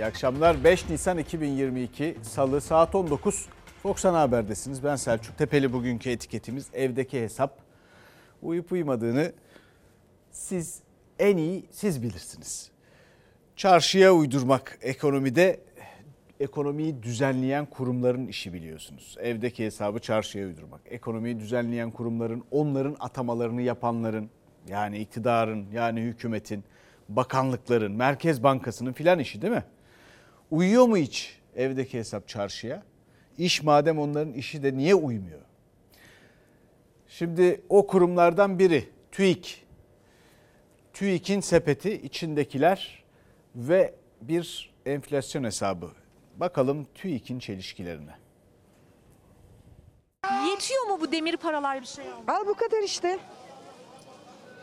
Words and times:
İyi 0.00 0.04
akşamlar. 0.04 0.64
5 0.64 0.88
Nisan 0.88 1.18
2022 1.18 2.16
Salı 2.22 2.60
saat 2.60 2.94
19. 2.94 3.46
Fox 3.82 4.04
Ana 4.04 4.20
Haber'desiniz. 4.20 4.84
Ben 4.84 4.96
Selçuk 4.96 5.38
Tepeli 5.38 5.72
bugünkü 5.72 6.10
etiketimiz 6.10 6.66
evdeki 6.74 7.22
hesap. 7.22 7.58
Uyup 8.42 8.72
uyumadığını 8.72 9.32
siz 10.30 10.80
en 11.18 11.36
iyi 11.36 11.66
siz 11.70 12.02
bilirsiniz. 12.02 12.70
Çarşıya 13.56 14.12
uydurmak 14.12 14.78
ekonomide 14.82 15.60
ekonomiyi 16.40 17.02
düzenleyen 17.02 17.66
kurumların 17.66 18.26
işi 18.26 18.52
biliyorsunuz. 18.52 19.16
Evdeki 19.20 19.64
hesabı 19.64 19.98
çarşıya 19.98 20.46
uydurmak. 20.46 20.80
Ekonomiyi 20.86 21.38
düzenleyen 21.38 21.90
kurumların, 21.90 22.44
onların 22.50 22.96
atamalarını 23.00 23.62
yapanların, 23.62 24.30
yani 24.68 24.98
iktidarın, 24.98 25.66
yani 25.72 26.00
hükümetin, 26.00 26.64
bakanlıkların, 27.08 27.92
Merkez 27.92 28.42
Bankası'nın 28.42 28.92
filan 28.92 29.18
işi 29.18 29.42
değil 29.42 29.52
mi? 29.52 29.64
Uyuyor 30.50 30.86
mu 30.86 30.96
hiç 30.96 31.38
evdeki 31.56 31.98
hesap 31.98 32.28
çarşıya? 32.28 32.82
İş 33.38 33.62
madem 33.62 33.98
onların 33.98 34.32
işi 34.32 34.62
de 34.62 34.76
niye 34.76 34.94
uymuyor? 34.94 35.40
Şimdi 37.08 37.60
o 37.68 37.86
kurumlardan 37.86 38.58
biri 38.58 38.88
TÜİK. 39.12 39.66
TÜİK'in 40.92 41.40
sepeti 41.40 41.92
içindekiler 41.92 43.04
ve 43.56 43.94
bir 44.20 44.72
enflasyon 44.86 45.44
hesabı. 45.44 45.90
Bakalım 46.36 46.86
TÜİK'in 46.94 47.38
çelişkilerine. 47.38 48.14
Yetiyor 50.50 50.84
mu 50.86 51.00
bu 51.00 51.12
demir 51.12 51.36
paralar 51.36 51.80
bir 51.80 51.86
şey? 51.86 52.04
Al 52.28 52.46
bu 52.46 52.54
kadar 52.54 52.82
işte. 52.82 53.18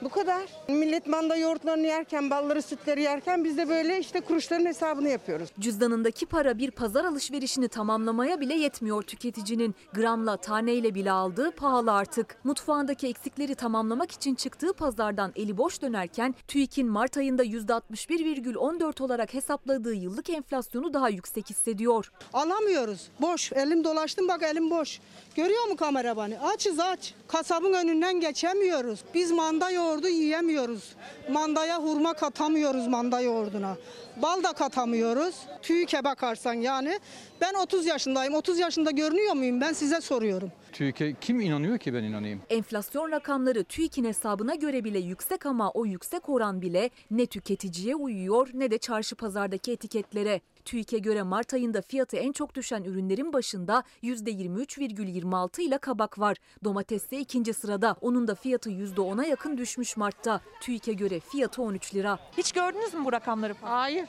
Bu 0.02 0.10
kadar. 0.10 0.50
Millet 0.68 1.08
manda 1.08 1.36
yoğurtlarını 1.36 1.88
yerken, 1.88 2.30
balları 2.30 2.62
sütleri 2.62 3.02
yerken 3.02 3.44
biz 3.44 3.58
de 3.58 3.70
böyle 3.70 4.00
işte 4.00 4.22
kuruşların 4.22 4.66
hesabını 4.66 5.10
yapıyoruz. 5.10 5.50
Cüzdanındaki 5.60 6.26
para 6.26 6.58
bir 6.58 6.72
pazar 6.72 7.06
alışverişini 7.06 7.68
tamamlamaya 7.68 8.40
bile 8.40 8.54
yetmiyor 8.54 9.02
tüketicinin. 9.02 9.76
Gramla, 9.94 10.38
taneyle 10.38 10.96
bile 10.96 11.12
aldığı 11.12 11.52
pahalı 11.52 11.92
artık. 11.94 12.38
Mutfağındaki 12.44 13.08
eksikleri 13.08 13.56
tamamlamak 13.56 14.12
için 14.12 14.36
çıktığı 14.36 14.74
pazardan 14.74 15.32
eli 15.36 15.58
boş 15.58 15.82
dönerken 15.82 16.36
TÜİK'in 16.48 16.88
Mart 16.88 17.18
ayında 17.18 17.46
%61,14 17.46 19.04
olarak 19.04 19.34
hesapladığı 19.34 19.94
yıllık 19.94 20.30
enflasyonu 20.30 20.94
daha 20.94 21.10
yüksek 21.10 21.50
hissediyor. 21.50 22.12
Alamıyoruz. 22.34 23.08
Boş. 23.22 23.52
Elim 23.54 23.84
dolaştım 23.84 24.28
bak 24.28 24.44
elim 24.44 24.70
boş. 24.72 25.00
Görüyor 25.38 25.68
mu 25.68 25.76
kamera 25.76 26.18
beni? 26.18 26.40
Açız 26.40 26.80
aç. 26.80 27.14
Kasabın 27.28 27.74
önünden 27.74 28.20
geçemiyoruz. 28.20 29.00
Biz 29.14 29.32
manda 29.32 29.72
yoğurdu 29.72 30.08
yiyemiyoruz. 30.08 30.96
Mandaya 31.32 31.84
hurma 31.84 32.14
katamıyoruz 32.14 32.88
manda 32.88 33.22
yoğurduna. 33.22 33.78
Bal 34.22 34.44
da 34.44 34.54
katamıyoruz. 34.54 35.36
TÜİK'e 35.62 36.04
bakarsan 36.04 36.54
yani. 36.54 37.00
Ben 37.42 37.54
30 37.54 37.86
yaşındayım. 37.86 38.34
30 38.34 38.60
yaşında 38.60 38.92
görünüyor 38.92 39.34
muyum? 39.34 39.62
Ben 39.62 39.74
size 39.74 40.02
soruyorum. 40.02 40.52
TÜİK'e 40.74 41.16
kim 41.22 41.40
inanıyor 41.42 41.78
ki 41.78 41.94
ben 41.94 42.04
inanayım? 42.04 42.42
Enflasyon 42.50 43.12
rakamları 43.12 43.64
TÜİK'in 43.64 44.06
hesabına 44.06 44.56
göre 44.56 44.84
bile 44.84 45.00
yüksek 45.00 45.46
ama 45.46 45.72
o 45.72 45.86
yüksek 45.86 46.30
oran 46.30 46.62
bile 46.62 46.90
ne 47.12 47.26
tüketiciye 47.26 47.96
uyuyor 47.96 48.50
ne 48.54 48.72
de 48.72 48.78
çarşı 48.78 49.16
pazardaki 49.16 49.72
etiketlere. 49.72 50.42
TÜİK'e 50.68 50.98
göre 50.98 51.24
Mart 51.24 51.54
ayında 51.54 51.82
fiyatı 51.82 52.18
en 52.18 52.32
çok 52.32 52.56
düşen 52.56 52.84
ürünlerin 52.84 53.34
başında 53.34 53.84
%23,26 54.04 55.62
ile 55.62 55.78
kabak 55.78 56.20
var. 56.20 56.38
Domates 56.64 57.04
ise 57.04 57.18
ikinci 57.18 57.54
sırada. 57.54 57.96
Onun 58.02 58.28
da 58.28 58.36
fiyatı 58.36 58.70
%10'a 58.70 59.26
yakın 59.26 59.58
düşmüş 59.58 59.98
Mart'ta. 59.98 60.42
TÜİK'e 60.62 60.94
göre 60.94 61.20
fiyatı 61.20 61.62
13 61.62 61.96
lira. 61.96 62.20
Hiç 62.38 62.52
gördünüz 62.52 62.94
mü 62.94 63.06
bu 63.06 63.12
rakamları 63.12 63.54
falan? 63.54 63.72
Hayır. 63.72 64.06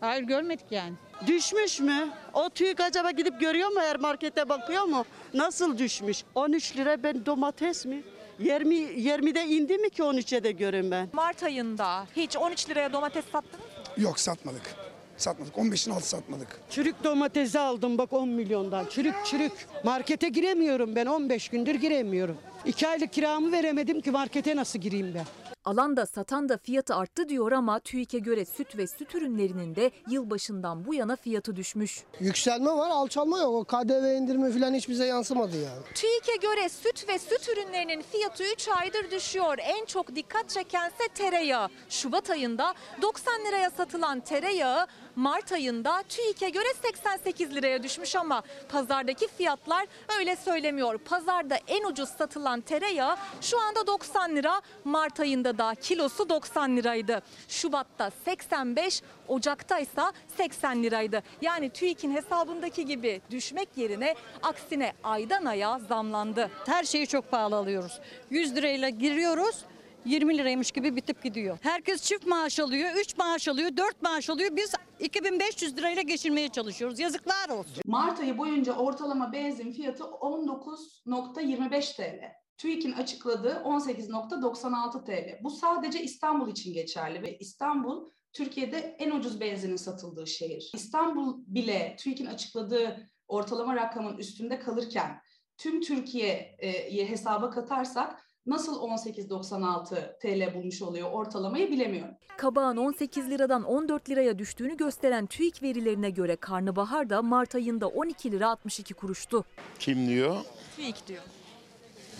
Hayır 0.00 0.22
görmedik 0.22 0.66
yani. 0.72 0.92
Düşmüş 1.26 1.80
mü? 1.80 2.08
O 2.32 2.50
TÜİK 2.50 2.80
acaba 2.80 3.10
gidip 3.10 3.40
görüyor 3.40 3.68
mu 3.68 3.80
her 3.80 3.96
markete 3.96 4.48
bakıyor 4.48 4.84
mu? 4.84 5.04
Nasıl 5.34 5.78
düşmüş? 5.78 6.24
13 6.34 6.76
lira 6.76 7.02
ben 7.02 7.26
domates 7.26 7.86
mi? 7.86 8.02
20 8.38 8.74
20'de 8.76 9.46
indi 9.46 9.78
mi 9.78 9.90
ki 9.90 10.02
13'e 10.02 10.44
de 10.44 10.52
görün 10.52 10.90
ben? 10.90 11.08
Mart 11.12 11.42
ayında 11.42 12.06
hiç 12.16 12.36
13 12.36 12.70
liraya 12.70 12.92
domates 12.92 13.24
sattınız 13.32 13.64
mı? 13.96 14.02
Yok 14.02 14.20
satmadık. 14.20 14.89
Satmadık. 15.20 15.54
15'in 15.56 15.94
altı 15.94 16.08
satmadık. 16.08 16.60
Çürük 16.70 17.04
domatesi 17.04 17.58
aldım 17.58 17.98
bak 17.98 18.12
10 18.12 18.28
milyondan. 18.28 18.86
Çürük 18.90 19.14
çürük. 19.24 19.52
Markete 19.84 20.28
giremiyorum 20.28 20.96
ben 20.96 21.06
15 21.06 21.48
gündür 21.48 21.74
giremiyorum. 21.74 22.36
2 22.64 22.88
aylık 22.88 23.12
kiramı 23.12 23.52
veremedim 23.52 24.00
ki 24.00 24.10
markete 24.10 24.56
nasıl 24.56 24.78
gireyim 24.78 25.14
ben? 25.14 25.24
Alan 25.64 25.96
da 25.96 26.06
satan 26.06 26.48
da 26.48 26.58
fiyatı 26.58 26.94
arttı 26.94 27.28
diyor 27.28 27.52
ama 27.52 27.78
TÜİK'e 27.78 28.18
göre 28.18 28.44
süt 28.44 28.76
ve 28.76 28.86
süt 28.86 29.14
ürünlerinin 29.14 29.76
de 29.76 29.90
yılbaşından 30.10 30.84
bu 30.84 30.94
yana 30.94 31.16
fiyatı 31.16 31.56
düşmüş. 31.56 32.02
Yükselme 32.20 32.70
var, 32.70 32.90
alçalma 32.90 33.38
yok. 33.38 33.54
O 33.54 33.64
KDV 33.64 34.16
indirimi 34.16 34.52
falan 34.52 34.74
hiç 34.74 34.88
bize 34.88 35.06
yansımadı 35.06 35.56
yani. 35.56 35.82
TÜİK'e 35.94 36.36
göre 36.36 36.68
süt 36.68 37.08
ve 37.08 37.18
süt 37.18 37.48
ürünlerinin 37.48 38.02
fiyatı 38.02 38.44
3 38.52 38.68
aydır 38.68 39.10
düşüyor. 39.10 39.58
En 39.60 39.84
çok 39.84 40.14
dikkat 40.16 40.48
çekense 40.50 41.08
tereyağı. 41.14 41.68
Şubat 41.88 42.30
ayında 42.30 42.74
90 43.02 43.40
liraya 43.44 43.70
satılan 43.70 44.20
tereyağı 44.20 44.86
Mart 45.20 45.52
ayında 45.52 46.02
TÜİK'e 46.08 46.48
göre 46.48 46.68
88 46.82 47.54
liraya 47.54 47.82
düşmüş 47.82 48.16
ama 48.16 48.42
pazardaki 48.68 49.28
fiyatlar 49.28 49.86
öyle 50.18 50.36
söylemiyor. 50.36 50.98
Pazarda 50.98 51.58
en 51.68 51.84
ucuz 51.84 52.08
satılan 52.08 52.60
tereyağı 52.60 53.16
şu 53.40 53.60
anda 53.60 53.86
90 53.86 54.36
lira. 54.36 54.60
Mart 54.84 55.20
ayında 55.20 55.58
da 55.58 55.74
kilosu 55.74 56.28
90 56.28 56.76
liraydı. 56.76 57.22
Şubat'ta 57.48 58.10
85, 58.24 59.02
Ocak'ta 59.28 59.78
ise 59.78 60.02
80 60.36 60.82
liraydı. 60.82 61.22
Yani 61.42 61.70
TÜİK'in 61.70 62.14
hesabındaki 62.14 62.86
gibi 62.86 63.20
düşmek 63.30 63.68
yerine 63.76 64.14
aksine 64.42 64.92
aydan 65.04 65.44
aya 65.44 65.78
zamlandı. 65.88 66.50
Her 66.66 66.84
şeyi 66.84 67.06
çok 67.06 67.30
pahalı 67.30 67.56
alıyoruz. 67.56 68.00
100 68.30 68.56
lirayla 68.56 68.88
giriyoruz. 68.88 69.64
20 70.06 70.38
liraymış 70.38 70.70
gibi 70.72 70.96
bitip 70.96 71.22
gidiyor. 71.22 71.58
Herkes 71.62 72.02
çift 72.02 72.26
maaş 72.26 72.60
alıyor, 72.60 72.90
3 72.96 73.16
maaş 73.18 73.48
alıyor, 73.48 73.76
4 73.76 74.02
maaş 74.02 74.30
alıyor. 74.30 74.56
Biz 74.56 74.74
2500 75.00 75.76
lirayla 75.76 76.02
geçirmeye 76.02 76.48
çalışıyoruz. 76.48 76.98
Yazıklar 76.98 77.48
olsun. 77.48 77.82
Mart 77.86 78.20
ayı 78.20 78.38
boyunca 78.38 78.72
ortalama 78.72 79.32
benzin 79.32 79.72
fiyatı 79.72 80.04
19.25 80.04 81.96
TL. 81.96 82.40
TÜİK'in 82.58 82.92
açıkladığı 82.92 83.62
18.96 83.64 85.04
TL. 85.04 85.44
Bu 85.44 85.50
sadece 85.50 86.02
İstanbul 86.02 86.48
için 86.48 86.74
geçerli 86.74 87.22
ve 87.22 87.38
İstanbul 87.38 88.10
Türkiye'de 88.32 88.96
en 88.98 89.10
ucuz 89.10 89.40
benzinin 89.40 89.76
satıldığı 89.76 90.26
şehir. 90.26 90.70
İstanbul 90.74 91.34
bile 91.46 91.96
TÜİK'in 91.98 92.26
açıkladığı 92.26 93.10
ortalama 93.28 93.76
rakamın 93.76 94.18
üstünde 94.18 94.58
kalırken 94.58 95.20
tüm 95.58 95.80
Türkiye'yi 95.80 97.08
hesaba 97.08 97.50
katarsak 97.50 98.29
nasıl 98.46 98.80
18.96 98.80 100.18
TL 100.18 100.54
bulmuş 100.54 100.82
oluyor 100.82 101.12
ortalamayı 101.12 101.70
bilemiyorum. 101.70 102.14
Kabağın 102.36 102.76
18 102.76 103.30
liradan 103.30 103.62
14 103.62 104.10
liraya 104.10 104.38
düştüğünü 104.38 104.76
gösteren 104.76 105.26
TÜİK 105.26 105.62
verilerine 105.62 106.10
göre 106.10 106.36
karnabahar 106.36 107.10
da 107.10 107.22
Mart 107.22 107.54
ayında 107.54 107.88
12 107.88 108.32
lira 108.32 108.48
62 108.48 108.94
kuruştu. 108.94 109.44
Kim 109.78 110.08
diyor? 110.08 110.36
TÜİK 110.76 111.06
diyor. 111.08 111.22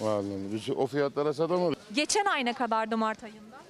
Vallahi 0.01 0.53
biz 0.53 0.71
o 0.77 0.87
fiyatlara 0.87 1.33
satamayız. 1.35 1.75
Geçen 1.95 2.25
ay 2.25 2.45
ne 2.45 2.53
kadardı 2.53 2.97
Mart 2.97 3.25
ayında? 3.25 3.61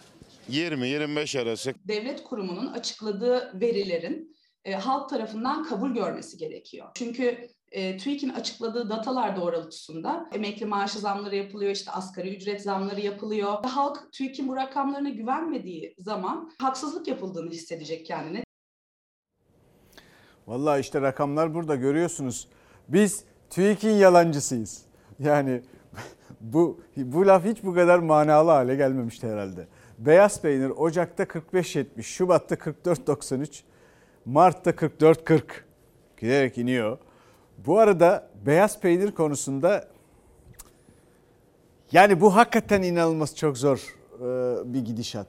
20-25 0.50 1.42
arası. 1.42 1.74
Devlet 1.88 2.24
kurumunun 2.24 2.66
açıkladığı 2.66 3.60
verilerin 3.60 4.36
e, 4.64 4.72
halk 4.74 5.10
tarafından 5.10 5.64
kabul 5.64 5.90
görmesi 5.90 6.36
gerekiyor. 6.36 6.86
Çünkü 6.94 7.48
e, 7.70 7.96
TÜİK'in 7.96 8.28
açıkladığı 8.28 8.90
datalar 8.90 9.36
doğrultusunda 9.36 10.30
emekli 10.32 10.66
maaşı 10.66 10.98
zamları 10.98 11.36
yapılıyor, 11.36 11.70
işte 11.70 11.90
asgari 11.90 12.36
ücret 12.36 12.62
zamları 12.62 13.00
yapılıyor. 13.00 13.64
Halk 13.64 14.12
TÜİK'in 14.12 14.48
bu 14.48 14.56
rakamlarına 14.56 15.10
güvenmediği 15.10 15.94
zaman 15.98 16.52
haksızlık 16.58 17.08
yapıldığını 17.08 17.50
hissedecek 17.50 18.06
kendine. 18.06 18.44
Vallahi 20.46 20.80
işte 20.80 21.00
rakamlar 21.00 21.54
burada 21.54 21.76
görüyorsunuz. 21.76 22.48
Biz 22.88 23.24
TÜİK'in 23.50 23.90
yalancısıyız. 23.90 24.82
Yani 25.18 25.62
bu 26.40 26.80
bu 26.96 27.26
laf 27.26 27.44
hiç 27.44 27.64
bu 27.64 27.74
kadar 27.74 27.98
manalı 27.98 28.50
hale 28.50 28.74
gelmemişti 28.74 29.28
herhalde. 29.28 29.66
Beyaz 29.98 30.42
peynir 30.42 30.70
Ocak'ta 30.70 31.22
45.70, 31.22 32.02
Şubat'ta 32.02 32.54
44.93, 32.54 33.62
Mart'ta 34.24 34.70
44.40 34.70 35.42
giderek 36.20 36.58
iniyor. 36.58 36.98
Bu 37.66 37.78
arada 37.78 38.28
beyaz 38.46 38.80
peynir 38.80 39.12
konusunda 39.12 39.88
yani 41.92 42.20
bu 42.20 42.36
hakikaten 42.36 42.82
inanılması 42.82 43.36
çok 43.36 43.58
zor 43.58 43.96
e, 44.14 44.24
bir 44.74 44.84
gidişat. 44.84 45.26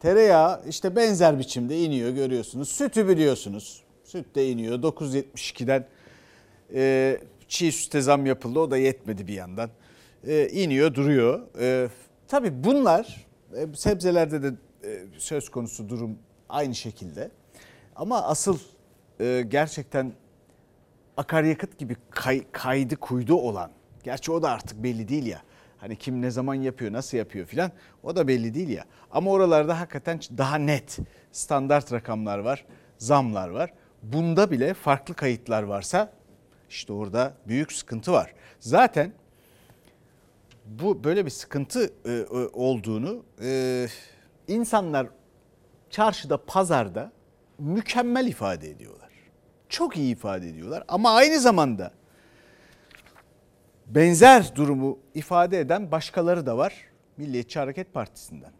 Tereyağı 0.00 0.62
işte 0.68 0.96
benzer 0.96 1.38
biçimde 1.38 1.80
iniyor 1.80 2.10
görüyorsunuz. 2.10 2.68
Sütü 2.68 3.08
biliyorsunuz. 3.08 3.82
Süt 4.04 4.34
de 4.34 4.48
iniyor 4.48 4.78
9.72'den 4.78 5.86
e, 6.74 7.18
çiğ 7.48 7.72
süte 7.72 8.00
zam 8.00 8.26
yapıldı 8.26 8.58
o 8.60 8.70
da 8.70 8.76
yetmedi 8.76 9.26
bir 9.26 9.34
yandan. 9.34 9.70
E, 10.26 10.48
iniyor 10.48 10.94
duruyor. 10.94 11.40
E, 11.60 11.88
tabii 12.28 12.64
bunlar 12.64 13.26
sebzelerde 13.74 14.42
de 14.42 14.54
söz 15.18 15.48
konusu 15.48 15.88
durum 15.88 16.18
aynı 16.48 16.74
şekilde. 16.74 17.30
Ama 17.96 18.22
asıl 18.22 18.58
gerçekten 19.48 20.12
akaryakıt 21.16 21.78
gibi 21.78 21.96
kay- 22.10 22.44
kaydı 22.52 22.96
kuydu 22.96 23.34
olan, 23.34 23.70
gerçi 24.02 24.32
o 24.32 24.42
da 24.42 24.50
artık 24.50 24.82
belli 24.82 25.08
değil 25.08 25.26
ya. 25.26 25.42
Hani 25.78 25.96
kim 25.96 26.22
ne 26.22 26.30
zaman 26.30 26.54
yapıyor, 26.54 26.92
nasıl 26.92 27.16
yapıyor 27.18 27.46
filan 27.46 27.72
o 28.02 28.16
da 28.16 28.28
belli 28.28 28.54
değil 28.54 28.68
ya. 28.68 28.84
Ama 29.10 29.30
oralarda 29.30 29.80
hakikaten 29.80 30.20
daha 30.38 30.56
net 30.56 30.98
standart 31.32 31.92
rakamlar 31.92 32.38
var, 32.38 32.64
zamlar 32.98 33.48
var. 33.48 33.72
Bunda 34.02 34.50
bile 34.50 34.74
farklı 34.74 35.14
kayıtlar 35.14 35.62
varsa 35.62 36.12
işte 36.70 36.92
orada 36.92 37.34
büyük 37.48 37.72
sıkıntı 37.72 38.12
var. 38.12 38.34
Zaten 38.60 39.12
bu 40.66 41.04
böyle 41.04 41.24
bir 41.24 41.30
sıkıntı 41.30 41.92
e, 42.04 42.12
e, 42.12 42.24
olduğunu 42.52 43.24
e, 43.42 43.86
insanlar 44.48 45.06
çarşıda, 45.90 46.44
pazarda 46.44 47.12
mükemmel 47.58 48.26
ifade 48.26 48.70
ediyorlar. 48.70 49.01
Çok 49.72 49.96
iyi 49.96 50.12
ifade 50.12 50.48
ediyorlar 50.48 50.84
ama 50.88 51.10
aynı 51.10 51.40
zamanda 51.40 51.92
benzer 53.86 54.56
durumu 54.56 54.98
ifade 55.14 55.60
eden 55.60 55.90
başkaları 55.90 56.46
da 56.46 56.58
var 56.58 56.74
Milliyetçi 57.16 57.58
Hareket 57.58 57.94
Partisi'nden. 57.94 58.52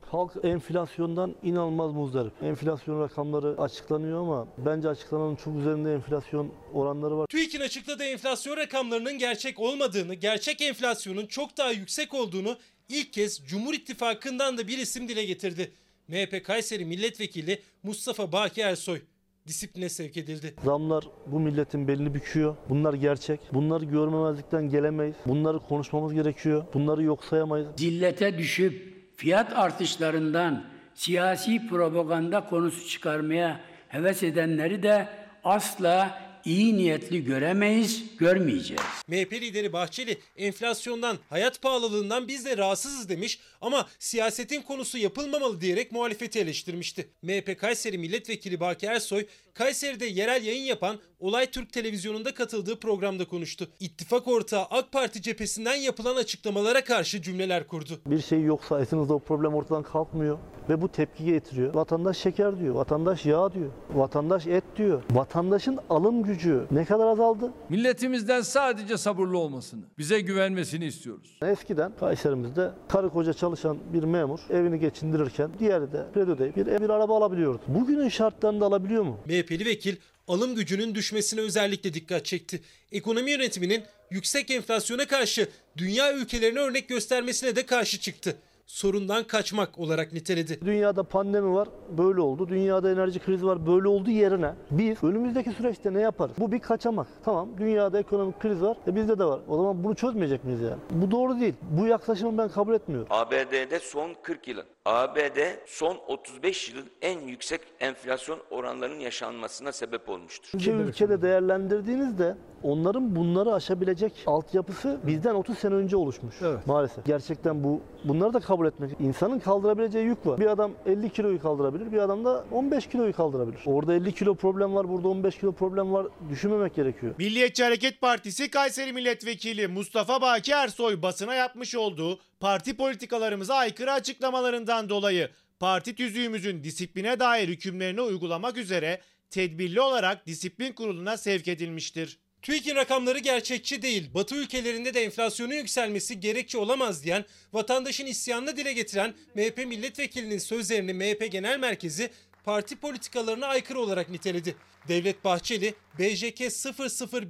Halk 0.00 0.32
enflasyondan 0.42 1.34
inanılmaz 1.42 1.92
muzdarip. 1.92 2.42
Enflasyon 2.42 3.00
rakamları 3.00 3.62
açıklanıyor 3.62 4.20
ama 4.20 4.48
bence 4.58 4.88
açıklananın 4.88 5.36
çok 5.36 5.56
üzerinde 5.56 5.94
enflasyon 5.94 6.52
oranları 6.72 7.18
var. 7.18 7.26
TÜİK'in 7.26 7.60
açıkladığı 7.60 8.04
enflasyon 8.04 8.56
rakamlarının 8.56 9.18
gerçek 9.18 9.60
olmadığını, 9.60 10.14
gerçek 10.14 10.62
enflasyonun 10.62 11.26
çok 11.26 11.56
daha 11.56 11.70
yüksek 11.70 12.14
olduğunu 12.14 12.56
ilk 12.88 13.12
kez 13.12 13.46
Cumhur 13.46 13.74
İttifakı'ndan 13.74 14.58
da 14.58 14.68
bir 14.68 14.78
isim 14.78 15.08
dile 15.08 15.24
getirdi. 15.24 15.72
MHP 16.08 16.44
Kayseri 16.44 16.84
Milletvekili 16.84 17.62
Mustafa 17.82 18.32
Baki 18.32 18.60
Ersoy 18.60 19.00
disipline 19.46 19.88
sevk 19.88 20.16
edildi. 20.16 20.54
Zamlar 20.64 21.04
bu 21.26 21.40
milletin 21.40 21.88
belini 21.88 22.14
büküyor. 22.14 22.56
Bunlar 22.68 22.94
gerçek. 22.94 23.40
Bunları 23.52 23.84
görmemezlikten 23.84 24.68
gelemeyiz. 24.68 25.16
Bunları 25.26 25.58
konuşmamız 25.58 26.14
gerekiyor. 26.14 26.64
Bunları 26.74 27.02
yok 27.02 27.24
sayamayız. 27.24 27.68
Zillete 27.76 28.38
düşüp 28.38 28.94
fiyat 29.16 29.52
artışlarından 29.52 30.64
siyasi 30.94 31.68
propaganda 31.68 32.46
konusu 32.46 32.88
çıkarmaya 32.88 33.60
heves 33.88 34.22
edenleri 34.22 34.82
de 34.82 35.08
asla 35.44 36.25
iyi 36.46 36.76
niyetli 36.76 37.24
göremeyiz, 37.24 38.04
görmeyeceğiz. 38.18 38.82
MHP 39.08 39.32
lideri 39.32 39.72
Bahçeli 39.72 40.18
enflasyondan, 40.36 41.18
hayat 41.30 41.62
pahalılığından 41.62 42.28
biz 42.28 42.44
de 42.44 42.56
rahatsızız 42.56 43.08
demiş 43.08 43.38
ama 43.60 43.86
siyasetin 43.98 44.62
konusu 44.62 44.98
yapılmamalı 44.98 45.60
diyerek 45.60 45.92
muhalefeti 45.92 46.40
eleştirmişti. 46.40 47.08
MHP 47.22 47.60
Kayseri 47.60 47.98
Milletvekili 47.98 48.60
Baki 48.60 48.86
Ersoy, 48.86 49.26
Kayseri'de 49.54 50.06
yerel 50.06 50.44
yayın 50.44 50.64
yapan 50.64 50.98
Olay 51.20 51.46
Türk 51.50 51.72
Televizyonu'nda 51.72 52.34
katıldığı 52.34 52.80
programda 52.80 53.24
konuştu. 53.24 53.68
İttifak 53.80 54.28
ortağı 54.28 54.62
AK 54.62 54.92
Parti 54.92 55.22
cephesinden 55.22 55.74
yapılan 55.74 56.16
açıklamalara 56.16 56.84
karşı 56.84 57.22
cümleler 57.22 57.66
kurdu. 57.66 58.00
Bir 58.06 58.22
şey 58.22 58.42
yoksa 58.42 58.80
esinizde 58.80 59.12
o 59.12 59.18
problem 59.18 59.54
ortadan 59.54 59.82
kalkmıyor 59.82 60.38
ve 60.68 60.82
bu 60.82 60.88
tepki 60.88 61.24
getiriyor. 61.24 61.74
Vatandaş 61.74 62.16
şeker 62.16 62.60
diyor, 62.60 62.74
vatandaş 62.74 63.26
yağ 63.26 63.52
diyor, 63.52 63.70
vatandaş 63.90 64.46
et 64.46 64.64
diyor. 64.76 65.02
Vatandaşın 65.10 65.78
alım 65.90 66.22
gücü 66.22 66.35
ne 66.70 66.84
kadar 66.84 67.06
azaldı? 67.06 67.52
Milletimizden 67.68 68.40
sadece 68.40 68.96
sabırlı 68.96 69.38
olmasını, 69.38 69.82
bize 69.98 70.20
güvenmesini 70.20 70.84
istiyoruz. 70.84 71.38
Eskiden 71.42 71.92
Kayserimizde 72.00 72.70
karı 72.88 73.10
koca 73.10 73.32
çalışan 73.32 73.78
bir 73.92 74.02
memur 74.02 74.40
evini 74.50 74.80
geçindirirken 74.80 75.50
diğeri 75.58 75.92
de 75.92 76.06
kredi 76.14 76.56
bir, 76.56 76.66
ev, 76.66 76.82
bir 76.82 76.90
araba 76.90 77.16
alabiliyordu. 77.16 77.60
Bugünün 77.68 78.08
şartlarında 78.08 78.66
alabiliyor 78.66 79.02
mu? 79.02 79.18
MHP'li 79.26 79.66
vekil 79.66 79.96
alım 80.28 80.54
gücünün 80.54 80.94
düşmesine 80.94 81.40
özellikle 81.40 81.94
dikkat 81.94 82.24
çekti. 82.24 82.60
Ekonomi 82.92 83.30
yönetiminin 83.30 83.82
yüksek 84.10 84.50
enflasyona 84.50 85.06
karşı 85.06 85.48
dünya 85.76 86.14
ülkelerine 86.14 86.58
örnek 86.58 86.88
göstermesine 86.88 87.56
de 87.56 87.66
karşı 87.66 88.00
çıktı. 88.00 88.36
Sorundan 88.66 89.24
kaçmak 89.24 89.78
olarak 89.78 90.12
niteledi. 90.12 90.60
Dünyada 90.64 91.02
pandemi 91.02 91.54
var, 91.54 91.68
böyle 91.98 92.20
oldu. 92.20 92.48
Dünyada 92.48 92.90
enerji 92.90 93.18
krizi 93.18 93.46
var, 93.46 93.66
böyle 93.66 93.88
oldu 93.88 94.10
yerine. 94.10 94.52
Biz 94.70 95.04
önümüzdeki 95.04 95.50
süreçte 95.50 95.94
ne 95.94 96.00
yaparız? 96.00 96.34
Bu 96.38 96.52
bir 96.52 96.58
kaçamak. 96.58 97.06
Tamam, 97.24 97.48
dünyada 97.58 97.98
ekonomik 97.98 98.40
kriz 98.40 98.62
var, 98.62 98.76
e 98.86 98.94
bizde 98.96 99.18
de 99.18 99.24
var. 99.24 99.40
O 99.48 99.56
zaman 99.56 99.84
bunu 99.84 99.94
çözmeyecek 99.94 100.44
miyiz 100.44 100.60
yani? 100.60 100.76
Bu 100.90 101.10
doğru 101.10 101.40
değil. 101.40 101.54
Bu 101.70 101.86
yaklaşımı 101.86 102.38
ben 102.38 102.48
kabul 102.48 102.74
etmiyorum. 102.74 103.06
ABD'de 103.10 103.78
son 103.80 104.10
40 104.22 104.48
yılın, 104.48 104.64
ABD 104.86 105.38
son 105.66 105.98
35 106.08 106.70
yılın 106.70 106.90
en 107.02 107.20
yüksek 107.20 107.60
enflasyon 107.80 108.38
oranlarının 108.50 109.00
yaşanmasına 109.00 109.72
sebep 109.72 110.08
olmuştur. 110.08 110.48
İki 110.58 110.70
ülkede 110.70 111.22
değerlendirdiğinizde 111.22 112.36
onların 112.62 113.16
bunları 113.16 113.52
aşabilecek 113.54 114.12
altyapısı 114.26 115.00
bizden 115.06 115.34
30 115.34 115.58
sene 115.58 115.74
önce 115.74 115.96
oluşmuş. 115.96 116.34
Maalesef. 116.66 117.04
Gerçekten 117.04 117.64
bu 117.64 117.80
bunları 118.04 118.32
da 118.34 118.40
kabul 118.40 118.66
etmek. 118.66 118.90
İnsanın 119.00 119.38
kaldırabileceği 119.38 120.04
yük 120.04 120.26
var. 120.26 120.40
Bir 120.40 120.46
adam 120.46 120.72
50 120.86 121.10
kiloyu 121.10 121.42
kaldırabilir, 121.42 121.92
bir 121.92 121.98
adam 121.98 122.24
da 122.24 122.44
15 122.52 122.86
kiloyu 122.86 123.12
kaldırabilir. 123.12 123.60
Orada 123.66 123.94
50 123.94 124.14
kilo 124.14 124.34
problem 124.34 124.74
var, 124.74 124.88
burada 124.88 125.08
15 125.08 125.38
kilo 125.38 125.52
problem 125.52 125.92
var. 125.92 126.06
Düşünmemek 126.30 126.74
gerekiyor. 126.74 127.14
Milliyetçi 127.18 127.64
Hareket 127.64 128.00
Partisi 128.00 128.50
Kayseri 128.50 128.92
Milletvekili 128.92 129.68
Mustafa 129.68 130.20
Baki 130.20 130.52
Ersoy 130.52 131.02
basına 131.02 131.34
yapmış 131.34 131.74
olduğu 131.74 132.18
parti 132.40 132.76
politikalarımıza 132.76 133.54
aykırı 133.54 133.92
açıklamalarından 133.92 134.88
dolayı 134.88 135.30
parti 135.60 135.94
tüzüğümüzün 135.94 136.64
disipline 136.64 137.20
dair 137.20 137.48
hükümlerini 137.48 138.00
uygulamak 138.00 138.56
üzere 138.56 139.00
tedbirli 139.30 139.80
olarak 139.80 140.26
disiplin 140.26 140.72
kuruluna 140.72 141.16
sevk 141.16 141.48
edilmiştir. 141.48 142.18
TÜİK'in 142.42 142.74
rakamları 142.74 143.18
gerçekçi 143.18 143.82
değil. 143.82 144.14
Batı 144.14 144.34
ülkelerinde 144.34 144.94
de 144.94 145.04
enflasyonun 145.04 145.54
yükselmesi 145.54 146.20
gerekçe 146.20 146.58
olamaz 146.58 147.04
diyen, 147.04 147.24
vatandaşın 147.52 148.06
isyanını 148.06 148.56
dile 148.56 148.72
getiren 148.72 149.14
MHP 149.34 149.58
milletvekilinin 149.66 150.38
sözlerini 150.38 150.94
MHP 150.94 151.32
Genel 151.32 151.58
Merkezi 151.58 152.10
parti 152.44 152.76
politikalarına 152.76 153.46
aykırı 153.46 153.80
olarak 153.80 154.10
niteledi. 154.10 154.56
Devlet 154.88 155.24
Bahçeli, 155.24 155.74
BJK 155.98 156.40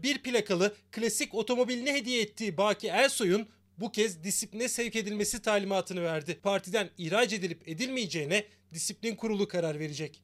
001 0.03 0.19
plakalı 0.19 0.75
klasik 0.93 1.35
otomobiline 1.35 1.95
hediye 1.95 2.23
ettiği 2.23 2.57
Baki 2.57 2.87
Ersoy'un 2.87 3.49
bu 3.81 3.93
kez 3.93 4.25
disipline 4.25 4.69
sevk 4.69 4.97
edilmesi 4.97 5.43
talimatını 5.43 6.03
verdi. 6.03 6.41
Partiden 6.43 6.91
ihraç 6.99 7.33
edilip 7.33 7.69
edilmeyeceğine 7.69 8.45
disiplin 8.75 9.17
kurulu 9.17 9.49
karar 9.49 9.79
verecek. 9.79 10.23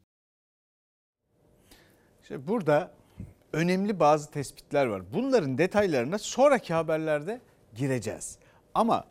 İşte 2.23 2.49
burada 2.49 2.94
önemli 3.52 4.00
bazı 4.00 4.30
tespitler 4.30 4.87
var. 4.87 5.02
Bunların 5.14 5.59
detaylarına 5.59 6.18
sonraki 6.18 6.75
haberlerde 6.75 7.40
gireceğiz. 7.75 8.38
Ama 8.75 9.04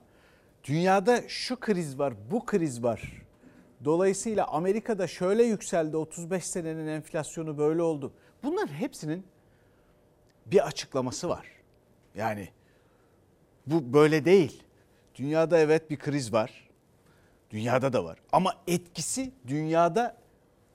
dünyada 0.63 1.29
şu 1.29 1.59
kriz 1.59 1.99
var, 1.99 2.13
bu 2.31 2.45
kriz 2.45 2.83
var. 2.83 3.21
Dolayısıyla 3.85 4.47
Amerika'da 4.47 5.07
şöyle 5.07 5.43
yükseldi, 5.43 5.97
35 5.97 6.45
senenin 6.45 6.87
enflasyonu 6.87 7.57
böyle 7.57 7.81
oldu. 7.81 8.13
Bunların 8.43 8.73
hepsinin 8.73 9.25
bir 10.45 10.67
açıklaması 10.67 11.29
var. 11.29 11.47
Yani 12.15 12.49
bu 13.67 13.93
böyle 13.93 14.25
değil. 14.25 14.63
Dünyada 15.15 15.59
evet 15.59 15.89
bir 15.89 15.97
kriz 15.97 16.33
var. 16.33 16.69
Dünyada 17.49 17.93
da 17.93 18.03
var. 18.03 18.19
Ama 18.31 18.53
etkisi 18.67 19.31
dünyada 19.47 20.17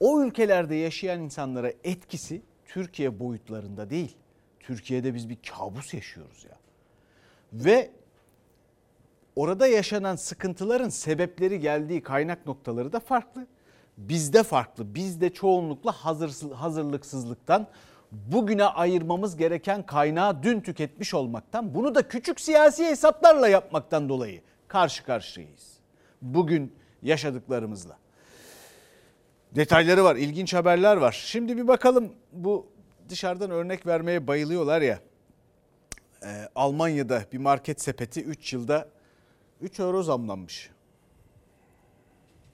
o 0.00 0.22
ülkelerde 0.22 0.74
yaşayan 0.74 1.20
insanlara 1.20 1.72
etkisi 1.84 2.42
Türkiye 2.66 3.20
boyutlarında 3.20 3.90
değil. 3.90 4.16
Türkiye'de 4.60 5.14
biz 5.14 5.28
bir 5.28 5.38
kabus 5.56 5.94
yaşıyoruz 5.94 6.44
ya. 6.44 6.56
Ve 7.52 7.90
orada 9.36 9.66
yaşanan 9.66 10.16
sıkıntıların 10.16 10.88
sebepleri 10.88 11.60
geldiği 11.60 12.02
kaynak 12.02 12.46
noktaları 12.46 12.92
da 12.92 13.00
farklı. 13.00 13.46
Bizde 13.98 14.42
farklı. 14.42 14.94
Bizde 14.94 15.32
çoğunlukla 15.32 15.92
hazır, 15.92 16.52
hazırlıksızlıktan 16.52 17.66
bugüne 18.32 18.64
ayırmamız 18.64 19.36
gereken 19.36 19.86
kaynağı 19.86 20.42
dün 20.42 20.60
tüketmiş 20.60 21.14
olmaktan 21.14 21.74
bunu 21.74 21.94
da 21.94 22.08
küçük 22.08 22.40
siyasi 22.40 22.84
hesaplarla 22.84 23.48
yapmaktan 23.48 24.08
dolayı 24.08 24.40
karşı 24.68 25.04
karşıyayız. 25.04 25.76
Bugün 26.22 26.74
yaşadıklarımızla. 27.02 27.98
Detayları 29.52 30.04
var, 30.04 30.16
ilginç 30.16 30.54
haberler 30.54 30.96
var. 30.96 31.22
Şimdi 31.26 31.56
bir 31.56 31.68
bakalım 31.68 32.12
bu 32.32 32.66
dışarıdan 33.08 33.50
örnek 33.50 33.86
vermeye 33.86 34.26
bayılıyorlar 34.26 34.82
ya. 34.82 35.00
Ee, 36.22 36.48
Almanya'da 36.54 37.22
bir 37.32 37.38
market 37.38 37.80
sepeti 37.80 38.22
3 38.22 38.52
yılda 38.52 38.88
3 39.60 39.80
euro 39.80 40.02
zamlanmış. 40.02 40.70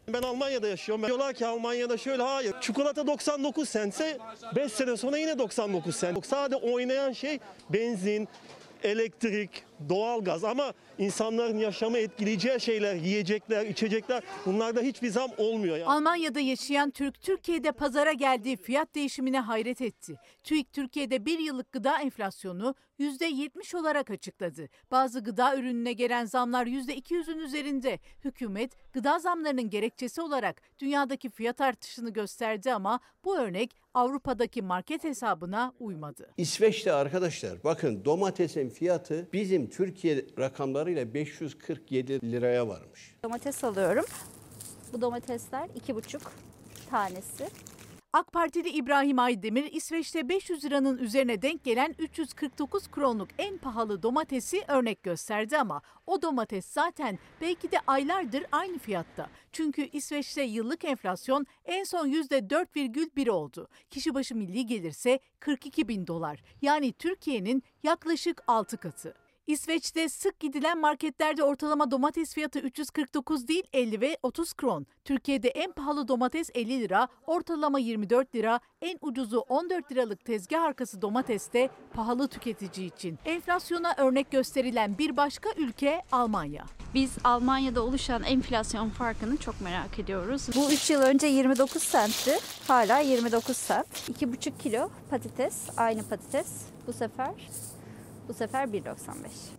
Ben 0.08 0.22
Almanya'da 0.22 0.68
yaşıyorum. 0.68 1.06
Diyorlar 1.06 1.34
ki 1.34 1.46
Almanya'da 1.46 1.96
şöyle 1.98 2.22
hayır. 2.22 2.54
Çikolata 2.60 3.06
99 3.06 3.68
sense 3.68 4.18
5 4.56 4.72
sene 4.72 4.96
sonra 4.96 5.16
yine 5.16 5.38
99 5.38 5.96
sent. 5.96 6.26
Sadece 6.26 6.56
oynayan 6.56 7.12
şey 7.12 7.38
benzin, 7.70 8.28
elektrik, 8.82 9.64
doğalgaz 9.88 10.44
ama 10.44 10.72
insanların 10.98 11.58
yaşamı 11.58 11.98
etkileyeceği 11.98 12.60
şeyler, 12.60 12.94
yiyecekler, 12.94 13.66
içecekler 13.66 14.22
bunlarda 14.46 14.80
hiçbir 14.80 15.08
zam 15.08 15.30
olmuyor. 15.38 15.76
Yani. 15.76 15.90
Almanya'da 15.90 16.40
yaşayan 16.40 16.90
Türk, 16.90 17.22
Türkiye'de 17.22 17.72
pazara 17.72 18.12
geldiği 18.12 18.56
fiyat 18.56 18.94
değişimine 18.94 19.40
hayret 19.40 19.80
etti. 19.80 20.16
TÜİK 20.44 20.72
Türkiye'de 20.72 21.26
bir 21.26 21.38
yıllık 21.38 21.72
gıda 21.72 22.00
enflasyonu 22.00 22.74
%70 23.00 23.76
olarak 23.76 24.10
açıkladı. 24.10 24.68
Bazı 24.90 25.20
gıda 25.24 25.56
ürününe 25.56 25.92
gelen 25.92 26.24
zamlar 26.24 26.66
%200'ün 26.66 27.38
üzerinde. 27.38 27.98
Hükümet 28.24 28.92
gıda 28.92 29.18
zamlarının 29.18 29.70
gerekçesi 29.70 30.22
olarak 30.22 30.62
dünyadaki 30.78 31.30
fiyat 31.30 31.60
artışını 31.60 32.10
gösterdi 32.10 32.72
ama 32.72 33.00
bu 33.24 33.38
örnek 33.38 33.76
Avrupa'daki 33.94 34.62
market 34.62 35.04
hesabına 35.04 35.72
uymadı. 35.80 36.30
İsveç'te 36.36 36.92
arkadaşlar 36.92 37.64
bakın 37.64 38.04
domatesin 38.04 38.68
fiyatı 38.68 39.28
bizim 39.32 39.66
Türkiye 39.72 40.26
rakamlarıyla 40.38 41.14
547 41.14 42.32
liraya 42.32 42.68
varmış. 42.68 43.16
Domates 43.24 43.64
alıyorum. 43.64 44.04
Bu 44.92 45.00
domatesler 45.00 45.68
iki 45.74 45.94
buçuk 45.94 46.22
tanesi. 46.90 47.48
AK 48.12 48.32
Partili 48.32 48.68
İbrahim 48.68 49.18
Aydemir 49.18 49.72
İsveç'te 49.72 50.28
500 50.28 50.64
liranın 50.64 50.98
üzerine 50.98 51.42
denk 51.42 51.64
gelen 51.64 51.94
349 51.98 52.88
kronluk 52.88 53.28
en 53.38 53.58
pahalı 53.58 54.02
domatesi 54.02 54.62
örnek 54.68 55.02
gösterdi 55.02 55.58
ama 55.58 55.82
o 56.06 56.22
domates 56.22 56.66
zaten 56.66 57.18
belki 57.40 57.72
de 57.72 57.76
aylardır 57.86 58.44
aynı 58.52 58.78
fiyatta. 58.78 59.28
Çünkü 59.52 59.88
İsveç'te 59.92 60.42
yıllık 60.42 60.84
enflasyon 60.84 61.46
en 61.64 61.84
son 61.84 62.08
%4,1 62.08 63.30
oldu. 63.30 63.68
Kişi 63.90 64.14
başı 64.14 64.34
milli 64.34 64.66
gelirse 64.66 65.20
42 65.40 65.88
bin 65.88 66.06
dolar 66.06 66.42
yani 66.62 66.92
Türkiye'nin 66.92 67.62
yaklaşık 67.82 68.42
6 68.46 68.76
katı. 68.76 69.21
İsveç'te 69.46 70.08
sık 70.08 70.40
gidilen 70.40 70.78
marketlerde 70.78 71.42
ortalama 71.42 71.90
domates 71.90 72.34
fiyatı 72.34 72.58
349 72.58 73.48
değil 73.48 73.64
50 73.72 74.00
ve 74.00 74.18
30 74.22 74.52
kron. 74.52 74.86
Türkiye'de 75.04 75.48
en 75.48 75.72
pahalı 75.72 76.08
domates 76.08 76.50
50 76.54 76.80
lira, 76.80 77.08
ortalama 77.26 77.78
24 77.78 78.34
lira, 78.34 78.60
en 78.82 78.98
ucuzu 79.00 79.38
14 79.38 79.92
liralık 79.92 80.24
tezgah 80.24 80.62
arkası 80.62 81.02
domates 81.02 81.52
de 81.52 81.70
pahalı 81.94 82.28
tüketici 82.28 82.86
için. 82.86 83.18
Enflasyona 83.24 83.94
örnek 83.96 84.30
gösterilen 84.30 84.98
bir 84.98 85.16
başka 85.16 85.48
ülke 85.56 86.02
Almanya. 86.12 86.64
Biz 86.94 87.10
Almanya'da 87.24 87.82
oluşan 87.82 88.22
enflasyon 88.22 88.88
farkını 88.88 89.36
çok 89.36 89.60
merak 89.60 89.98
ediyoruz. 89.98 90.48
Bu 90.54 90.72
3 90.72 90.90
yıl 90.90 91.00
önce 91.00 91.26
29 91.26 91.92
centti. 91.92 92.38
Hala 92.68 92.98
29 92.98 93.68
cent. 93.68 93.86
2,5 93.86 94.58
kilo 94.58 94.90
patates, 95.10 95.68
aynı 95.76 96.02
patates 96.02 96.48
bu 96.86 96.92
sefer. 96.92 97.32
Bu 98.28 98.34
sefer 98.34 98.68
1.95. 98.68 98.94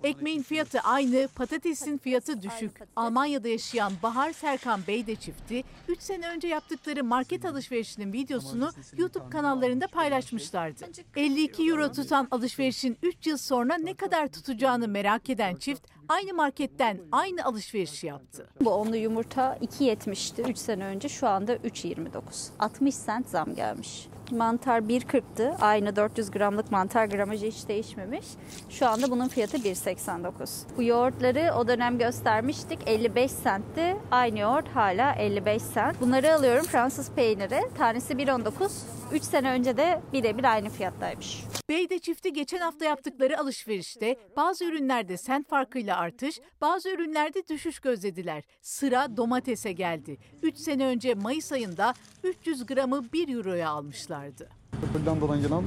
Ekmeğin 0.04 0.42
fiyatı 0.42 0.80
aynı, 0.80 1.28
patatesin 1.36 1.98
fiyatı 1.98 2.42
düşük. 2.42 2.72
Almanya'da 2.96 3.48
yaşayan 3.48 3.94
Bahar 4.04 4.34
Serkan 4.34 4.82
Beyde 4.88 5.16
çifti 5.16 5.64
3 5.88 6.02
sene 6.02 6.28
önce 6.30 6.48
yaptıkları 6.48 7.04
market 7.04 7.46
alışverişinin 7.46 8.14
videosunu 8.14 8.72
YouTube 8.98 9.30
kanallarında 9.30 9.88
paylaşmışlardı. 9.88 10.86
52 11.16 11.70
euro 11.70 11.92
tutan 11.92 12.28
alışverişin 12.32 12.98
3 13.04 13.28
yıl 13.28 13.38
sonra 13.38 13.76
ne 13.78 13.94
kadar 13.94 14.28
tutacağını 14.28 14.88
merak 14.88 15.30
eden 15.30 15.56
çift 15.56 15.88
aynı 16.10 16.34
marketten 16.34 17.00
aynı 17.12 17.46
alışverişi 17.46 18.08
yaptı. 18.08 18.50
Bu 18.62 18.70
onlu 18.70 18.96
yumurta 18.96 19.58
2.70'ti 19.62 20.42
3 20.42 20.58
sene 20.58 20.86
önce 20.86 21.10
şu 21.10 21.28
anda 21.28 21.56
3.29. 21.56 22.50
60 22.60 22.96
cent 23.06 23.30
zam 23.30 23.56
gelmiş. 23.56 24.08
Mantar 24.32 24.80
1.40'tı. 24.80 25.56
Aynı 25.62 25.96
400 25.96 26.32
gramlık 26.32 26.72
mantar 26.72 27.06
gramajı 27.06 27.46
hiç 27.46 27.68
değişmemiş. 27.68 28.26
Şu 28.70 28.88
anda 28.88 29.12
bunun 29.12 29.28
fiyatı 29.28 29.58
1.89. 29.58 30.64
Bu 30.78 30.84
yoğurtları 30.84 31.54
o 31.58 31.68
dönem 31.68 31.98
göstermiştik. 31.98 32.80
55 32.86 33.32
centti. 33.44 33.98
Aynı 34.12 34.40
yoğurt 34.40 34.68
hala 34.76 35.14
55 35.14 35.62
cent. 35.74 36.02
Bunları 36.02 36.36
alıyorum 36.36 36.66
Fransız 36.66 37.12
peyniri. 37.12 37.62
Tanesi 37.78 38.14
1.19. 38.14 38.70
3 39.12 39.24
sene 39.24 39.52
önce 39.52 39.78
de 39.78 40.02
birebir 40.14 40.44
aynı 40.44 40.70
fiyattaymış. 40.70 41.44
Beyde 41.70 42.00
çifti 42.00 42.34
geçen 42.34 42.60
hafta 42.60 42.86
yaptıkları 42.86 43.40
alışverişte 43.40 44.16
bazı 44.38 44.66
ürünlerde 44.66 45.18
sent 45.18 45.50
farkıyla 45.50 45.98
artış, 45.98 46.40
bazı 46.62 46.90
ürünlerde 46.90 47.48
düşüş 47.48 47.80
gözlediler. 47.80 48.44
Sıra 48.62 49.18
domatese 49.18 49.72
geldi. 49.72 50.18
3 50.42 50.58
sene 50.58 50.86
önce 50.86 51.14
Mayıs 51.14 51.52
ayında 51.52 51.94
300 52.24 52.66
gramı 52.66 53.04
1 53.14 53.36
euroya 53.36 53.72
almışlardı. 54.14 54.50
Hollanda'dan 54.94 55.42
gelen 55.42 55.64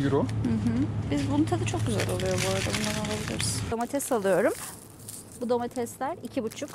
1 0.00 0.04
euro. 0.04 0.22
Hı 0.22 0.24
hı. 0.24 1.10
Biz 1.10 1.30
bunun 1.30 1.44
tadı 1.44 1.64
çok 1.64 1.86
güzel 1.86 2.10
oluyor 2.10 2.42
bu 2.46 2.50
arada. 2.50 2.70
Bundan 2.78 3.00
alabiliriz. 3.00 3.60
Domates 3.70 4.12
alıyorum. 4.12 4.52
Bu 5.40 5.48
domatesler 5.48 6.16
2,5 6.16 6.68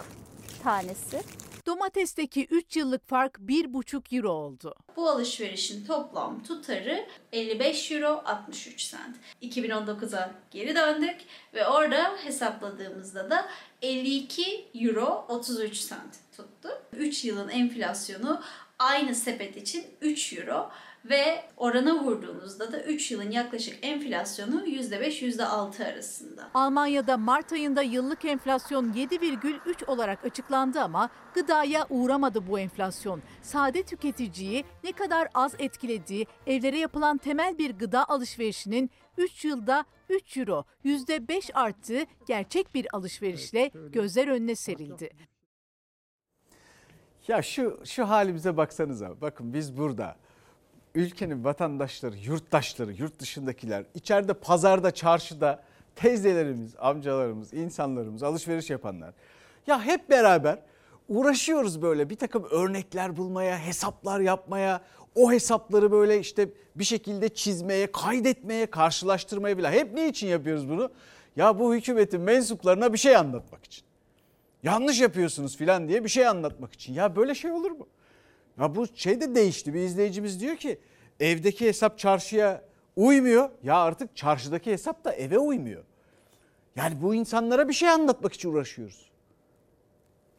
tanesi. 0.63 1.22
Domatesteki 1.68 2.46
3 2.46 2.75
yıllık 2.75 3.08
fark 3.08 3.38
1,5 3.38 4.18
euro 4.18 4.32
oldu. 4.32 4.75
Bu 4.96 5.10
alışverişin 5.10 5.86
toplam 5.86 6.44
tutarı 6.44 7.08
55 7.34 7.91
euro 7.91 8.22
63 8.25 8.91
cent. 8.91 9.18
2019'a 9.41 10.32
geri 10.51 10.75
döndük 10.75 11.15
ve 11.53 11.68
orada 11.68 12.18
hesapladığımızda 12.24 13.30
da 13.30 13.48
52 13.82 14.65
euro 14.75 15.25
33 15.30 15.89
cent 15.89 16.18
tuttu. 16.38 16.70
3 16.94 17.25
yılın 17.25 17.50
enflasyonu 17.50 18.41
aynı 18.81 19.15
sepet 19.15 19.57
için 19.57 19.83
3 20.01 20.33
euro 20.33 20.69
ve 21.05 21.43
orana 21.57 22.03
vurduğunuzda 22.03 22.71
da 22.71 22.83
3 22.83 23.11
yılın 23.11 23.31
yaklaşık 23.31 23.85
enflasyonu 23.85 24.65
%5-%6 24.65 25.91
arasında. 25.93 26.50
Almanya'da 26.53 27.17
Mart 27.17 27.53
ayında 27.53 27.81
yıllık 27.81 28.25
enflasyon 28.25 28.93
7,3 28.93 29.85
olarak 29.85 30.25
açıklandı 30.25 30.79
ama 30.81 31.09
gıdaya 31.33 31.88
uğramadı 31.89 32.47
bu 32.47 32.59
enflasyon. 32.59 33.21
Sade 33.41 33.83
tüketiciyi 33.83 34.65
ne 34.83 34.91
kadar 34.91 35.27
az 35.33 35.55
etkilediği 35.59 36.27
evlere 36.47 36.77
yapılan 36.77 37.17
temel 37.17 37.57
bir 37.57 37.71
gıda 37.71 38.09
alışverişinin 38.09 38.89
3 39.17 39.45
yılda 39.45 39.85
3 40.09 40.38
euro 40.38 40.63
%5 40.85 41.53
arttığı 41.53 42.03
gerçek 42.27 42.75
bir 42.75 42.88
alışverişle 42.93 43.71
gözler 43.91 44.27
önüne 44.27 44.55
serildi. 44.55 45.09
Ya 47.28 47.42
şu 47.42 47.80
şu 47.86 48.10
halimize 48.10 48.58
baksanıza. 48.58 49.22
Bakın 49.22 49.54
biz 49.54 49.78
burada 49.78 50.16
ülkenin 50.96 51.44
vatandaşları, 51.44 52.18
yurttaşları, 52.18 52.94
yurt 52.94 53.20
dışındakiler, 53.20 53.86
içeride 53.94 54.34
pazarda, 54.34 54.92
çarşıda 54.92 55.63
teyzelerimiz, 55.96 56.75
amcalarımız, 56.80 57.54
insanlarımız, 57.54 58.24
alışveriş 58.24 58.70
yapanlar. 58.70 59.13
Ya 59.68 59.84
hep 59.84 60.10
beraber 60.10 60.60
uğraşıyoruz 61.10 61.82
böyle 61.82 62.10
bir 62.10 62.16
takım 62.16 62.44
örnekler 62.51 63.18
bulmaya, 63.18 63.60
hesaplar 63.60 64.20
yapmaya, 64.20 64.82
o 65.16 65.32
hesapları 65.32 65.92
böyle 65.92 66.20
işte 66.20 66.50
bir 66.75 66.84
şekilde 66.84 67.30
çizmeye, 67.30 67.92
kaydetmeye, 67.92 68.66
karşılaştırmaya 68.66 69.58
bile. 69.58 69.72
Hep 69.72 69.94
ne 69.94 70.08
için 70.08 70.28
yapıyoruz 70.28 70.70
bunu? 70.70 70.92
Ya 71.36 71.60
bu 71.60 71.75
hükümetin 71.75 72.22
mensuplarına 72.22 72.94
bir 72.94 72.98
şey 72.98 73.16
anlatmak 73.18 73.66
için. 73.66 73.90
Yanlış 74.63 75.01
yapıyorsunuz 75.01 75.58
filan 75.58 75.88
diye 75.88 76.03
bir 76.03 76.10
şey 76.10 76.27
anlatmak 76.27 76.74
için. 76.74 76.94
Ya 76.94 77.15
böyle 77.15 77.36
şey 77.36 77.51
olur 77.51 77.72
mu? 77.72 77.88
Ya 78.60 78.75
bu 78.75 78.86
şey 78.96 79.22
de 79.22 79.36
değişti. 79.36 79.74
Bir 79.74 79.80
izleyicimiz 79.80 80.41
diyor 80.41 80.56
ki 80.56 80.80
evdeki 81.20 81.68
hesap 81.68 82.00
çarşıya 82.00 82.62
uymuyor. 82.96 83.50
Ya 83.63 83.77
artık 83.77 84.15
çarşıdaki 84.15 84.72
hesap 84.72 85.03
da 85.06 85.13
eve 85.13 85.39
uymuyor. 85.39 85.84
Yani 86.75 87.01
bu 87.01 87.15
insanlara 87.15 87.70
bir 87.70 87.74
şey 87.74 87.89
anlatmak 87.89 88.34
için 88.34 88.50
uğraşıyoruz. 88.53 89.12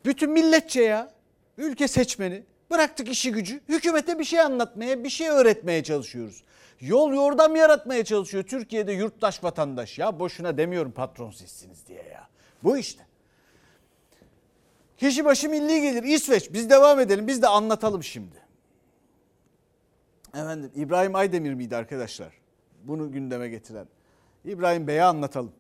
Bütün 0.05 0.31
milletçe 0.31 0.83
ya. 0.83 1.13
Ülke 1.59 1.89
seçmeni. 1.89 2.43
Bıraktık 2.71 3.09
işi 3.09 3.33
gücü. 3.33 3.61
Hükümete 3.69 4.19
bir 4.19 4.25
şey 4.25 4.41
anlatmaya, 4.41 5.05
bir 5.05 5.09
şey 5.09 5.29
öğretmeye 5.29 5.83
çalışıyoruz. 5.83 6.43
Yol 6.81 7.13
yordam 7.13 7.57
yaratmaya 7.57 8.05
çalışıyor 8.05 8.45
Türkiye'de 8.45 8.93
yurttaş 8.93 9.45
vatandaş. 9.45 9.99
Ya 9.99 10.21
boşuna 10.21 10.57
demiyorum 10.59 10.93
patron 10.93 11.31
sizsiniz 11.31 11.87
diye 11.87 12.03
ya. 12.03 12.29
Bu 12.63 12.77
işte. 12.77 13.07
Kişi 15.03 15.25
başı 15.25 15.49
milli 15.49 15.81
gelir 15.81 16.03
İsveç. 16.03 16.53
Biz 16.53 16.71
devam 16.71 17.01
edelim. 17.01 17.27
Biz 17.27 17.43
de 17.43 17.49
anlatalım 17.49 18.03
şimdi. 18.03 18.37
Efendim 20.35 20.71
İbrahim 20.75 21.15
Aydemir 21.15 21.55
miydi 21.55 21.77
arkadaşlar? 21.77 22.33
Bunu 22.85 23.13
gündeme 23.13 23.49
getiren. 23.49 23.87
İbrahim 24.45 24.87
Bey'e 24.87 25.03
anlatalım. 25.03 25.53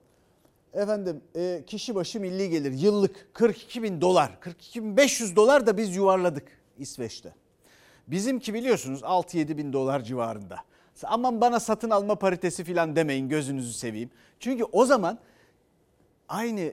Efendim 0.72 1.20
e, 1.36 1.62
kişi 1.66 1.94
başı 1.94 2.20
milli 2.20 2.50
gelir 2.50 2.72
yıllık 2.72 3.34
42 3.34 3.82
bin 3.82 4.00
dolar, 4.00 4.40
42 4.40 4.82
bin 4.82 4.96
500 4.96 5.36
dolar 5.36 5.66
da 5.66 5.76
biz 5.76 5.96
yuvarladık 5.96 6.48
İsveç'te. 6.78 7.34
Bizimki 8.06 8.54
biliyorsunuz 8.54 9.02
6-7 9.02 9.56
bin 9.56 9.72
dolar 9.72 10.00
civarında. 10.00 10.58
Aman 11.02 11.40
bana 11.40 11.60
satın 11.60 11.90
alma 11.90 12.14
paritesi 12.14 12.64
falan 12.64 12.96
demeyin 12.96 13.28
gözünüzü 13.28 13.72
seveyim. 13.72 14.10
Çünkü 14.40 14.64
o 14.64 14.84
zaman 14.84 15.18
aynı 16.28 16.72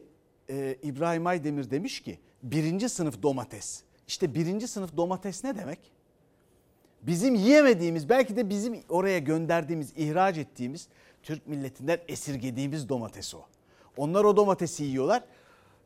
e, 0.49 0.77
İbrahim 0.83 1.27
Aydemir 1.27 1.71
demiş 1.71 1.99
ki 1.99 2.19
birinci 2.43 2.89
sınıf 2.89 3.23
domates. 3.23 3.83
İşte 4.07 4.35
birinci 4.35 4.67
sınıf 4.67 4.97
domates 4.97 5.43
ne 5.43 5.57
demek? 5.57 5.79
Bizim 7.01 7.35
yiyemediğimiz 7.35 8.09
belki 8.09 8.35
de 8.35 8.49
bizim 8.49 8.83
oraya 8.89 9.19
gönderdiğimiz, 9.19 9.93
ihraç 9.97 10.37
ettiğimiz 10.37 10.87
Türk 11.23 11.47
milletinden 11.47 11.99
esirgediğimiz 12.07 12.89
domates 12.89 13.35
o. 13.35 13.41
Onlar 13.97 14.23
o 14.23 14.37
domatesi 14.37 14.83
yiyorlar. 14.83 15.23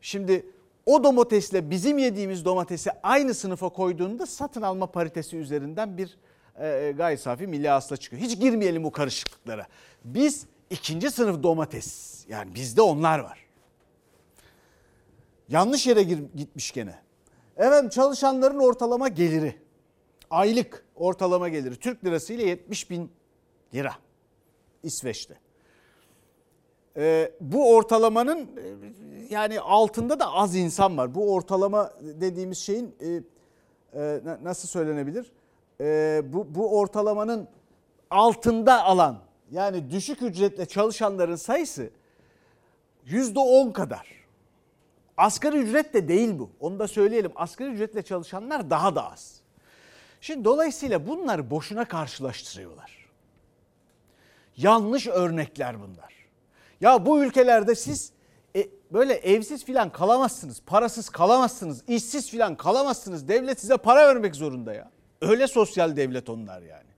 Şimdi 0.02 0.46
o 0.86 1.04
domatesle 1.04 1.70
bizim 1.70 1.98
yediğimiz 1.98 2.46
domatesi 2.46 2.92
aynı 3.04 3.34
sınıfa 3.34 3.70
koyduğunda 3.70 4.26
satın 4.26 4.62
alma 4.62 4.88
paritesi 4.88 5.38
üzerinden 5.38 5.98
bir 5.98 6.18
e, 6.60 6.94
gayri 6.98 7.18
safi 7.18 7.48
milli 7.48 7.70
hasıla 7.70 7.98
çıkıyor. 7.98 8.22
Hiç 8.22 8.40
girmeyelim 8.40 8.84
bu 8.84 8.92
karışıklıklara. 8.92 9.68
Biz 10.06 10.46
ikinci 10.70 11.12
sınıf 11.12 11.44
domates 11.44 12.26
yani 12.30 12.56
bizde 12.56 12.82
onlar 12.82 13.20
var. 13.20 13.43
Yanlış 15.50 15.88
yere 15.88 16.04
gitmiş 16.04 16.72
gene. 16.72 16.96
Efendim 17.58 17.90
çalışanların 17.90 18.60
ortalama 18.60 19.08
geliri. 19.08 19.56
Aylık 20.30 20.86
ortalama 20.96 21.50
geliri 21.50 21.76
Türk 21.76 22.06
lirası 22.06 22.34
ile 22.34 22.44
70 22.44 22.90
bin 22.90 23.12
lira 23.74 23.94
İsveç'te. 24.84 25.38
Ee, 26.98 27.32
bu 27.42 27.76
ortalamanın 27.76 28.40
e, 28.40 28.48
yani 29.30 29.60
altında 29.60 30.20
da 30.20 30.34
az 30.34 30.56
insan 30.56 30.98
var. 30.98 31.16
Bu 31.16 31.34
ortalama 31.34 31.92
dediğimiz 32.02 32.58
şeyin 32.58 32.96
e, 33.00 33.22
e, 34.00 34.22
nasıl 34.44 34.68
söylenebilir? 34.68 35.32
E, 35.82 36.22
bu, 36.26 36.56
bu 36.56 36.80
ortalamanın 36.80 37.48
altında 38.10 38.84
alan 38.84 39.20
yani 39.52 39.92
düşük 39.92 40.22
ücretle 40.22 40.66
çalışanların 40.66 41.36
sayısı 41.36 41.90
yüzde 43.06 43.40
on 43.40 43.72
kadar. 43.72 44.23
Asgari 45.18 45.58
ücret 45.58 45.94
de 45.94 46.08
değil 46.08 46.40
bu. 46.40 46.50
Onu 46.60 46.80
da 46.80 46.88
söyleyelim. 46.88 47.32
Asgari 47.36 47.70
ücretle 47.70 48.02
çalışanlar 48.02 48.70
daha 48.70 48.96
da 48.96 49.12
az. 49.12 49.42
Şimdi 50.22 50.46
dolayısıyla 50.46 51.08
bunları 51.08 51.50
boşuna 51.50 51.86
karşılaştırıyorlar. 51.86 53.10
Yanlış 54.58 55.08
örnekler 55.08 55.82
bunlar. 55.82 56.14
Ya 56.82 57.06
bu 57.06 57.24
ülkelerde 57.24 57.76
siz 57.76 58.12
e, 58.56 58.68
böyle 58.94 59.14
evsiz 59.14 59.66
filan 59.66 59.92
kalamazsınız, 59.92 60.62
parasız 60.66 61.10
kalamazsınız, 61.10 61.84
işsiz 61.88 62.30
filan 62.30 62.56
kalamazsınız. 62.56 63.28
Devlet 63.28 63.60
size 63.60 63.78
para 63.78 64.08
vermek 64.08 64.36
zorunda 64.36 64.74
ya. 64.74 64.92
Öyle 65.22 65.48
sosyal 65.48 65.96
devlet 65.96 66.30
onlar 66.30 66.62
yani. 66.62 66.94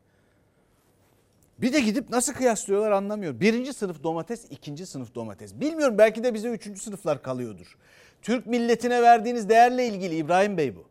Bir 1.57 1.73
de 1.73 1.79
gidip 1.79 2.09
nasıl 2.09 2.33
kıyaslıyorlar 2.33 2.91
anlamıyorum. 2.91 3.39
Birinci 3.39 3.73
sınıf 3.73 4.03
domates, 4.03 4.45
ikinci 4.49 4.85
sınıf 4.85 5.15
domates. 5.15 5.53
Bilmiyorum 5.53 5.97
belki 5.97 6.23
de 6.23 6.33
bize 6.33 6.49
üçüncü 6.49 6.81
sınıflar 6.81 7.21
kalıyordur. 7.21 7.77
Türk 8.25 8.45
milletine 8.45 9.01
verdiğiniz 9.01 9.49
değerle 9.49 9.87
ilgili 9.87 10.15
İbrahim 10.15 10.57
Bey 10.57 10.75
bu. 10.75 10.85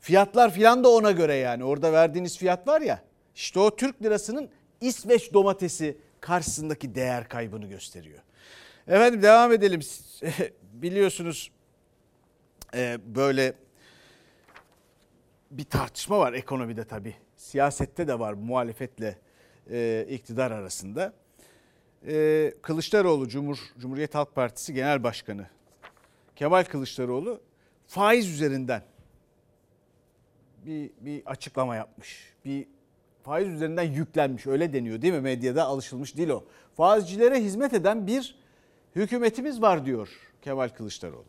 Fiyatlar 0.00 0.52
filan 0.52 0.84
da 0.84 0.88
ona 0.88 1.10
göre 1.10 1.34
yani. 1.34 1.64
Orada 1.64 1.92
verdiğiniz 1.92 2.38
fiyat 2.38 2.68
var 2.68 2.80
ya. 2.80 3.02
İşte 3.34 3.60
o 3.60 3.76
Türk 3.76 4.02
lirasının 4.02 4.50
İsveç 4.80 5.32
domatesi 5.32 5.98
karşısındaki 6.20 6.94
değer 6.94 7.28
kaybını 7.28 7.66
gösteriyor. 7.66 8.18
Efendim 8.88 9.22
devam 9.22 9.52
edelim. 9.52 9.80
Biliyorsunuz 10.72 11.50
e, 12.74 12.98
böyle 13.04 13.54
bir 15.50 15.64
tartışma 15.64 16.18
var 16.18 16.32
ekonomide 16.32 16.84
tabii. 16.84 17.14
Siyasette 17.36 18.08
de 18.08 18.18
var 18.18 18.32
muhalefetle 18.32 19.18
e, 19.70 20.06
iktidar 20.10 20.50
arasında. 20.50 21.12
E, 22.06 22.54
Kılıçdaroğlu 22.62 23.28
Cumhur 23.28 23.58
Cumhuriyet 23.78 24.14
Halk 24.14 24.34
Partisi 24.34 24.74
Genel 24.74 25.02
Başkanı 25.02 25.46
Kemal 26.36 26.64
Kılıçdaroğlu 26.64 27.40
faiz 27.86 28.28
üzerinden 28.28 28.82
bir, 30.66 30.90
bir 31.00 31.22
açıklama 31.26 31.76
yapmış. 31.76 32.32
Bir 32.44 32.66
faiz 33.22 33.48
üzerinden 33.48 33.82
yüklenmiş 33.82 34.46
öyle 34.46 34.72
deniyor 34.72 35.02
değil 35.02 35.14
mi 35.14 35.20
medyada 35.20 35.64
alışılmış 35.64 36.16
değil 36.16 36.28
o. 36.28 36.44
Faizcilere 36.76 37.42
hizmet 37.42 37.74
eden 37.74 38.06
bir 38.06 38.34
hükümetimiz 38.96 39.62
var 39.62 39.86
diyor 39.86 40.08
Kemal 40.42 40.68
Kılıçdaroğlu. 40.68 41.24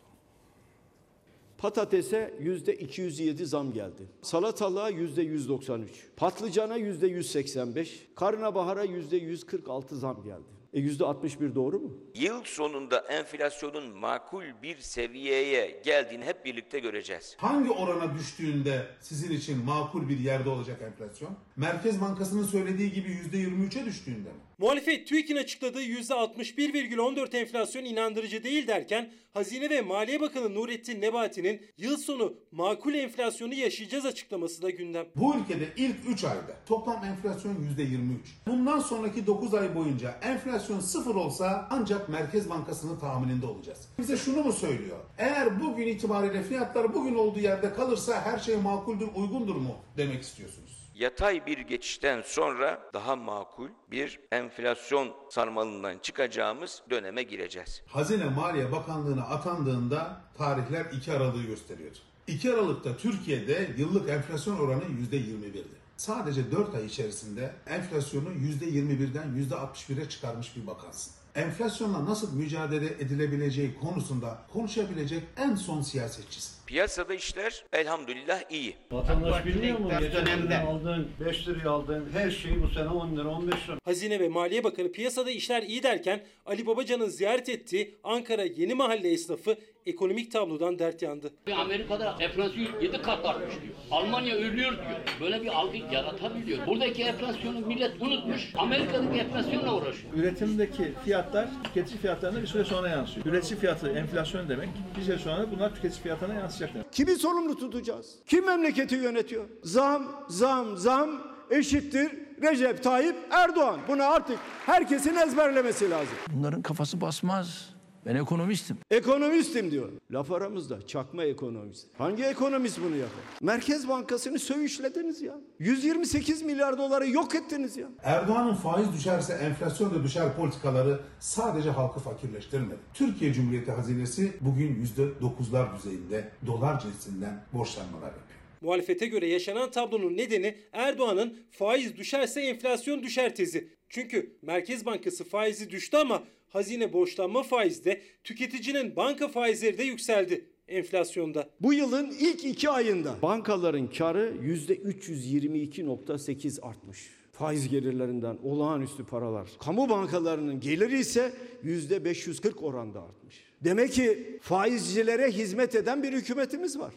Patatese 1.57 2.33
yüzde 2.39 2.75
207 2.75 3.45
zam 3.45 3.73
geldi. 3.73 4.03
Salatalığa 4.21 4.89
yüzde 4.89 5.21
193. 5.21 5.89
Patlıcana 6.17 6.75
yüzde 6.75 7.07
185. 7.07 8.07
Karnabahara 8.15 8.83
yüzde 8.83 9.17
146 9.17 9.95
zam 9.97 10.23
geldi. 10.23 10.60
E 10.73 10.79
yüzde 10.79 11.05
61 11.05 11.55
doğru 11.55 11.79
mu? 11.79 11.97
Yıl 12.15 12.43
sonunda 12.43 12.99
enflasyonun 12.99 13.97
makul 13.97 14.43
bir 14.63 14.77
seviyeye 14.77 15.81
geldiğini 15.85 16.25
hep 16.25 16.45
birlikte 16.45 16.79
göreceğiz. 16.79 17.35
Hangi 17.37 17.71
orana 17.71 18.13
düştüğünde 18.19 18.85
sizin 18.99 19.31
için 19.31 19.65
makul 19.65 20.09
bir 20.09 20.19
yerde 20.19 20.49
olacak 20.49 20.81
enflasyon? 20.81 21.37
Merkez 21.55 22.01
Bankası'nın 22.01 22.43
söylediği 22.43 22.91
gibi 22.91 23.09
%23'e 23.09 23.85
düştüğünde 23.85 24.29
mi? 24.29 24.39
Muhalefet 24.57 25.07
TÜİK'in 25.07 25.35
açıkladığı 25.35 25.83
%61,14 25.83 27.37
enflasyon 27.37 27.85
inandırıcı 27.85 28.43
değil 28.43 28.67
derken 28.67 29.11
Hazine 29.33 29.69
ve 29.69 29.81
Maliye 29.81 30.21
Bakanı 30.21 30.53
Nurettin 30.53 31.01
Nebati'nin 31.01 31.61
yıl 31.77 31.97
sonu 31.97 32.33
makul 32.51 32.93
enflasyonu 32.93 33.53
yaşayacağız 33.53 34.05
açıklaması 34.05 34.61
da 34.61 34.69
gündem. 34.69 35.05
Bu 35.15 35.35
ülkede 35.35 35.67
ilk 35.77 35.95
3 36.09 36.23
ayda 36.23 36.55
toplam 36.65 37.03
enflasyon 37.05 37.55
%23. 37.77 38.17
Bundan 38.47 38.79
sonraki 38.79 39.27
9 39.27 39.53
ay 39.53 39.75
boyunca 39.75 40.19
enflasyon 40.21 40.60
sıfır 40.61 41.15
olsa 41.15 41.67
ancak 41.69 42.09
Merkez 42.09 42.49
Bankası'nın 42.49 42.99
tahmininde 42.99 43.45
olacağız. 43.45 43.79
Bize 43.99 44.17
şunu 44.17 44.43
mu 44.43 44.53
söylüyor? 44.53 44.97
Eğer 45.17 45.61
bugün 45.61 45.87
itibariyle 45.87 46.43
fiyatlar 46.43 46.93
bugün 46.93 47.15
olduğu 47.15 47.39
yerde 47.39 47.73
kalırsa 47.73 48.21
her 48.21 48.39
şey 48.39 48.55
makuldür, 48.57 49.07
uygundur 49.15 49.55
mu 49.55 49.75
demek 49.97 50.21
istiyorsunuz? 50.21 50.81
Yatay 50.95 51.45
bir 51.45 51.57
geçişten 51.57 52.21
sonra 52.25 52.79
daha 52.93 53.15
makul 53.15 53.69
bir 53.91 54.19
enflasyon 54.31 55.09
sarmalından 55.29 55.97
çıkacağımız 56.01 56.81
döneme 56.89 57.23
gireceğiz. 57.23 57.81
Hazine 57.87 58.25
Maliye 58.25 58.71
Bakanlığı'na 58.71 59.23
atandığında 59.23 60.21
tarihler 60.37 60.85
2 60.85 61.11
Aralık'ı 61.11 61.43
gösteriyor. 61.43 61.91
2 62.27 62.53
Aralık'ta 62.53 62.97
Türkiye'de 62.97 63.69
yıllık 63.77 64.09
enflasyon 64.09 64.59
oranı 64.59 64.83
%21'di. 64.83 65.80
Sadece 66.01 66.51
4 66.51 66.75
ay 66.75 66.85
içerisinde 66.85 67.51
enflasyonu 67.67 68.29
%21'den 68.29 69.47
%61'e 69.49 70.09
çıkarmış 70.09 70.55
bir 70.55 70.67
bakansın. 70.67 71.13
Enflasyonla 71.35 72.05
nasıl 72.05 72.35
mücadele 72.35 72.85
edilebileceği 72.85 73.75
konusunda 73.81 74.37
konuşabilecek 74.53 75.23
en 75.37 75.55
son 75.55 75.81
siyasetçisin. 75.81 76.55
Piyasada 76.65 77.13
işler 77.13 77.65
elhamdülillah 77.73 78.41
iyi. 78.49 78.75
Vatandaş 78.91 79.45
bilmiyor 79.45 79.79
mu? 79.79 79.89
Geçen 79.99 80.25
dönemde 80.25 80.57
aldığın 80.57 81.07
5 81.25 81.47
liraya 81.47 81.69
aldığın 81.69 82.09
her 82.13 82.31
şeyi 82.31 82.63
bu 82.63 82.67
sene 82.67 82.89
10 82.89 83.17
lira 83.17 83.29
15 83.29 83.53
lira. 83.69 83.77
Hazine 83.85 84.19
ve 84.19 84.29
Maliye 84.29 84.63
Bakanı 84.63 84.91
piyasada 84.91 85.31
işler 85.31 85.63
iyi 85.63 85.83
derken 85.83 86.25
Ali 86.45 86.65
Babacan'ın 86.65 87.09
ziyaret 87.09 87.49
ettiği 87.49 87.95
Ankara 88.03 88.43
Yeni 88.43 88.73
Mahalle 88.73 89.11
esnafı 89.11 89.57
ekonomik 89.85 90.31
tablodan 90.31 90.79
dert 90.79 91.01
yandı. 91.01 91.31
Amerika'da 91.57 92.15
enflasyon 92.19 92.67
7 92.81 93.01
kat 93.01 93.25
artmış 93.25 93.61
diyor. 93.61 93.73
Almanya 93.91 94.35
ölüyor 94.35 94.71
diyor. 94.71 94.99
Böyle 95.21 95.41
bir 95.41 95.47
algı 95.47 95.77
yaratabiliyor. 95.77 96.67
Buradaki 96.67 97.03
enflasyonu 97.03 97.59
millet 97.59 98.01
unutmuş. 98.01 98.53
Amerika'daki 98.57 99.19
enflasyonla 99.19 99.75
uğraşıyor. 99.75 100.13
Üretimdeki 100.13 100.93
fiyatlar 101.05 101.47
tüketici 101.63 101.97
fiyatlarına 101.99 102.41
bir 102.41 102.47
süre 102.47 102.63
sonra 102.63 102.89
yansıyor. 102.89 103.25
Üretici 103.25 103.59
fiyatı 103.59 103.89
enflasyon 103.89 104.49
demek. 104.49 104.69
Bir 104.97 105.01
süre 105.01 105.17
sonra 105.17 105.51
bunlar 105.51 105.75
tüketici 105.75 106.01
fiyatlarına 106.03 106.35
yansıyacak 106.39 106.73
demek. 106.75 106.93
Kimi 106.93 107.15
sorumlu 107.15 107.57
tutacağız? 107.57 108.15
Kim 108.27 108.45
memleketi 108.45 108.95
yönetiyor? 108.95 109.45
Zam, 109.63 110.25
zam, 110.29 110.77
zam 110.77 111.09
eşittir 111.51 112.11
Recep 112.41 112.83
Tayyip 112.83 113.15
Erdoğan. 113.31 113.79
Bunu 113.87 114.03
artık 114.03 114.37
herkesin 114.65 115.15
ezberlemesi 115.15 115.89
lazım. 115.89 116.13
Bunların 116.33 116.61
kafası 116.61 117.01
basmaz. 117.01 117.70
Ben 118.05 118.15
ekonomistim. 118.15 118.77
Ekonomistim 118.91 119.71
diyor. 119.71 119.89
Laf 120.11 120.31
aramızda 120.31 120.87
çakma 120.87 121.23
ekonomist. 121.23 121.87
Hangi 121.97 122.23
ekonomist 122.23 122.79
bunu 122.83 122.95
yapar? 122.95 123.23
Merkez 123.41 123.87
Bankası'nı 123.87 124.39
söğüşlediniz 124.39 125.21
ya. 125.21 125.37
128 125.59 126.41
milyar 126.41 126.77
doları 126.77 127.09
yok 127.09 127.35
ettiniz 127.35 127.77
ya. 127.77 127.87
Erdoğan'ın 128.03 128.53
faiz 128.53 128.93
düşerse 128.93 129.33
enflasyon 129.33 129.93
da 129.93 130.03
düşer 130.03 130.35
politikaları 130.35 130.99
sadece 131.19 131.69
halkı 131.69 131.99
fakirleştirmedi. 131.99 132.79
Türkiye 132.93 133.33
Cumhuriyeti 133.33 133.71
hazinesi 133.71 134.33
bugün 134.41 134.85
%9'lar 134.85 135.77
düzeyinde 135.77 136.29
dolar 136.47 136.79
cinsinden 136.79 137.43
borçlanmalar 137.53 138.07
yapıyor. 138.07 138.39
Muhalefete 138.61 139.05
göre 139.07 139.27
yaşanan 139.27 139.71
tablonun 139.71 140.17
nedeni 140.17 140.57
Erdoğan'ın 140.73 141.37
faiz 141.51 141.97
düşerse 141.97 142.41
enflasyon 142.41 143.03
düşer 143.03 143.35
tezi. 143.35 143.67
Çünkü 143.89 144.37
Merkez 144.41 144.85
Bankası 144.85 145.23
faizi 145.23 145.69
düştü 145.69 145.97
ama 145.97 146.23
hazine 146.51 146.93
borçlanma 146.93 147.43
faizi 147.43 147.85
de 147.85 148.01
tüketicinin 148.23 148.95
banka 148.95 149.27
faizleri 149.27 149.77
de 149.77 149.83
yükseldi 149.83 150.45
enflasyonda. 150.67 151.49
Bu 151.61 151.73
yılın 151.73 152.15
ilk 152.19 152.45
iki 152.45 152.69
ayında 152.69 153.15
bankaların 153.21 153.87
karı 153.87 154.33
%322.8 154.43 156.61
artmış. 156.61 157.09
Faiz 157.31 157.69
gelirlerinden 157.69 158.37
olağanüstü 158.43 159.05
paralar. 159.05 159.49
Kamu 159.59 159.89
bankalarının 159.89 160.59
geliri 160.59 160.99
ise 160.99 161.33
%540 161.63 162.59
oranda 162.59 163.01
artmış. 163.01 163.35
Demek 163.63 163.91
ki 163.91 164.39
faizcilere 164.41 165.31
hizmet 165.31 165.75
eden 165.75 166.03
bir 166.03 166.13
hükümetimiz 166.13 166.79
var. 166.79 166.93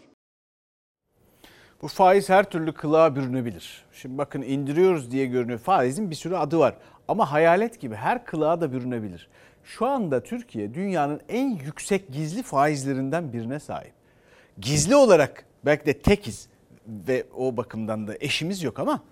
Bu 1.84 1.88
faiz 1.88 2.28
her 2.28 2.44
türlü 2.44 2.72
kılığa 2.72 3.16
bürünebilir. 3.16 3.84
Şimdi 3.92 4.18
bakın 4.18 4.42
indiriyoruz 4.42 5.10
diye 5.10 5.26
görünüyor. 5.26 5.58
Faizin 5.58 6.10
bir 6.10 6.14
sürü 6.14 6.36
adı 6.36 6.58
var. 6.58 6.76
Ama 7.08 7.32
hayalet 7.32 7.80
gibi 7.80 7.94
her 7.94 8.24
kılığa 8.24 8.60
da 8.60 8.72
bürünebilir. 8.72 9.28
Şu 9.64 9.86
anda 9.86 10.22
Türkiye 10.22 10.74
dünyanın 10.74 11.20
en 11.28 11.50
yüksek 11.50 12.12
gizli 12.12 12.42
faizlerinden 12.42 13.32
birine 13.32 13.60
sahip. 13.60 13.92
Gizli 14.58 14.96
olarak 14.96 15.44
belki 15.64 15.86
de 15.86 15.98
tekiz 15.98 16.48
ve 16.86 17.24
o 17.36 17.56
bakımdan 17.56 18.08
da 18.08 18.14
eşimiz 18.20 18.62
yok 18.62 18.78
ama 18.78 19.02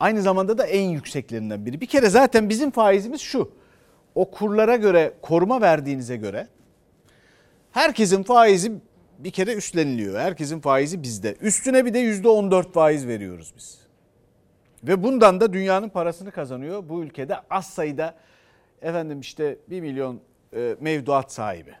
aynı 0.00 0.22
zamanda 0.22 0.58
da 0.58 0.66
en 0.66 0.88
yükseklerinden 0.88 1.66
biri. 1.66 1.80
Bir 1.80 1.86
kere 1.86 2.08
zaten 2.08 2.48
bizim 2.48 2.70
faizimiz 2.70 3.20
şu. 3.20 3.52
O 4.14 4.30
kurlara 4.30 4.76
göre 4.76 5.12
koruma 5.22 5.60
verdiğinize 5.60 6.16
göre 6.16 6.48
herkesin 7.72 8.22
faizi 8.22 8.72
bir 9.24 9.30
kere 9.30 9.54
üstleniliyor. 9.54 10.18
Herkesin 10.18 10.60
faizi 10.60 11.02
bizde. 11.02 11.36
Üstüne 11.40 11.84
bir 11.84 11.94
de 11.94 11.98
yüzde 11.98 12.28
14 12.28 12.72
faiz 12.72 13.06
veriyoruz 13.06 13.52
biz. 13.56 13.78
Ve 14.84 15.02
bundan 15.02 15.40
da 15.40 15.52
dünyanın 15.52 15.88
parasını 15.88 16.30
kazanıyor 16.30 16.88
bu 16.88 17.02
ülkede 17.02 17.36
az 17.50 17.66
sayıda 17.66 18.14
efendim 18.82 19.20
işte 19.20 19.58
1 19.70 19.80
milyon 19.80 20.20
e, 20.56 20.76
mevduat 20.80 21.32
sahibi. 21.32 21.74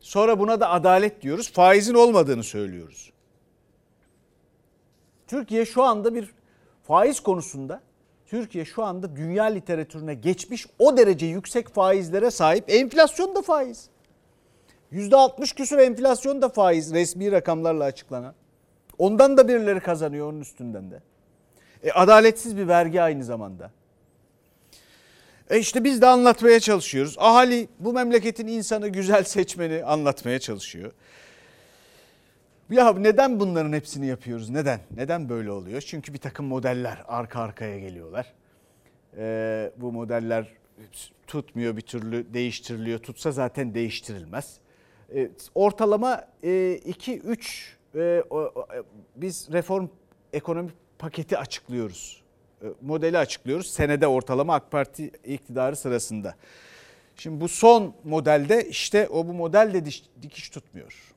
Sonra 0.00 0.38
buna 0.38 0.60
da 0.60 0.70
adalet 0.70 1.22
diyoruz. 1.22 1.52
Faizin 1.52 1.94
olmadığını 1.94 2.42
söylüyoruz. 2.42 3.12
Türkiye 5.26 5.64
şu 5.64 5.82
anda 5.82 6.14
bir 6.14 6.34
faiz 6.82 7.20
konusunda 7.20 7.80
Türkiye 8.26 8.64
şu 8.64 8.84
anda 8.84 9.16
dünya 9.16 9.44
literatürüne 9.44 10.14
geçmiş 10.14 10.66
o 10.78 10.96
derece 10.96 11.26
yüksek 11.26 11.68
faizlere 11.68 12.30
sahip. 12.30 12.64
Enflasyon 12.70 13.34
da 13.34 13.42
faiz. 13.42 13.88
%60 14.92 15.54
küsur 15.54 15.78
enflasyon 15.78 16.42
da 16.42 16.48
faiz 16.48 16.94
resmi 16.94 17.32
rakamlarla 17.32 17.84
açıklanan. 17.84 18.34
Ondan 18.98 19.36
da 19.36 19.48
birileri 19.48 19.80
kazanıyor 19.80 20.32
onun 20.32 20.40
üstünden 20.40 20.90
de. 20.90 21.02
E, 21.82 21.92
adaletsiz 21.92 22.56
bir 22.56 22.68
vergi 22.68 23.02
aynı 23.02 23.24
zamanda. 23.24 23.70
E 25.50 25.58
işte 25.58 25.84
biz 25.84 26.02
de 26.02 26.06
anlatmaya 26.06 26.60
çalışıyoruz. 26.60 27.16
Ahali 27.18 27.68
bu 27.78 27.92
memleketin 27.92 28.46
insanı 28.46 28.88
güzel 28.88 29.24
seçmeni 29.24 29.84
anlatmaya 29.84 30.38
çalışıyor. 30.38 30.92
Ya 32.70 32.92
neden 32.92 33.40
bunların 33.40 33.72
hepsini 33.72 34.06
yapıyoruz? 34.06 34.50
Neden? 34.50 34.80
Neden 34.96 35.28
böyle 35.28 35.50
oluyor? 35.50 35.80
Çünkü 35.80 36.14
bir 36.14 36.18
takım 36.18 36.46
modeller 36.46 37.02
arka 37.08 37.40
arkaya 37.40 37.78
geliyorlar. 37.78 38.34
Ee, 39.16 39.70
bu 39.76 39.92
modeller 39.92 40.46
tutmuyor 41.26 41.76
bir 41.76 41.82
türlü 41.82 42.34
değiştiriliyor. 42.34 42.98
Tutsa 42.98 43.32
zaten 43.32 43.74
değiştirilmez. 43.74 44.58
Ee, 45.14 45.30
ortalama 45.54 46.24
2-3 46.42 47.78
e, 47.94 48.00
e, 48.00 48.22
biz 49.16 49.48
reform 49.52 49.88
ekonomi 50.32 50.70
paketi 50.98 51.38
açıklıyoruz. 51.38 52.22
E, 52.62 52.66
modeli 52.82 53.18
açıklıyoruz. 53.18 53.66
Senede 53.66 54.06
ortalama 54.06 54.54
AK 54.54 54.70
Parti 54.70 55.10
iktidarı 55.24 55.76
sırasında. 55.76 56.34
Şimdi 57.16 57.40
bu 57.40 57.48
son 57.48 57.94
modelde 58.04 58.68
işte 58.68 59.08
o 59.08 59.26
bu 59.26 59.34
model 59.34 59.74
de 59.74 59.84
dikiş 60.22 60.50
tutmuyor. 60.50 61.14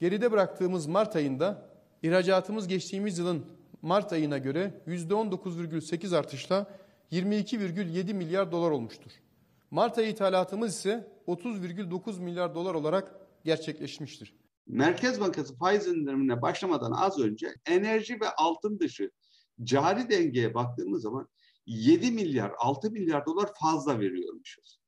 Geride 0.00 0.32
bıraktığımız 0.32 0.86
Mart 0.86 1.16
ayında 1.16 1.68
ihracatımız 2.02 2.68
geçtiğimiz 2.68 3.18
yılın 3.18 3.46
Mart 3.82 4.12
ayına 4.12 4.38
göre 4.38 4.74
%19,8 4.86 6.16
artışla 6.16 6.66
22,7 7.12 8.14
milyar 8.14 8.52
dolar 8.52 8.70
olmuştur. 8.70 9.10
Mart 9.70 9.98
ayı 9.98 10.08
ithalatımız 10.08 10.74
ise 10.74 11.12
30,9 11.26 12.20
milyar 12.20 12.54
dolar 12.54 12.74
olarak 12.74 13.14
gerçekleşmiştir. 13.44 14.34
Merkez 14.66 15.20
Bankası 15.20 15.56
faiz 15.56 15.86
indirimine 15.86 16.42
başlamadan 16.42 16.92
az 16.92 17.18
önce 17.18 17.54
enerji 17.66 18.20
ve 18.20 18.30
altın 18.30 18.78
dışı 18.78 19.10
cari 19.62 20.10
dengeye 20.10 20.54
baktığımız 20.54 21.02
zaman 21.02 21.28
7 21.66 22.10
milyar 22.10 22.52
6 22.58 22.90
milyar 22.90 23.26
dolar 23.26 23.50
fazla 23.60 24.00
veriyormuşuz. 24.00 24.78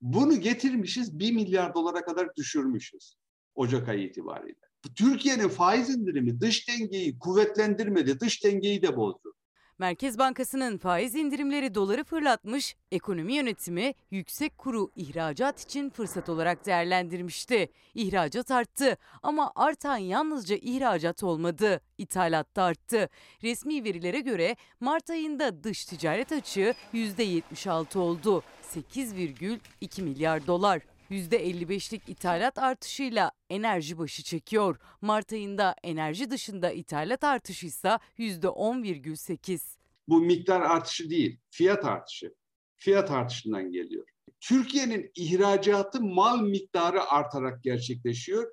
Bunu 0.00 0.40
getirmişiz 0.40 1.18
1 1.18 1.32
milyar 1.32 1.74
dolara 1.74 2.04
kadar 2.04 2.36
düşürmüşüz 2.36 3.16
Ocak 3.54 3.88
ayı 3.88 4.06
itibariyle. 4.08 4.60
Türkiye'nin 4.94 5.48
faiz 5.48 5.90
indirimi 5.90 6.40
dış 6.40 6.68
dengeyi 6.68 7.18
kuvvetlendirmedi, 7.18 8.20
dış 8.20 8.44
dengeyi 8.44 8.82
de 8.82 8.96
bozdu. 8.96 9.34
Merkez 9.80 10.18
Bankası'nın 10.18 10.78
faiz 10.78 11.14
indirimleri 11.14 11.74
doları 11.74 12.04
fırlatmış, 12.04 12.76
ekonomi 12.92 13.34
yönetimi 13.34 13.94
yüksek 14.10 14.58
kuru 14.58 14.90
ihracat 14.96 15.60
için 15.60 15.90
fırsat 15.90 16.28
olarak 16.28 16.66
değerlendirmişti. 16.66 17.72
İhracat 17.94 18.50
arttı 18.50 18.96
ama 19.22 19.52
artan 19.54 19.96
yalnızca 19.96 20.56
ihracat 20.56 21.22
olmadı, 21.22 21.80
ithalat 21.98 22.56
da 22.56 22.62
arttı. 22.62 23.08
Resmi 23.42 23.84
verilere 23.84 24.20
göre 24.20 24.56
Mart 24.80 25.10
ayında 25.10 25.64
dış 25.64 25.84
ticaret 25.84 26.32
açığı 26.32 26.74
%76 26.94 27.98
oldu. 27.98 28.42
8,2 28.74 30.02
milyar 30.02 30.46
dolar. 30.46 30.82
%55'lik 31.10 32.08
ithalat 32.08 32.58
artışıyla 32.58 33.32
enerji 33.50 33.98
başı 33.98 34.22
çekiyor. 34.22 34.78
Mart 35.00 35.32
ayında 35.32 35.74
enerji 35.82 36.30
dışında 36.30 36.70
ithalat 36.70 37.24
artışı 37.24 37.66
ise 37.66 37.98
%10,8. 38.18 39.78
Bu 40.08 40.20
miktar 40.20 40.60
artışı 40.60 41.10
değil, 41.10 41.40
fiyat 41.50 41.84
artışı. 41.84 42.34
Fiyat 42.76 43.10
artışından 43.10 43.72
geliyor. 43.72 44.06
Türkiye'nin 44.40 45.10
ihracatı 45.14 46.00
mal 46.00 46.40
miktarı 46.40 47.02
artarak 47.02 47.62
gerçekleşiyor. 47.64 48.52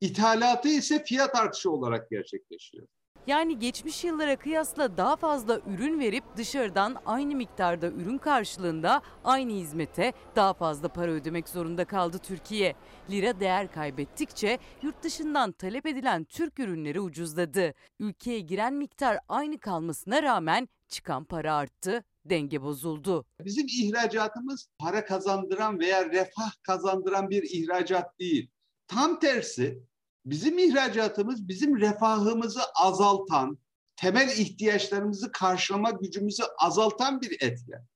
İthalatı 0.00 0.68
ise 0.68 1.04
fiyat 1.04 1.36
artışı 1.36 1.70
olarak 1.70 2.10
gerçekleşiyor. 2.10 2.88
Yani 3.26 3.58
geçmiş 3.58 4.04
yıllara 4.04 4.36
kıyasla 4.36 4.96
daha 4.96 5.16
fazla 5.16 5.60
ürün 5.66 6.00
verip 6.00 6.24
dışarıdan 6.36 6.96
aynı 7.06 7.34
miktarda 7.34 7.86
ürün 7.86 8.18
karşılığında 8.18 9.02
aynı 9.24 9.52
hizmete 9.52 10.12
daha 10.36 10.54
fazla 10.54 10.88
para 10.88 11.10
ödemek 11.10 11.48
zorunda 11.48 11.84
kaldı 11.84 12.18
Türkiye. 12.18 12.76
Lira 13.10 13.40
değer 13.40 13.72
kaybettikçe 13.72 14.58
yurt 14.82 15.02
dışından 15.02 15.52
talep 15.52 15.86
edilen 15.86 16.24
Türk 16.24 16.58
ürünleri 16.58 17.00
ucuzladı. 17.00 17.74
Ülkeye 18.00 18.40
giren 18.40 18.74
miktar 18.74 19.18
aynı 19.28 19.58
kalmasına 19.58 20.22
rağmen 20.22 20.68
çıkan 20.88 21.24
para 21.24 21.54
arttı, 21.54 22.04
denge 22.24 22.62
bozuldu. 22.62 23.26
Bizim 23.44 23.66
ihracatımız 23.66 24.68
para 24.78 25.04
kazandıran 25.04 25.80
veya 25.80 26.10
refah 26.10 26.52
kazandıran 26.62 27.30
bir 27.30 27.42
ihracat 27.42 28.18
değil. 28.18 28.50
Tam 28.88 29.18
tersi 29.18 29.82
Bizim 30.26 30.58
ihracatımız 30.58 31.48
bizim 31.48 31.80
refahımızı 31.80 32.60
azaltan, 32.82 33.58
temel 33.96 34.28
ihtiyaçlarımızı 34.38 35.32
karşılama 35.32 35.90
gücümüzü 35.90 36.42
azaltan 36.58 37.20
bir 37.20 37.32
etken. 37.32 37.86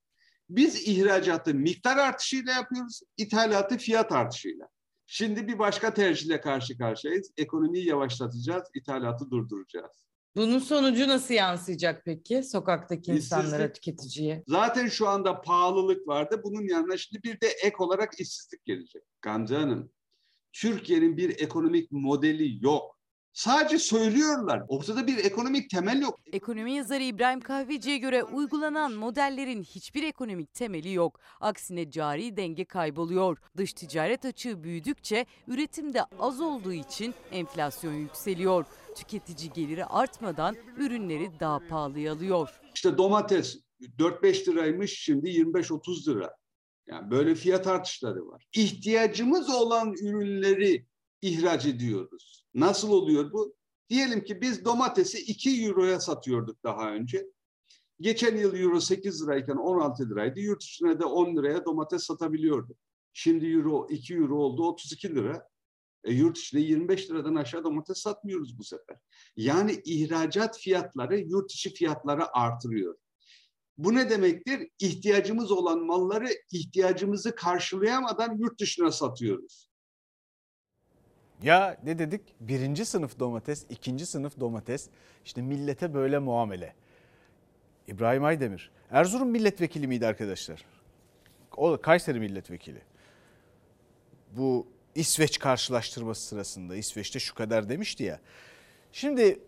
Biz 0.51 0.89
ihracatı 0.89 1.55
miktar 1.55 1.97
artışıyla 1.97 2.53
yapıyoruz, 2.53 3.01
ithalatı 3.17 3.79
fiyat 3.79 4.13
artışıyla. 4.13 4.69
Şimdi 5.07 5.49
bir 5.49 5.59
başka 5.59 5.95
tercihle 5.95 6.41
karşı 6.41 6.79
karşıyayız. 6.79 7.33
Ekonomiyi 7.37 7.87
yavaşlatacağız, 7.87 8.63
ithalatı 8.75 9.31
durduracağız. 9.31 10.09
Bunun 10.37 10.59
sonucu 10.59 11.09
nasıl 11.09 11.35
yansıyacak 11.35 12.03
peki 12.05 12.43
sokaktaki 12.43 13.13
insanlara, 13.13 13.73
tüketiciye? 13.73 14.45
Zaten 14.47 14.89
şu 14.89 15.09
anda 15.09 15.41
pahalılık 15.41 16.09
vardı. 16.09 16.41
Bunun 16.45 16.69
yanına 16.69 16.97
şimdi 16.97 17.23
bir 17.23 17.41
de 17.41 17.47
ek 17.47 17.77
olarak 17.79 18.21
işsizlik 18.21 18.65
gelecek. 18.65 19.03
Gamze 19.23 19.57
Hanım, 19.57 19.91
Türkiye'nin 20.53 21.17
bir 21.17 21.31
ekonomik 21.43 21.93
modeli 21.93 22.65
yok. 22.65 22.99
Sadece 23.33 23.79
söylüyorlar. 23.79 24.63
Ortada 24.69 25.07
bir 25.07 25.19
ekonomik 25.25 25.71
temel 25.71 26.03
yok. 26.03 26.21
Ekonomi 26.33 26.73
yazarı 26.73 27.03
İbrahim 27.03 27.41
Kahveci'ye 27.41 27.99
göre 27.99 28.25
uygulanan 28.25 28.93
modellerin 28.93 29.63
hiçbir 29.63 30.03
ekonomik 30.03 30.55
temeli 30.55 30.93
yok. 30.93 31.21
Aksine 31.41 31.91
cari 31.91 32.37
denge 32.37 32.65
kayboluyor. 32.65 33.39
Dış 33.57 33.73
ticaret 33.73 34.25
açığı 34.25 34.63
büyüdükçe 34.63 35.27
üretimde 35.47 36.05
az 36.19 36.41
olduğu 36.41 36.73
için 36.73 37.15
enflasyon 37.33 37.93
yükseliyor. 37.95 38.65
Tüketici 38.97 39.53
geliri 39.53 39.85
artmadan 39.85 40.57
ürünleri 40.77 41.41
daha 41.41 41.59
pahalıya 41.69 42.13
alıyor. 42.13 42.61
İşte 42.75 42.99
domates 42.99 43.59
4-5 43.99 44.49
liraymış 44.49 44.99
şimdi 45.01 45.29
25-30 45.29 46.11
lira. 46.11 46.37
Yani 46.91 47.11
böyle 47.11 47.35
fiyat 47.35 47.67
artışları 47.67 48.27
var. 48.29 48.49
İhtiyacımız 48.57 49.51
olan 49.51 49.93
ürünleri 49.93 50.87
ihraç 51.23 51.67
ediyoruz. 51.67 52.45
Nasıl 52.55 52.91
oluyor 52.91 53.33
bu? 53.33 53.55
Diyelim 53.91 54.25
ki 54.25 54.41
biz 54.41 54.65
domatesi 54.65 55.19
2 55.19 55.65
euroya 55.65 56.01
satıyorduk 56.01 56.65
daha 56.65 56.93
önce. 56.93 57.27
Geçen 58.01 58.37
yıl 58.37 58.55
euro 58.55 58.81
8 58.81 59.23
lirayken 59.23 59.57
16 59.57 60.11
liraydı. 60.11 60.41
Yurt 60.41 60.61
dışına 60.61 61.01
da 61.01 61.07
10 61.07 61.37
liraya 61.37 61.65
domates 61.65 62.03
satabiliyordu. 62.03 62.77
Şimdi 63.13 63.47
euro 63.47 63.87
2 63.91 64.15
euro 64.15 64.37
oldu 64.37 64.63
32 64.69 65.15
lira. 65.15 65.49
E, 66.05 66.13
yurt 66.13 66.37
dışında 66.37 66.61
25 66.61 67.11
liradan 67.11 67.35
aşağı 67.35 67.65
domates 67.65 67.99
satmıyoruz 67.99 68.59
bu 68.59 68.65
sefer. 68.65 68.97
Yani 69.37 69.83
ihracat 69.85 70.59
fiyatları 70.59 71.19
yurt 71.19 71.51
dışı 71.51 71.75
fiyatları 71.75 72.37
artırıyor. 72.37 72.97
Bu 73.79 73.95
ne 73.95 74.11
demektir? 74.11 74.69
İhtiyacımız 74.79 75.53
olan 75.53 75.87
malları 75.87 76.29
ihtiyacımızı 76.53 77.35
karşılayamadan 77.35 78.37
yurt 78.37 78.61
dışına 78.61 78.93
satıyoruz. 78.93 79.69
Ya 81.43 81.81
ne 81.85 81.99
dedik? 81.99 82.21
Birinci 82.41 82.85
sınıf 82.85 83.19
domates, 83.19 83.67
ikinci 83.71 84.07
sınıf 84.07 84.41
domates. 84.41 84.89
İşte 85.25 85.43
millete 85.43 85.95
böyle 85.95 86.19
muamele. 86.19 86.75
İbrahim 87.89 88.25
Aydemir. 88.25 88.71
Erzurum 88.91 89.29
milletvekili 89.31 89.87
miydi 89.87 90.07
arkadaşlar? 90.07 90.65
O 91.57 91.73
da 91.73 91.81
Kayseri 91.81 92.21
milletvekili. 92.21 92.81
Bu 94.37 94.67
İsveç 94.95 95.39
karşılaştırması 95.39 96.27
sırasında 96.27 96.77
İsveç'te 96.77 97.19
şu 97.19 97.35
kadar 97.35 97.69
demişti 97.69 98.03
ya. 98.03 98.21
Şimdi 98.93 99.41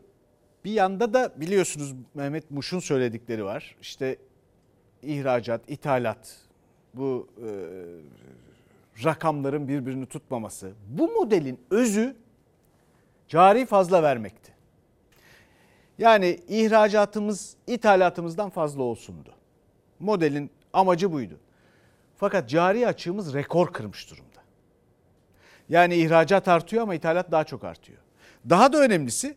bir 0.64 0.72
yanda 0.72 1.14
da 1.14 1.32
biliyorsunuz 1.36 1.94
Mehmet 2.14 2.50
Muş'un 2.50 2.78
söyledikleri 2.78 3.44
var. 3.44 3.76
İşte 3.80 4.16
ihracat, 5.02 5.60
ithalat, 5.68 6.36
bu 6.94 7.28
e, 7.38 7.48
rakamların 9.04 9.68
birbirini 9.68 10.06
tutmaması. 10.06 10.72
Bu 10.88 11.08
modelin 11.08 11.60
özü 11.70 12.16
cari 13.28 13.66
fazla 13.66 14.02
vermekti. 14.02 14.52
Yani 15.98 16.40
ihracatımız 16.48 17.56
ithalatımızdan 17.66 18.50
fazla 18.50 18.82
olsundu. 18.82 19.34
Modelin 19.98 20.50
amacı 20.72 21.12
buydu. 21.12 21.38
Fakat 22.16 22.48
cari 22.48 22.86
açığımız 22.86 23.34
rekor 23.34 23.72
kırmış 23.72 24.10
durumda. 24.10 24.40
Yani 25.68 25.94
ihracat 25.94 26.48
artıyor 26.48 26.82
ama 26.82 26.94
ithalat 26.94 27.30
daha 27.32 27.44
çok 27.44 27.64
artıyor. 27.64 27.98
Daha 28.48 28.72
da 28.72 28.78
önemlisi 28.78 29.36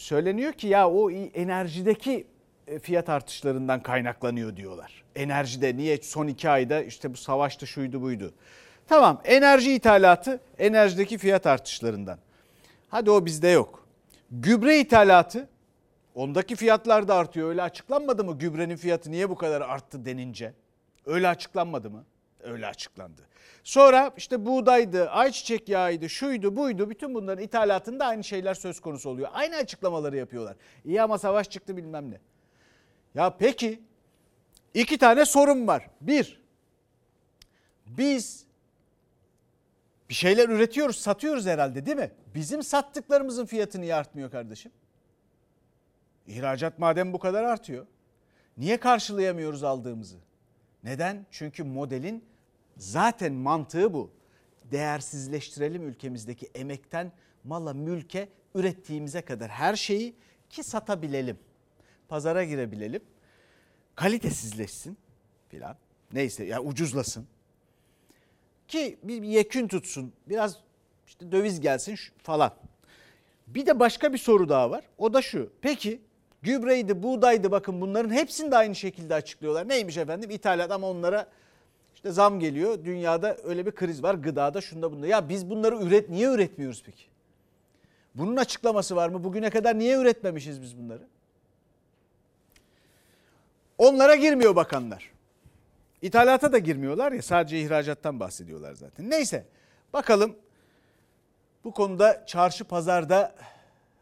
söyleniyor 0.00 0.52
ki 0.52 0.66
ya 0.66 0.90
o 0.90 1.10
enerjideki 1.10 2.26
e, 2.66 2.78
fiyat 2.78 3.08
artışlarından 3.08 3.82
kaynaklanıyor 3.82 4.56
diyorlar. 4.56 5.04
Enerjide 5.14 5.76
niye 5.76 5.98
son 6.02 6.26
iki 6.26 6.50
ayda 6.50 6.82
işte 6.82 7.12
bu 7.12 7.16
savaşta 7.16 7.66
şuydu 7.66 8.02
buydu. 8.02 8.34
Tamam 8.88 9.20
enerji 9.24 9.74
ithalatı 9.74 10.40
enerjideki 10.58 11.18
fiyat 11.18 11.46
artışlarından. 11.46 12.18
Hadi 12.88 13.10
o 13.10 13.26
bizde 13.26 13.48
yok. 13.48 13.86
Gübre 14.30 14.80
ithalatı 14.80 15.48
ondaki 16.14 16.56
fiyatlar 16.56 17.08
da 17.08 17.14
artıyor. 17.14 17.48
Öyle 17.48 17.62
açıklanmadı 17.62 18.24
mı 18.24 18.38
gübrenin 18.38 18.76
fiyatı 18.76 19.10
niye 19.10 19.30
bu 19.30 19.34
kadar 19.34 19.60
arttı 19.60 20.04
denince? 20.04 20.52
Öyle 21.06 21.28
açıklanmadı 21.28 21.90
mı? 21.90 22.04
Öyle 22.42 22.66
açıklandı. 22.66 23.22
Sonra 23.64 24.12
işte 24.16 24.46
buğdaydı, 24.46 25.10
ayçiçek 25.10 25.68
yağıydı, 25.68 26.08
şuydu, 26.08 26.56
buydu. 26.56 26.90
Bütün 26.90 27.14
bunların 27.14 27.44
ithalatında 27.44 28.06
aynı 28.06 28.24
şeyler 28.24 28.54
söz 28.54 28.80
konusu 28.80 29.10
oluyor. 29.10 29.28
Aynı 29.32 29.56
açıklamaları 29.56 30.16
yapıyorlar. 30.16 30.56
İyi 30.84 31.02
ama 31.02 31.18
savaş 31.18 31.50
çıktı 31.50 31.76
bilmem 31.76 32.10
ne. 32.10 32.20
Ya 33.14 33.36
peki 33.38 33.80
iki 34.74 34.98
tane 34.98 35.24
sorun 35.24 35.66
var. 35.66 35.90
Bir, 36.00 36.40
biz 37.86 38.44
bir 40.08 40.14
şeyler 40.14 40.48
üretiyoruz, 40.48 40.96
satıyoruz 40.96 41.46
herhalde 41.46 41.86
değil 41.86 41.96
mi? 41.96 42.10
Bizim 42.34 42.62
sattıklarımızın 42.62 43.46
fiyatı 43.46 43.80
niye 43.80 43.94
artmıyor 43.94 44.30
kardeşim? 44.30 44.72
İhracat 46.26 46.78
madem 46.78 47.12
bu 47.12 47.18
kadar 47.18 47.44
artıyor. 47.44 47.86
Niye 48.56 48.76
karşılayamıyoruz 48.76 49.64
aldığımızı? 49.64 50.16
Neden? 50.84 51.26
Çünkü 51.30 51.64
modelin 51.64 52.24
zaten 52.80 53.32
mantığı 53.32 53.92
bu. 53.92 54.10
Değersizleştirelim 54.70 55.88
ülkemizdeki 55.88 56.50
emekten 56.54 57.12
mala, 57.44 57.74
mülke, 57.74 58.28
ürettiğimize 58.54 59.22
kadar 59.22 59.50
her 59.50 59.76
şeyi 59.76 60.14
ki 60.50 60.62
satabilelim. 60.62 61.38
Pazara 62.08 62.44
girebilelim. 62.44 63.02
Kalitesizleşsin 63.94 64.98
filan. 65.48 65.76
Neyse 66.12 66.44
ya 66.44 66.50
yani 66.50 66.68
ucuzlasın. 66.68 67.26
Ki 68.68 68.98
bir 69.02 69.22
yekün 69.22 69.68
tutsun. 69.68 70.12
Biraz 70.28 70.56
işte 71.06 71.32
döviz 71.32 71.60
gelsin 71.60 71.98
falan. 72.22 72.54
Bir 73.46 73.66
de 73.66 73.80
başka 73.80 74.12
bir 74.12 74.18
soru 74.18 74.48
daha 74.48 74.70
var. 74.70 74.84
O 74.98 75.14
da 75.14 75.22
şu. 75.22 75.52
Peki 75.60 76.00
gübreydi, 76.42 77.02
buğdaydı 77.02 77.50
bakın 77.50 77.80
bunların 77.80 78.10
hepsini 78.10 78.50
de 78.50 78.56
aynı 78.56 78.74
şekilde 78.74 79.14
açıklıyorlar. 79.14 79.68
Neymiş 79.68 79.96
efendim? 79.96 80.30
İthalat 80.30 80.70
ama 80.70 80.90
onlara 80.90 81.26
işte 82.00 82.10
zam 82.10 82.40
geliyor. 82.40 82.84
Dünyada 82.84 83.36
öyle 83.44 83.66
bir 83.66 83.72
kriz 83.72 84.02
var. 84.02 84.14
Gıdada 84.14 84.60
şunda 84.60 84.92
bunda. 84.92 85.06
Ya 85.06 85.28
biz 85.28 85.50
bunları 85.50 85.76
üret 85.76 86.08
niye 86.08 86.28
üretmiyoruz 86.32 86.82
peki? 86.86 87.04
Bunun 88.14 88.36
açıklaması 88.36 88.96
var 88.96 89.08
mı? 89.08 89.24
Bugüne 89.24 89.50
kadar 89.50 89.78
niye 89.78 89.98
üretmemişiz 89.98 90.62
biz 90.62 90.78
bunları? 90.78 91.02
Onlara 93.78 94.14
girmiyor 94.14 94.56
bakanlar. 94.56 95.10
İthalata 96.02 96.52
da 96.52 96.58
girmiyorlar 96.58 97.12
ya 97.12 97.22
sadece 97.22 97.60
ihracattan 97.60 98.20
bahsediyorlar 98.20 98.74
zaten. 98.74 99.10
Neyse 99.10 99.44
bakalım 99.92 100.36
bu 101.64 101.72
konuda 101.72 102.26
çarşı 102.26 102.64
pazarda 102.64 103.34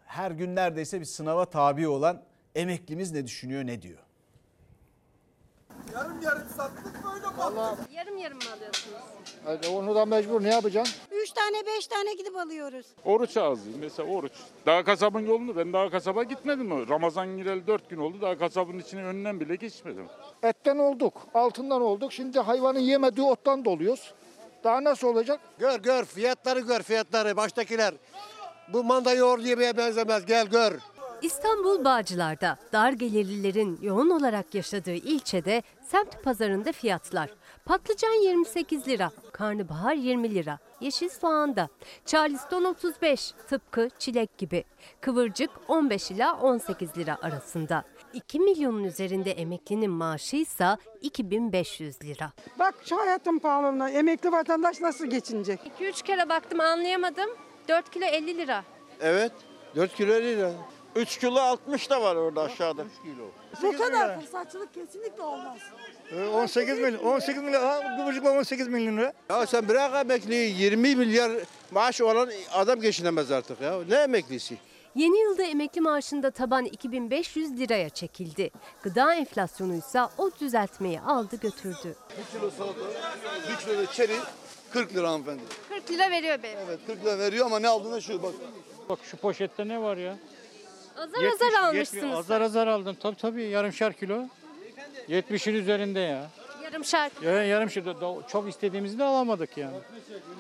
her 0.07 0.31
gün 0.31 0.57
neredeyse 0.57 1.01
bir 1.01 1.05
sınava 1.05 1.45
tabi 1.45 1.89
olan 1.89 2.23
emeklimiz 2.55 3.13
ne 3.13 3.27
düşünüyor 3.27 3.67
ne 3.67 3.83
diyor? 3.83 4.08
Yarım 5.99 6.23
yarım 6.23 6.49
sattık 6.57 7.05
böyle 7.05 7.27
Vallahi... 7.39 7.77
Yarım 7.93 8.17
yarım 8.17 8.39
mı 8.39 8.45
alıyorsunuz? 8.57 8.99
Hadi 9.45 9.69
onu 9.69 9.95
da 9.95 10.07
mecbur 10.07 10.43
ne 10.43 10.49
yapacaksın? 10.49 10.95
Üç 11.11 11.31
tane 11.31 11.67
beş 11.67 11.87
tane 11.87 12.15
gidip 12.15 12.37
alıyoruz. 12.37 12.87
Oruç 13.05 13.37
ağzıyım 13.37 13.79
mesela 13.81 14.09
oruç. 14.09 14.33
Daha 14.67 14.85
kasabın 14.85 15.21
yolunu 15.21 15.57
ben 15.57 15.73
daha 15.73 15.91
kasaba 15.91 16.23
gitmedim 16.23 16.67
mi? 16.67 16.89
Ramazan 16.89 17.37
gireli 17.37 17.67
dört 17.67 17.91
gün 17.91 17.99
oldu 17.99 18.21
daha 18.21 18.39
kasabın 18.39 18.79
içine 18.79 19.05
önünden 19.05 19.41
bile 19.41 19.57
geçmedim. 19.57 20.07
Etten 20.43 20.79
olduk, 20.79 21.15
altından 21.35 21.83
olduk. 21.83 22.13
Şimdi 22.13 22.41
hayvanın 22.41 22.79
yemediği 22.79 23.27
ottan 23.27 23.65
doluyoruz. 23.65 24.15
Daha 24.65 24.85
nasıl 24.85 25.09
olacak? 25.09 25.41
Gör 25.59 25.81
gör 25.81 26.05
fiyatları 26.05 26.61
gör 26.61 26.83
fiyatları 26.83 27.37
baştakiler. 27.37 27.95
Bu 28.73 28.85
manda 28.85 29.15
yoğurdu 29.15 29.47
yemeye 29.47 29.77
benzemez 29.77 30.27
gel 30.27 30.47
gör. 30.47 30.73
İstanbul 31.23 31.85
Bağcılar'da 31.85 32.59
dar 32.73 32.93
gelirlilerin 32.93 33.79
yoğun 33.83 34.11
olarak 34.11 34.55
yaşadığı 34.55 34.95
ilçede 34.95 35.63
semt 35.87 36.25
pazarında 36.25 36.73
fiyatlar. 36.73 37.31
Patlıcan 37.65 38.13
28 38.23 38.89
lira, 38.89 39.11
karnabahar 39.33 39.95
20 39.95 40.35
lira, 40.35 40.59
yeşil 40.81 41.09
soğanda, 41.09 41.69
charleston 42.07 42.65
35, 42.65 43.33
tıpkı 43.49 43.89
çilek 43.99 44.39
gibi. 44.39 44.65
Kıvırcık 45.01 45.51
15 45.69 46.11
ila 46.11 46.41
18 46.41 46.97
lira 46.99 47.19
arasında. 47.23 47.85
2 48.13 48.41
milyonun 48.41 48.85
üzerinde 48.85 49.31
emeklinin 49.31 49.91
maaşı 49.91 50.37
ise 50.37 50.77
2500 51.01 52.03
lira. 52.03 52.33
Bak 52.59 52.75
şu 52.85 52.97
hayatın 52.99 53.39
pahalılığına 53.39 53.91
emekli 53.91 54.33
vatandaş 54.33 54.81
nasıl 54.81 55.07
geçinecek? 55.07 55.61
2-3 55.81 56.03
kere 56.03 56.29
baktım 56.29 56.61
anlayamadım. 56.61 57.31
4 57.69 57.91
kilo 57.91 58.05
50 58.05 58.39
lira. 58.39 58.65
Evet 59.01 59.33
4 59.77 59.95
kilo 59.95 60.15
lira. 60.15 60.53
3 60.99 61.19
kilo 61.19 61.41
60 61.41 61.91
da 61.91 62.03
var 62.03 62.17
orada 62.17 62.43
aşağıda. 62.43 62.85
Bu 63.63 63.77
kadar 63.79 64.21
fırsatçılık 64.21 64.75
kesinlikle 64.75 65.23
olmaz. 65.23 65.59
18 66.35 66.79
milyon, 66.79 67.05
18 67.05 67.43
milyon, 67.43 67.63
ha, 67.63 67.97
bu 68.01 68.07
buçukla 68.07 68.31
18 68.31 68.69
milyon 68.69 68.97
lira. 68.97 69.13
Ya 69.31 69.47
sen 69.47 69.69
bırak 69.69 70.05
emekliyi 70.05 70.61
20 70.61 70.97
milyar 70.97 71.33
maaş 71.71 72.01
olan 72.01 72.31
adam 72.53 72.81
geçinemez 72.81 73.31
artık 73.31 73.61
ya. 73.61 73.79
Ne 73.89 73.97
emeklisi? 73.97 74.59
Yeni 74.95 75.21
yılda 75.21 75.43
emekli 75.43 75.81
maaşında 75.81 76.31
taban 76.31 76.65
2500 76.65 77.59
liraya 77.59 77.89
çekildi. 77.91 78.51
Gıda 78.83 79.15
enflasyonu 79.15 79.75
ise 79.75 80.01
o 80.19 80.31
düzeltmeyi 80.41 81.01
aldı 81.01 81.37
götürdü. 81.37 81.97
1 82.35 82.39
kilo 82.39 82.51
salata, 82.51 82.81
1 83.51 83.57
kilo 83.57 83.79
da 83.79 83.93
çeri 83.93 84.17
40 84.73 84.95
lira 84.95 85.11
hanımefendi. 85.11 85.43
40 85.69 85.91
lira 85.91 86.11
veriyor 86.11 86.43
be. 86.43 86.49
Evet 86.67 86.79
40 86.87 87.05
lira 87.05 87.19
veriyor 87.19 87.47
ama 87.47 87.59
ne 87.59 87.69
aldığında 87.69 88.01
şu 88.01 88.23
bak. 88.23 88.33
Bak 88.89 88.99
şu 89.03 89.17
poşette 89.17 89.69
ne 89.69 89.81
var 89.83 89.97
ya? 89.97 90.17
Azar 90.99 91.25
azar 91.25 91.63
almışsınız. 91.63 92.19
azar 92.19 92.41
azar 92.41 92.67
aldım. 92.67 92.97
Tabii 93.03 93.17
tabii 93.17 93.45
yarımşar 93.45 93.93
kilo. 93.93 94.23
70'in 95.09 95.55
üzerinde 95.55 96.01
ya. 96.01 96.31
Yarım 96.65 96.85
şart. 96.85 97.23
Ya 97.23 97.45
yarım 97.45 97.71
şey 97.71 97.83
çok 98.29 98.49
istediğimizi 98.49 98.99
de 98.99 99.05
alamadık 99.05 99.57
yani. 99.57 99.77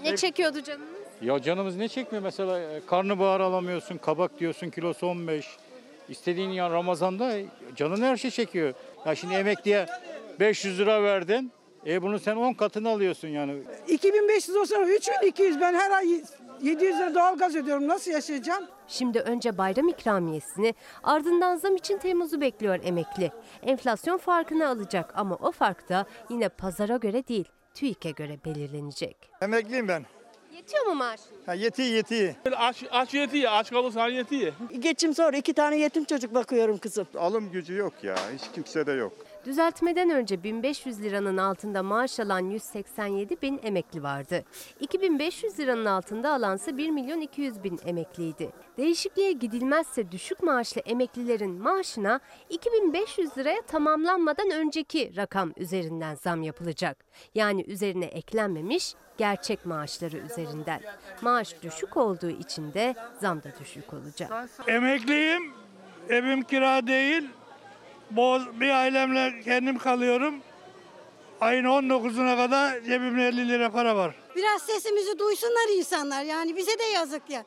Ne 0.04 0.16
çekiyordu 0.16 0.62
canınız? 0.62 0.88
Ya 1.22 1.42
canımız 1.42 1.76
ne 1.76 1.88
çekmiyor 1.88 2.22
mesela 2.24 2.60
e, 2.60 2.80
karnabahar 2.86 3.40
alamıyorsun, 3.40 3.98
kabak 3.98 4.40
diyorsun 4.40 4.70
kilosu 4.70 5.06
15. 5.06 5.46
İstediğin 6.08 6.50
ya 6.50 6.70
Ramazan'da 6.70 7.32
canın 7.76 8.02
her 8.02 8.16
şey 8.16 8.30
çekiyor. 8.30 8.74
Ya 9.06 9.14
şimdi 9.14 9.34
emekliye 9.34 9.86
500 10.40 10.78
lira 10.78 11.02
verdin. 11.02 11.52
E 11.86 12.02
bunu 12.02 12.18
sen 12.18 12.36
10 12.36 12.52
katını 12.52 12.88
alıyorsun 12.88 13.28
yani. 13.28 13.62
2500 13.88 14.56
olsa 14.56 14.82
3200 14.82 15.60
ben 15.60 15.74
her 15.74 15.90
ay 15.90 16.06
700 16.62 16.98
lira 16.98 17.14
doğalgaz 17.14 17.56
ödüyorum. 17.56 17.88
Nasıl 17.88 18.10
yaşayacağım? 18.10 18.64
Şimdi 18.88 19.20
önce 19.20 19.58
bayram 19.58 19.88
ikramiyesini 19.88 20.74
ardından 21.02 21.56
zam 21.56 21.76
için 21.76 21.98
Temmuz'u 21.98 22.40
bekliyor 22.40 22.78
emekli. 22.82 23.32
Enflasyon 23.62 24.18
farkını 24.18 24.68
alacak 24.68 25.12
ama 25.16 25.34
o 25.34 25.52
fark 25.52 25.88
da 25.88 26.06
yine 26.30 26.48
pazara 26.48 26.96
göre 26.96 27.28
değil 27.28 27.48
TÜİK'e 27.74 28.10
göre 28.10 28.38
belirlenecek. 28.44 29.16
Emekliyim 29.40 29.88
ben. 29.88 30.06
Yetiyor 30.56 30.86
mu 30.86 30.94
maaş? 30.94 31.20
Ha, 31.46 31.54
yetiyor 31.54 31.88
yetiyor. 31.88 32.34
Aç, 32.56 32.84
aç 32.90 33.14
yetiyor, 33.14 33.52
aç 33.54 33.70
kalırsan 33.70 34.08
yetiyor. 34.08 34.52
Geçim 34.78 35.14
zor. 35.14 35.32
iki 35.32 35.52
tane 35.52 35.76
yetim 35.78 36.04
çocuk 36.04 36.34
bakıyorum 36.34 36.78
kızım. 36.78 37.06
Alım 37.18 37.52
gücü 37.52 37.74
yok 37.74 37.92
ya 38.02 38.14
hiç 38.34 38.42
kimse 38.54 38.86
de 38.86 38.92
yok. 38.92 39.12
Düzeltmeden 39.44 40.10
önce 40.10 40.42
1500 40.42 41.02
liranın 41.02 41.36
altında 41.36 41.82
maaş 41.82 42.20
alan 42.20 42.50
187 42.50 43.42
bin 43.42 43.60
emekli 43.62 44.02
vardı. 44.02 44.44
2500 44.80 45.58
liranın 45.58 45.84
altında 45.84 46.32
alansa 46.32 46.76
1 46.76 46.90
milyon 46.90 47.20
200 47.20 47.64
bin 47.64 47.80
emekliydi. 47.86 48.50
Değişikliğe 48.76 49.32
gidilmezse 49.32 50.12
düşük 50.12 50.42
maaşlı 50.42 50.80
emeklilerin 50.80 51.50
maaşına 51.62 52.20
2500 52.50 53.38
liraya 53.38 53.62
tamamlanmadan 53.62 54.50
önceki 54.50 55.16
rakam 55.16 55.52
üzerinden 55.56 56.14
zam 56.14 56.42
yapılacak. 56.42 57.04
Yani 57.34 57.64
üzerine 57.66 58.04
eklenmemiş 58.04 58.94
gerçek 59.18 59.66
maaşları 59.66 60.16
üzerinden. 60.16 60.80
Maaş 61.22 61.62
düşük 61.62 61.96
olduğu 61.96 62.30
için 62.30 62.74
de 62.74 62.94
zam 63.20 63.42
da 63.42 63.48
düşük 63.60 63.94
olacak. 63.94 64.48
Emekliyim. 64.66 65.52
Evim 66.08 66.42
kira 66.42 66.86
değil. 66.86 67.28
Boz, 68.10 68.60
bir 68.60 68.68
ailemle 68.68 69.40
kendim 69.44 69.78
kalıyorum. 69.78 70.34
Ayın 71.40 71.64
19'una 71.64 72.36
kadar 72.36 72.80
cebimde 72.80 73.28
50 73.28 73.48
lira 73.48 73.72
para 73.72 73.96
var. 73.96 74.14
Biraz 74.36 74.62
sesimizi 74.62 75.18
duysunlar 75.18 75.76
insanlar 75.78 76.24
yani 76.24 76.56
bize 76.56 76.78
de 76.78 76.82
yazık 76.82 77.30
ya. 77.30 77.44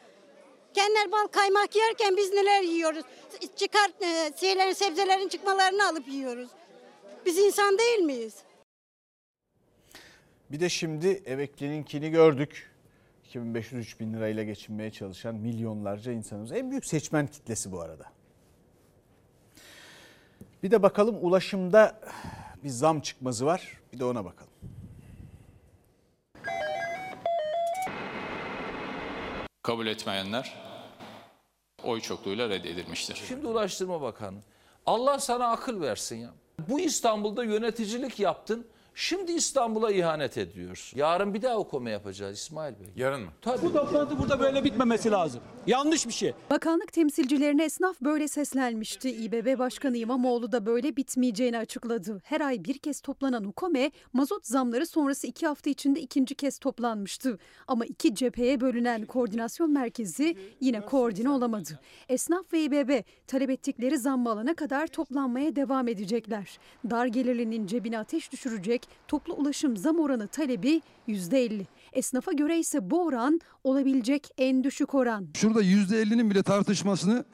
Kendiler 0.73 1.11
bal 1.11 1.27
kaymak 1.27 1.75
yerken 1.75 2.17
biz 2.17 2.33
neler 2.33 2.61
yiyoruz? 2.61 3.03
Çıkar 3.55 3.91
e, 4.01 4.31
şeylerin 4.37 4.73
sebzelerin 4.73 5.27
çıkmalarını 5.27 5.87
alıp 5.87 6.07
yiyoruz. 6.07 6.49
Biz 7.25 7.37
insan 7.37 7.77
değil 7.77 7.99
miyiz? 7.99 8.35
Bir 10.51 10.59
de 10.59 10.69
şimdi 10.69 11.07
emeklininkini 11.07 12.09
gördük. 12.11 12.71
2500-3000 13.33 14.13
lirayla 14.13 14.43
geçinmeye 14.43 14.91
çalışan 14.91 15.35
milyonlarca 15.35 16.11
insanımız. 16.11 16.51
En 16.51 16.71
büyük 16.71 16.85
seçmen 16.85 17.27
kitlesi 17.27 17.71
bu 17.71 17.81
arada. 17.81 18.20
Bir 20.63 20.71
de 20.71 20.83
bakalım 20.83 21.17
ulaşımda 21.21 21.99
bir 22.63 22.69
zam 22.69 22.99
çıkmazı 23.01 23.45
var. 23.45 23.79
Bir 23.93 23.99
de 23.99 24.05
ona 24.05 24.25
bakalım. 24.25 24.51
Kabul 29.63 29.87
etmeyenler 29.87 30.53
oy 31.83 32.01
çokluğuyla 32.01 32.49
reddedilmiştir. 32.49 33.15
Şimdi 33.27 33.47
Ulaştırma 33.47 34.01
Bakanı 34.01 34.37
Allah 34.85 35.19
sana 35.19 35.47
akıl 35.47 35.81
versin 35.81 36.15
ya. 36.15 36.29
Bu 36.69 36.79
İstanbul'da 36.79 37.43
yöneticilik 37.43 38.19
yaptın. 38.19 38.67
Şimdi 38.95 39.31
İstanbul'a 39.31 39.91
ihanet 39.91 40.37
ediyorsun. 40.37 40.99
Yarın 40.99 41.33
bir 41.33 41.41
daha 41.41 41.57
okuma 41.57 41.89
yapacağız 41.89 42.37
İsmail 42.37 42.73
Bey. 42.73 42.87
Yarın 42.95 43.21
mı? 43.21 43.31
Tabii. 43.41 43.61
Bu 43.61 43.73
toplantı 43.73 44.19
burada 44.19 44.39
böyle 44.39 44.63
bitmemesi 44.63 45.11
lazım. 45.11 45.41
Yanlış 45.67 46.07
bir 46.07 46.13
şey. 46.13 46.33
Bakanlık 46.49 46.93
temsilcilerine 46.93 47.63
esnaf 47.63 48.01
böyle 48.01 48.27
seslenmişti. 48.27 49.09
İBB 49.11 49.59
Başkanı 49.59 49.97
İmamoğlu 49.97 50.51
da 50.51 50.65
böyle 50.65 50.95
bitmeyeceğini 50.95 51.57
açıkladı. 51.57 52.21
Her 52.23 52.41
ay 52.41 52.63
bir 52.63 52.77
kez 52.77 53.01
toplanan 53.01 53.43
UKOME, 53.43 53.91
mazot 54.13 54.45
zamları 54.45 54.85
sonrası 54.85 55.27
iki 55.27 55.47
hafta 55.47 55.69
içinde 55.69 55.99
ikinci 55.99 56.35
kez 56.35 56.59
toplanmıştı. 56.59 57.37
Ama 57.67 57.85
iki 57.85 58.15
cepheye 58.15 58.61
bölünen 58.61 59.05
koordinasyon 59.05 59.71
merkezi 59.71 60.37
yine 60.61 60.81
koordine 60.81 61.29
olamadı. 61.29 61.79
Esnaf 62.09 62.53
ve 62.53 62.63
İBB 62.63 63.03
talep 63.27 63.49
ettikleri 63.49 63.97
zammı 63.97 64.31
alana 64.31 64.53
kadar 64.53 64.87
toplanmaya 64.87 65.55
devam 65.55 65.87
edecekler. 65.87 66.59
Dar 66.89 67.05
gelirlinin 67.05 67.67
cebine 67.67 67.99
ateş 67.99 68.31
düşürecek 68.31 68.80
toplu 69.07 69.33
ulaşım 69.33 69.77
zam 69.77 69.99
oranı 69.99 70.27
talebi 70.27 70.81
%50. 71.07 71.65
Esnafa 71.93 72.31
göre 72.31 72.59
ise 72.59 72.89
bu 72.91 73.05
oran 73.05 73.41
olabilecek 73.63 74.27
en 74.37 74.63
düşük 74.63 74.95
oran. 74.95 75.27
Şurada 75.35 75.63
%50'nin 75.63 76.29
bile 76.29 76.43
tartışmasını 76.43 77.25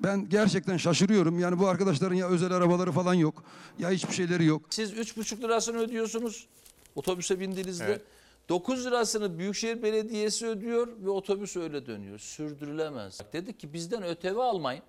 ben 0.00 0.28
gerçekten 0.28 0.76
şaşırıyorum. 0.76 1.38
Yani 1.38 1.58
bu 1.58 1.66
arkadaşların 1.66 2.14
ya 2.16 2.28
özel 2.28 2.52
arabaları 2.52 2.92
falan 2.92 3.14
yok 3.14 3.44
ya 3.78 3.90
hiçbir 3.90 4.14
şeyleri 4.14 4.44
yok. 4.44 4.62
Siz 4.70 4.92
3,5 4.92 5.42
lirasını 5.42 5.78
ödüyorsunuz 5.78 6.46
otobüse 6.94 7.40
bindiğinizde. 7.40 7.84
Evet. 7.84 8.02
9 8.48 8.86
lirasını 8.86 9.38
Büyükşehir 9.38 9.82
Belediyesi 9.82 10.46
ödüyor 10.46 10.88
ve 11.04 11.10
otobüs 11.10 11.56
öyle 11.56 11.86
dönüyor. 11.86 12.18
Sürdürülemez. 12.18 13.20
Dedik 13.32 13.60
ki 13.60 13.72
bizden 13.72 14.02
ÖTV 14.02 14.36
almayın. 14.36 14.82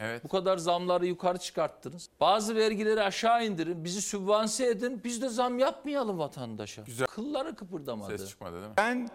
Evet. 0.00 0.24
Bu 0.24 0.28
kadar 0.28 0.56
zamları 0.56 1.06
yukarı 1.06 1.38
çıkarttınız. 1.38 2.08
Bazı 2.20 2.56
vergileri 2.56 3.02
aşağı 3.02 3.46
indirin. 3.46 3.84
Bizi 3.84 4.02
sübvanse 4.02 4.66
edin. 4.66 5.00
Biz 5.04 5.22
de 5.22 5.28
zam 5.28 5.58
yapmayalım 5.58 6.18
vatandaşa. 6.18 6.82
Güzel. 6.82 7.06
Kılları 7.06 7.54
kıpırdamadı. 7.54 8.18
Ses 8.18 8.28
çıkmadı 8.28 8.54
değil 8.54 8.66
mi? 8.66 8.74
Ben 8.76 9.08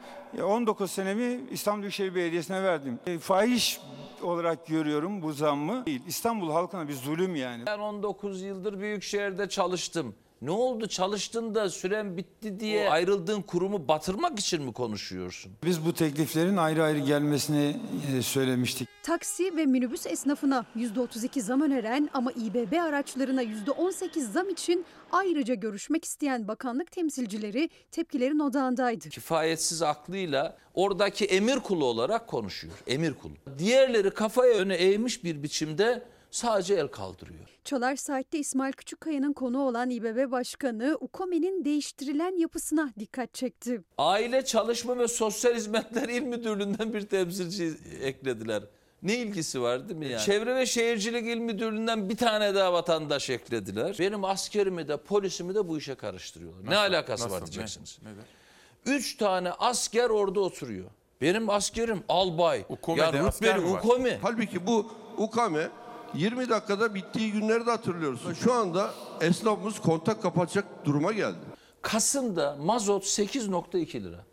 19 0.43 0.91
senemi 0.91 1.41
İstanbul 1.51 1.81
Büyükşehir 1.81 2.15
Belediyesi'ne 2.15 2.63
verdim. 2.63 2.99
E, 3.07 3.19
fahiş 3.19 3.81
olarak 4.21 4.67
görüyorum 4.67 5.21
bu 5.21 5.33
zammı. 5.33 5.83
İstanbul 6.07 6.51
halkına 6.51 6.87
bir 6.87 6.93
zulüm 6.93 7.35
yani. 7.35 7.65
Ben 7.65 7.79
19 7.79 8.41
yıldır 8.41 8.79
Büyükşehir'de 8.79 9.49
çalıştım. 9.49 10.15
Ne 10.41 10.51
oldu 10.51 10.87
çalıştın 10.87 11.55
da 11.55 11.69
süren 11.69 12.17
bitti 12.17 12.59
diye 12.59 12.89
ayrıldığın 12.89 13.41
kurumu 13.41 13.87
batırmak 13.87 14.39
için 14.39 14.63
mi 14.63 14.73
konuşuyorsun? 14.73 15.51
Biz 15.63 15.85
bu 15.85 15.93
tekliflerin 15.93 16.57
ayrı 16.57 16.83
ayrı 16.83 16.99
gelmesini 16.99 17.75
e, 18.17 18.21
söylemiştik. 18.21 18.89
Taksi 19.03 19.57
ve 19.57 19.65
minibüs 19.65 20.05
esnafına 20.05 20.65
%32 20.75 21.41
zam 21.41 21.61
öneren 21.61 22.09
ama 22.13 22.31
İBB 22.31 22.73
araçlarına 22.81 23.43
%18 23.43 24.19
zam 24.31 24.49
için 24.49 24.85
ayrıca 25.11 25.53
görüşmek 25.53 26.05
isteyen 26.05 26.47
bakanlık 26.47 26.91
temsilcileri 26.91 27.69
tepkilerin 27.91 28.39
odağındaydı. 28.39 29.09
Kifayetsiz 29.09 29.81
aklıyla 29.81 30.57
oradaki 30.73 31.25
emir 31.25 31.59
kulu 31.59 31.85
olarak 31.85 32.27
konuşuyor. 32.27 32.73
Emir 32.87 33.13
kulu. 33.13 33.33
Diğerleri 33.57 34.11
kafaya 34.11 34.53
öne 34.53 34.75
eğmiş 34.75 35.23
bir 35.23 35.43
biçimde 35.43 36.03
sadece 36.31 36.73
el 36.75 36.87
kaldırıyor. 36.87 37.39
Çalar 37.63 37.95
Saat'te 37.95 38.37
İsmail 38.37 38.73
Küçükkaya'nın 38.73 39.33
konu 39.33 39.61
olan 39.61 39.89
İBB 39.89 40.31
Başkanı 40.31 40.97
UKOME'nin 40.99 41.65
değiştirilen 41.65 42.37
yapısına 42.37 42.93
dikkat 42.99 43.33
çekti. 43.33 43.81
Aile 43.97 44.45
Çalışma 44.45 44.97
ve 44.97 45.07
Sosyal 45.07 45.55
Hizmetler 45.55 46.09
İl 46.09 46.21
Müdürlüğü'nden 46.21 46.93
bir 46.93 47.01
temsilci 47.01 47.73
eklediler. 48.01 48.63
Ne 49.03 49.15
ilgisi 49.17 49.61
var 49.61 49.89
değil 49.89 49.99
mi 49.99 50.07
yani? 50.07 50.23
Çevre 50.23 50.55
ve 50.55 50.65
Şehircilik 50.65 51.27
İl 51.27 51.37
Müdürlüğü'nden 51.37 52.09
bir 52.09 52.17
tane 52.17 52.55
daha 52.55 52.73
vatandaş 52.73 53.29
eklediler. 53.29 53.95
Benim 53.99 54.23
askerimi 54.25 54.87
de 54.87 54.97
polisimi 54.97 55.55
de 55.55 55.67
bu 55.67 55.77
işe 55.77 55.95
karıştırıyorlar. 55.95 56.63
ne 56.63 56.65
Nasıl? 56.75 56.93
alakası 56.93 57.23
Nasıl? 57.23 57.35
var 57.35 57.41
Ne? 57.41 57.45
diyeceksiniz. 57.51 57.99
Neden? 58.01 58.95
Üç 58.97 59.17
tane 59.17 59.51
asker 59.51 60.09
orada 60.09 60.39
oturuyor. 60.39 60.85
Benim 61.21 61.49
askerim 61.49 62.03
albay. 62.09 62.65
Ukome'de 62.69 63.17
ya 63.17 63.27
asker 63.27 63.57
rütbeli 63.57 63.77
ukome. 63.77 64.19
Halbuki 64.21 64.67
bu 64.67 64.91
UKAME 65.17 65.69
20 66.13 66.49
dakikada 66.49 66.95
bittiği 66.95 67.31
günleri 67.31 67.65
de 67.65 67.71
hatırlıyoruz. 67.71 68.21
Şu 68.43 68.53
anda 68.53 68.93
esnafımız 69.21 69.79
kontak 69.79 70.21
kapatacak 70.21 70.85
duruma 70.85 71.11
geldi. 71.11 71.37
Kasım'da 71.81 72.55
mazot 72.61 73.03
8.2 73.03 74.03
lira. 74.03 74.25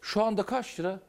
Şu 0.00 0.22
anda 0.22 0.42
kaç 0.42 0.80
lira? 0.80 1.00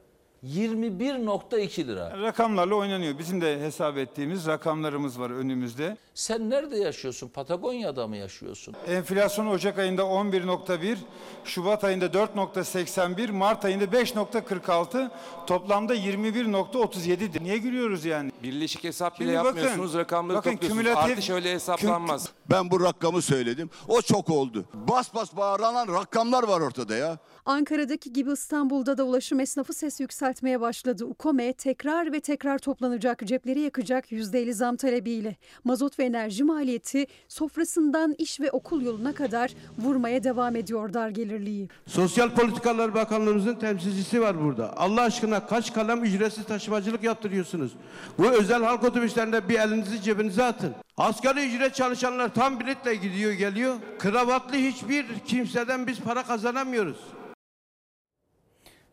21.2 0.44 1.86
lira. 1.86 2.22
Rakamlarla 2.22 2.74
oynanıyor. 2.74 3.18
Bizim 3.18 3.40
de 3.40 3.60
hesap 3.60 3.98
ettiğimiz 3.98 4.46
rakamlarımız 4.46 5.20
var 5.20 5.30
önümüzde. 5.30 5.96
Sen 6.14 6.50
nerede 6.50 6.76
yaşıyorsun? 6.76 7.28
Patagonya'da 7.28 8.06
mı 8.06 8.16
yaşıyorsun? 8.16 8.74
Enflasyon 8.88 9.46
Ocak 9.46 9.78
ayında 9.78 10.02
11.1, 10.02 10.96
Şubat 11.44 11.84
ayında 11.84 12.06
4.81, 12.06 13.32
Mart 13.32 13.64
ayında 13.64 13.84
5.46, 13.84 15.10
toplamda 15.46 15.94
21.37'dir. 15.96 17.44
Niye 17.44 17.58
gülüyoruz 17.58 18.04
yani? 18.04 18.32
Birleşik 18.42 18.84
hesap 18.84 19.20
bile 19.20 19.28
Şimdi 19.28 19.38
bakın, 19.38 19.46
yapmıyorsunuz, 19.46 19.94
rakamları 19.94 20.36
bakın 20.38 20.50
topluyorsunuz. 20.52 20.84
kümülatif- 20.86 21.12
Artış 21.12 21.30
öyle 21.30 21.52
hesaplanmaz. 21.54 22.28
Ben 22.50 22.70
bu 22.70 22.80
rakamı 22.84 23.22
söyledim. 23.22 23.70
O 23.88 24.02
çok 24.02 24.30
oldu. 24.30 24.64
Bas 24.74 25.14
bas 25.14 25.36
bağıranan 25.36 25.88
rakamlar 25.88 26.42
var 26.42 26.60
ortada 26.60 26.96
ya. 26.96 27.18
Ankara'daki 27.46 28.12
gibi 28.12 28.32
İstanbul'da 28.32 28.98
da 28.98 29.04
ulaşım 29.04 29.40
esnafı 29.40 29.72
ses 29.72 30.00
yükseltmeye 30.00 30.60
başladı. 30.60 31.04
UKOME 31.04 31.52
tekrar 31.52 32.12
ve 32.12 32.20
tekrar 32.20 32.58
toplanacak, 32.58 33.22
cepleri 33.24 33.60
yakacak 33.60 34.12
%50 34.12 34.52
zam 34.52 34.76
talebiyle. 34.76 35.36
Mazot 35.64 35.98
ve 35.98 36.04
enerji 36.04 36.44
maliyeti 36.44 37.06
sofrasından 37.28 38.14
iş 38.18 38.40
ve 38.40 38.50
okul 38.50 38.82
yoluna 38.82 39.14
kadar 39.14 39.54
vurmaya 39.78 40.24
devam 40.24 40.56
ediyor 40.56 40.92
dar 40.92 41.08
gelirliği. 41.08 41.68
Sosyal 41.86 42.30
Politikalar 42.30 42.94
Bakanlığımızın 42.94 43.54
temsilcisi 43.54 44.20
var 44.20 44.44
burada. 44.44 44.76
Allah 44.76 45.02
aşkına 45.02 45.46
kaç 45.46 45.72
kalem 45.74 46.04
ücretsiz 46.04 46.44
taşımacılık 46.44 47.02
yaptırıyorsunuz? 47.02 47.72
Bu 48.18 48.26
özel 48.26 48.62
halk 48.62 48.84
otobüslerinde 48.84 49.48
bir 49.48 49.58
elinizi 49.58 50.02
cebinize 50.02 50.44
atın. 50.44 50.74
Asgari 50.96 51.46
ücret 51.46 51.74
çalışanlar 51.74 52.34
tam 52.34 52.60
biletle 52.60 52.94
gidiyor 52.94 53.32
geliyor. 53.32 53.74
Kravatlı 53.98 54.56
hiçbir 54.56 55.06
kimseden 55.26 55.86
biz 55.86 56.00
para 56.00 56.22
kazanamıyoruz. 56.22 56.96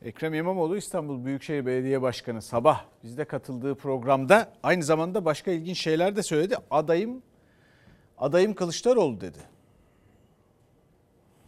Ekrem 0.06 0.34
İmamoğlu 0.34 0.78
İstanbul 0.78 1.26
Büyükşehir 1.26 1.66
Belediye 1.66 2.02
Başkanı 2.02 2.42
sabah 2.42 2.84
bizde 3.04 3.26
katıldığı 3.26 3.76
programda 3.76 4.52
aynı 4.64 4.84
zamanda 4.84 5.26
başka 5.26 5.52
ilginç 5.52 5.78
şeyler 5.80 6.16
de 6.16 6.24
söyledi. 6.24 6.56
Adayım 6.72 7.22
adayım 8.18 8.54
Kılıçdaroğlu 8.54 9.22
dedi. 9.22 9.38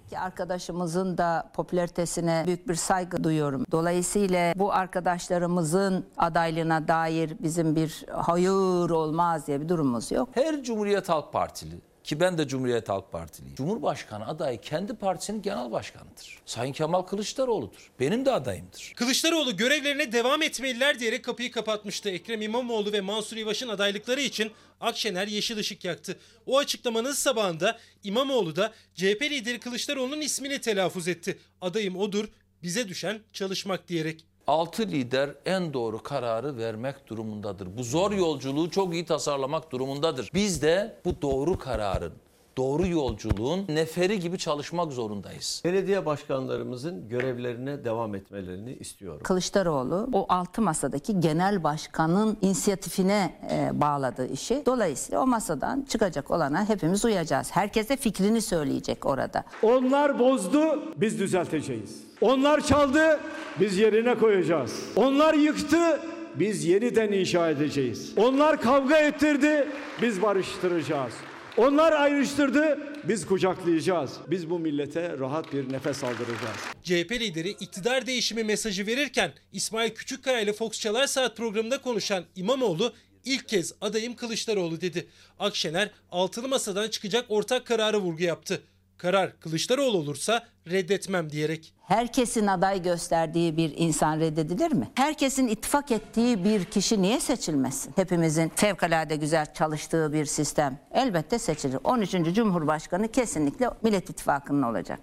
Ki 0.09 0.19
arkadaşımızın 0.19 1.17
da 1.17 1.51
popülaritesine 1.53 2.43
büyük 2.47 2.67
bir 2.67 2.75
saygı 2.75 3.23
duyuyorum. 3.23 3.65
Dolayısıyla 3.71 4.53
bu 4.55 4.73
arkadaşlarımızın 4.73 6.05
adaylığına 6.17 6.87
dair 6.87 7.37
bizim 7.39 7.75
bir 7.75 8.05
hayır 8.11 8.89
olmaz 8.89 9.47
diye 9.47 9.61
bir 9.61 9.69
durumumuz 9.69 10.11
yok. 10.11 10.29
Her 10.33 10.63
Cumhuriyet 10.63 11.09
Halk 11.09 11.33
Partili 11.33 11.75
ki 12.03 12.19
ben 12.19 12.37
de 12.37 12.47
Cumhuriyet 12.47 12.89
Halk 12.89 13.11
Partiliyim. 13.11 13.55
Cumhurbaşkanı 13.55 14.27
adayı 14.27 14.61
kendi 14.61 14.93
partisinin 14.93 15.41
genel 15.41 15.71
başkanıdır. 15.71 16.39
Sayın 16.45 16.73
Kemal 16.73 17.01
Kılıçdaroğlu'dur. 17.01 17.91
Benim 17.99 18.25
de 18.25 18.31
adayımdır. 18.31 18.93
Kılıçdaroğlu 18.95 19.57
görevlerine 19.57 20.11
devam 20.11 20.41
etmeliler 20.41 20.99
diyerek 20.99 21.23
kapıyı 21.23 21.51
kapatmıştı. 21.51 22.09
Ekrem 22.09 22.41
İmamoğlu 22.41 22.91
ve 22.91 23.01
Mansur 23.01 23.37
Yavaş'ın 23.37 23.67
adaylıkları 23.67 24.21
için 24.21 24.51
Akşener 24.81 25.27
yeşil 25.27 25.57
ışık 25.57 25.85
yaktı. 25.85 26.19
O 26.45 26.57
açıklamanın 26.57 27.11
sabahında 27.11 27.79
İmamoğlu 28.03 28.55
da 28.55 28.73
CHP 28.95 29.21
lideri 29.21 29.59
Kılıçdaroğlu'nun 29.59 30.21
ismini 30.21 30.61
telaffuz 30.61 31.07
etti. 31.07 31.39
Adayım 31.61 31.97
odur, 31.97 32.29
bize 32.63 32.87
düşen 32.87 33.19
çalışmak 33.33 33.87
diyerek. 33.87 34.25
Altı 34.47 34.87
lider 34.87 35.29
en 35.45 35.73
doğru 35.73 36.03
kararı 36.03 36.57
vermek 36.57 37.07
durumundadır. 37.07 37.77
Bu 37.77 37.83
zor 37.83 38.11
yolculuğu 38.11 38.69
çok 38.69 38.93
iyi 38.93 39.05
tasarlamak 39.05 39.71
durumundadır. 39.71 40.29
Biz 40.33 40.61
de 40.61 40.97
bu 41.05 41.21
doğru 41.21 41.57
kararın, 41.57 42.13
doğru 42.57 42.87
yolculuğun 42.87 43.65
neferi 43.69 44.19
gibi 44.19 44.37
çalışmak 44.37 44.91
zorundayız. 44.91 45.61
Belediye 45.65 46.05
başkanlarımızın 46.05 47.09
görevlerine 47.09 47.85
devam 47.85 48.15
etmelerini 48.15 48.73
istiyorum. 48.73 49.21
Kılıçdaroğlu 49.23 50.09
o 50.13 50.25
altı 50.29 50.61
masadaki 50.61 51.19
genel 51.19 51.63
başkanın 51.63 52.37
inisiyatifine 52.41 53.39
e, 53.51 53.81
bağladığı 53.81 54.27
işi. 54.27 54.63
Dolayısıyla 54.65 55.21
o 55.21 55.27
masadan 55.27 55.81
çıkacak 55.89 56.31
olana 56.31 56.69
hepimiz 56.69 57.05
uyacağız. 57.05 57.51
Herkese 57.51 57.97
fikrini 57.97 58.41
söyleyecek 58.41 59.05
orada. 59.05 59.43
Onlar 59.63 60.19
bozdu, 60.19 60.83
biz 60.97 61.19
düzelteceğiz. 61.19 62.03
Onlar 62.21 62.61
çaldı, 62.61 63.19
biz 63.59 63.77
yerine 63.77 64.15
koyacağız. 64.15 64.83
Onlar 64.95 65.33
yıktı, 65.33 65.99
biz 66.35 66.65
yeniden 66.65 67.11
inşa 67.11 67.49
edeceğiz. 67.49 68.13
Onlar 68.17 68.61
kavga 68.61 68.97
ettirdi, 68.97 69.67
biz 70.01 70.21
barıştıracağız. 70.21 71.13
Onlar 71.57 71.93
ayrıştırdı, 71.93 72.79
biz 73.03 73.25
kucaklayacağız. 73.25 74.11
Biz 74.27 74.49
bu 74.49 74.59
millete 74.59 75.17
rahat 75.19 75.53
bir 75.53 75.73
nefes 75.73 76.03
aldıracağız. 76.03 76.57
CHP 76.83 77.11
lideri 77.11 77.49
iktidar 77.49 78.05
değişimi 78.07 78.43
mesajı 78.43 78.87
verirken 78.87 79.31
İsmail 79.51 79.89
Küçükkaya 79.89 80.39
ile 80.39 80.53
Fox 80.53 80.79
Çalar 80.79 81.07
Saat 81.07 81.37
programında 81.37 81.81
konuşan 81.81 82.23
İmamoğlu 82.35 82.93
ilk 83.25 83.47
kez 83.47 83.73
adayım 83.81 84.15
Kılıçdaroğlu 84.15 84.81
dedi. 84.81 85.07
Akşener 85.39 85.89
altılı 86.11 86.47
masadan 86.47 86.89
çıkacak 86.89 87.25
ortak 87.29 87.67
kararı 87.67 87.97
vurgu 87.97 88.23
yaptı. 88.23 88.61
Karar 88.97 89.39
Kılıçdaroğlu 89.39 89.97
olursa 89.97 90.47
reddetmem 90.67 91.29
diyerek. 91.29 91.73
Herkesin 91.83 92.47
aday 92.47 92.81
gösterdiği 92.81 93.57
bir 93.57 93.73
insan 93.77 94.19
reddedilir 94.19 94.71
mi? 94.71 94.91
Herkesin 94.95 95.47
ittifak 95.47 95.91
ettiği 95.91 96.43
bir 96.43 96.65
kişi 96.65 97.01
niye 97.01 97.19
seçilmesin? 97.19 97.93
Hepimizin 97.95 98.51
fevkalade 98.55 99.15
güzel 99.15 99.53
çalıştığı 99.53 100.13
bir 100.13 100.25
sistem 100.25 100.79
elbette 100.91 101.39
seçilir. 101.39 101.77
13. 101.83 102.11
Cumhurbaşkanı 102.11 103.07
kesinlikle 103.07 103.69
Millet 103.81 104.09
İttifakı'nın 104.09 104.61
olacak. 104.61 104.99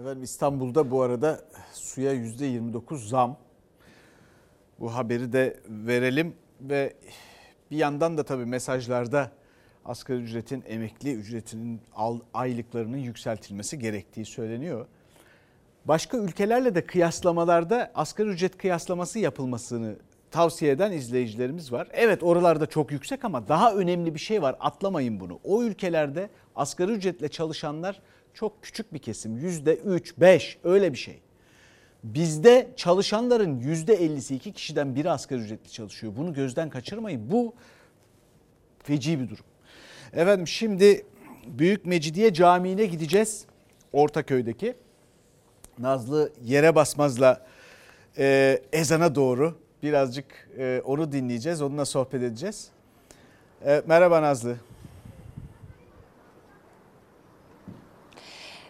Efendim 0.00 0.22
İstanbul'da 0.22 0.90
bu 0.90 1.02
arada 1.02 1.44
suya 1.72 2.14
%29 2.14 3.08
zam. 3.08 3.36
Bu 4.80 4.94
haberi 4.94 5.32
de 5.32 5.60
verelim 5.68 6.34
ve 6.60 6.94
bir 7.70 7.76
yandan 7.76 8.18
da 8.18 8.22
tabii 8.22 8.46
mesajlarda 8.46 9.30
asgari 9.88 10.18
ücretin, 10.18 10.64
emekli 10.68 11.14
ücretinin 11.14 11.80
aylıklarının 12.34 12.96
yükseltilmesi 12.96 13.78
gerektiği 13.78 14.24
söyleniyor. 14.24 14.86
Başka 15.84 16.18
ülkelerle 16.18 16.74
de 16.74 16.86
kıyaslamalarda 16.86 17.90
asgari 17.94 18.28
ücret 18.28 18.58
kıyaslaması 18.58 19.18
yapılmasını 19.18 19.96
tavsiye 20.30 20.72
eden 20.72 20.92
izleyicilerimiz 20.92 21.72
var. 21.72 21.88
Evet 21.92 22.22
oralarda 22.22 22.66
çok 22.66 22.92
yüksek 22.92 23.24
ama 23.24 23.48
daha 23.48 23.74
önemli 23.74 24.14
bir 24.14 24.20
şey 24.20 24.42
var 24.42 24.56
atlamayın 24.60 25.20
bunu. 25.20 25.40
O 25.44 25.62
ülkelerde 25.62 26.30
asgari 26.56 26.92
ücretle 26.92 27.28
çalışanlar 27.28 28.00
çok 28.34 28.62
küçük 28.62 28.94
bir 28.94 28.98
kesim 28.98 29.36
yüzde 29.36 29.76
üç, 29.76 30.18
beş 30.18 30.58
öyle 30.64 30.92
bir 30.92 30.98
şey. 30.98 31.20
Bizde 32.04 32.68
çalışanların 32.76 33.60
yüzde 33.60 33.94
ellisi 33.94 34.34
iki 34.34 34.52
kişiden 34.52 34.94
biri 34.94 35.10
asgari 35.10 35.40
ücretli 35.40 35.72
çalışıyor. 35.72 36.12
Bunu 36.16 36.34
gözden 36.34 36.70
kaçırmayın. 36.70 37.30
Bu 37.30 37.54
feci 38.82 39.20
bir 39.20 39.28
durum. 39.28 39.44
Efendim 40.12 40.46
şimdi 40.46 41.06
Büyük 41.46 41.86
Mecidiye 41.86 42.32
Camii'ne 42.32 42.86
gideceğiz. 42.86 43.44
Ortaköy'deki. 43.92 44.74
Nazlı 45.78 46.32
yere 46.44 46.74
basmazla 46.74 47.46
e, 48.18 48.58
ezana 48.72 49.14
doğru 49.14 49.58
birazcık 49.82 50.48
e, 50.58 50.82
onu 50.84 51.12
dinleyeceğiz. 51.12 51.62
Onunla 51.62 51.84
sohbet 51.84 52.22
edeceğiz. 52.22 52.68
E, 53.66 53.82
merhaba 53.86 54.22
Nazlı. 54.22 54.56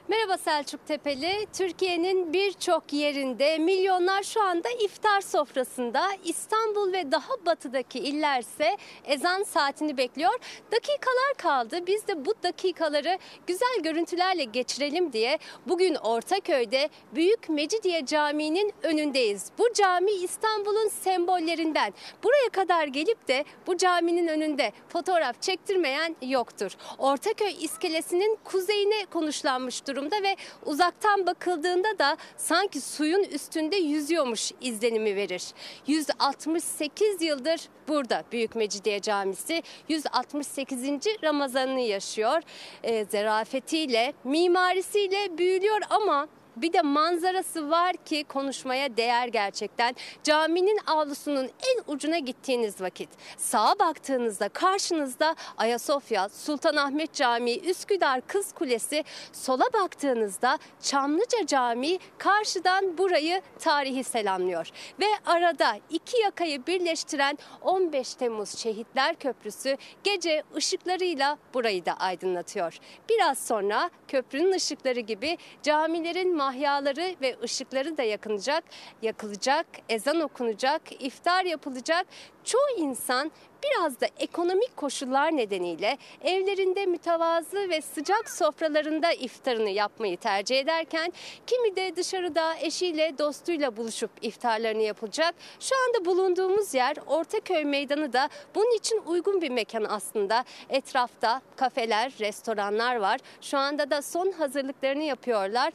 Merhaba 0.09 0.38
Selçuk 0.38 0.86
Tepeli. 0.86 1.46
Türkiye'nin 1.52 2.32
birçok 2.32 2.92
yerinde 2.92 3.59
milyonlar 3.59 4.22
şu 4.22 4.42
anda 4.42 4.68
iftar 4.84 5.20
sofrasında. 5.20 6.09
İstanbul 6.24 6.92
ve 6.92 7.12
daha 7.12 7.46
batıdaki 7.46 7.98
illerse 7.98 8.76
ezan 9.04 9.42
saatini 9.42 9.96
bekliyor. 9.96 10.32
Dakikalar 10.72 11.34
kaldı. 11.38 11.86
Biz 11.86 12.06
de 12.09 12.24
bu 12.24 12.34
dakikaları 12.42 13.18
güzel 13.46 13.78
görüntülerle 13.82 14.44
geçirelim 14.44 15.12
diye 15.12 15.38
bugün 15.66 15.94
Ortaköy'de 15.94 16.88
Büyük 17.14 17.48
Mecidiye 17.48 18.06
Camii'nin 18.06 18.72
önündeyiz. 18.82 19.50
Bu 19.59 19.72
cami 19.74 20.11
İstanbul'un 20.11 20.88
sembollerinden. 20.88 21.94
Buraya 22.22 22.48
kadar 22.48 22.86
gelip 22.86 23.28
de 23.28 23.44
bu 23.66 23.76
caminin 23.76 24.28
önünde 24.28 24.72
fotoğraf 24.88 25.42
çektirmeyen 25.42 26.16
yoktur. 26.22 26.72
Ortaköy 26.98 27.54
iskelesinin 27.61 28.38
kuzeyine 28.44 29.04
konuşlanmış 29.04 29.86
durumda 29.86 29.97
ve 30.07 30.36
uzaktan 30.66 31.26
bakıldığında 31.26 31.99
da 31.99 32.16
sanki 32.36 32.80
suyun 32.80 33.24
üstünde 33.24 33.76
yüzüyormuş 33.76 34.53
izlenimi 34.61 35.16
verir. 35.16 35.42
168 35.86 37.22
yıldır 37.22 37.61
burada 37.88 38.24
Büyük 38.32 38.55
Mecidiye 38.55 39.01
Camisi 39.01 39.62
168. 39.88 40.82
Ramazanını 41.24 41.80
yaşıyor. 41.80 42.42
E, 42.82 43.05
zerafetiyle, 43.05 44.12
mimarisiyle 44.24 45.38
büyülüyor 45.38 45.80
ama 45.90 46.28
bir 46.62 46.72
de 46.72 46.82
manzarası 46.82 47.70
var 47.70 47.96
ki 47.96 48.24
konuşmaya 48.28 48.96
değer 48.96 49.28
gerçekten. 49.28 49.96
Caminin 50.22 50.78
avlusunun 50.86 51.44
en 51.44 51.92
ucuna 51.92 52.18
gittiğiniz 52.18 52.80
vakit 52.80 53.09
sağa 53.36 53.74
baktığınızda 53.78 54.48
karşınızda 54.48 55.34
Ayasofya, 55.56 56.28
Sultanahmet 56.28 57.12
Camii, 57.12 57.61
Üsküdar 57.61 58.20
Kız 58.26 58.52
Kulesi, 58.52 59.04
sola 59.32 59.64
baktığınızda 59.72 60.59
Çamlıca 60.80 61.46
Camii 61.46 61.98
karşıdan 62.18 62.98
burayı 62.98 63.42
tarihi 63.59 64.04
selamlıyor. 64.04 64.70
Ve 65.00 65.06
arada 65.26 65.76
iki 65.90 66.20
yakayı 66.20 66.66
birleştiren 66.66 67.38
15 67.62 68.14
Temmuz 68.14 68.59
Şehitler 68.59 69.14
Köprüsü 69.14 69.76
gece 70.04 70.42
ışıklarıyla 70.56 71.38
burayı 71.54 71.86
da 71.86 71.92
aydınlatıyor. 71.92 72.78
Biraz 73.09 73.38
sonra 73.38 73.90
köprünün 74.09 74.52
ışıkları 74.52 75.00
gibi 75.00 75.38
camilerin 75.62 76.36
mahyaları 76.49 77.14
ve 77.22 77.36
ışıkları 77.42 77.96
da 77.96 78.03
yakınacak, 78.03 78.64
yakılacak, 79.03 79.66
ezan 79.88 80.20
okunacak, 80.20 80.82
iftar 81.03 81.44
yapılacak. 81.44 82.07
Çoğu 82.44 82.70
insan 82.76 83.30
biraz 83.62 84.01
da 84.01 84.07
ekonomik 84.18 84.76
koşullar 84.76 85.36
nedeniyle 85.36 85.99
evlerinde 86.22 86.86
mütevazı 86.86 87.70
ve 87.70 87.80
sıcak 87.80 88.30
sofralarında 88.30 89.12
iftarını 89.12 89.70
yapmayı 89.70 90.16
tercih 90.16 90.59
ederken 90.59 91.12
kimi 91.46 91.76
de 91.76 91.96
dışarıda 91.96 92.57
eşiyle 92.59 93.18
dostuyla 93.18 93.76
buluşup 93.76 94.11
iftarlarını 94.22 94.82
yapacak. 94.82 95.34
Şu 95.61 95.74
anda 95.86 96.05
bulunduğumuz 96.05 96.74
yer 96.74 96.96
Ortaköy 97.07 97.64
Meydanı 97.64 98.12
da 98.12 98.28
bunun 98.55 98.76
için 98.76 99.03
uygun 99.07 99.40
bir 99.40 99.51
mekan 99.51 99.84
aslında. 99.84 100.44
Etrafta 100.70 101.42
kafeler, 101.57 102.12
restoranlar 102.20 102.96
var. 102.96 103.20
Şu 103.40 103.59
anda 103.59 103.90
da 103.90 104.03
son 104.03 104.30
hazırlıklarını 104.32 105.03
yapıyorlar. 105.03 105.72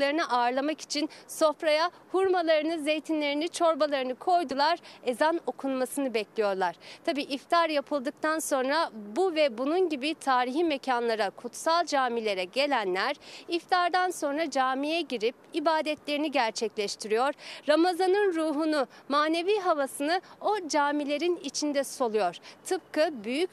Konuklarını 0.00 0.30
ağırlamak 0.30 0.80
için 0.80 1.08
sofraya 1.28 1.90
hurmalarını, 2.12 2.78
zeytinlerini, 2.78 3.48
çorbalarını 3.48 4.14
koydular. 4.14 4.78
Ezan 5.04 5.40
okunmasını 5.46 6.14
bekliyorlar. 6.14 6.76
Tabii 7.04 7.22
iftar 7.22 7.68
yapıldıktan 7.68 8.38
sonra 8.38 8.90
bu 9.16 9.34
ve 9.34 9.58
bunun 9.58 9.88
gibi 9.88 10.14
tarihi 10.14 10.64
mekanlara, 10.64 11.30
kutsal 11.30 11.86
camilere 11.86 12.44
gelenler 12.44 13.16
iftardan 13.48 14.10
sonra 14.10 14.50
camiye 14.50 15.00
girip 15.00 15.34
ibadetlerini 15.52 16.30
gerçekleştiriyor. 16.30 17.34
Ramazanın 17.68 18.34
ruhunu, 18.34 18.86
manevi 19.08 19.58
havasını 19.58 20.20
o 20.40 20.68
camilerin 20.68 21.36
içinde 21.44 21.84
soluyor. 21.84 22.36
Tıpkı 22.64 23.24
büyük 23.24 23.50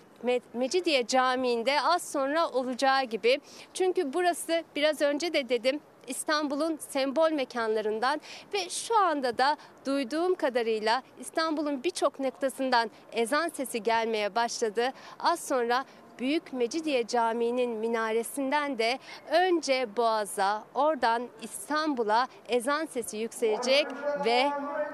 Mecidiye 0.53 1.07
Camii'nde 1.07 1.81
az 1.81 2.11
sonra 2.11 2.49
olacağı 2.49 3.03
gibi. 3.03 3.39
Çünkü 3.73 4.13
burası 4.13 4.63
biraz 4.75 5.01
önce 5.01 5.33
de 5.33 5.49
dedim 5.49 5.79
İstanbul'un 6.07 6.79
sembol 6.89 7.31
mekanlarından 7.31 8.21
ve 8.53 8.69
şu 8.69 8.99
anda 8.99 9.37
da 9.37 9.57
duyduğum 9.85 10.35
kadarıyla 10.35 11.03
İstanbul'un 11.19 11.83
birçok 11.83 12.19
noktasından 12.19 12.91
ezan 13.11 13.49
sesi 13.49 13.83
gelmeye 13.83 14.35
başladı. 14.35 14.93
Az 15.19 15.39
sonra 15.39 15.85
Büyük 16.19 16.53
Mecidiye 16.53 17.07
Camii'nin 17.07 17.69
minaresinden 17.69 18.77
de 18.77 18.99
önce 19.31 19.97
Boğaz'a, 19.97 20.63
oradan 20.75 21.27
İstanbul'a 21.41 22.27
ezan 22.49 22.85
sesi 22.85 23.17
yükselecek 23.17 23.87
ve 24.25 24.49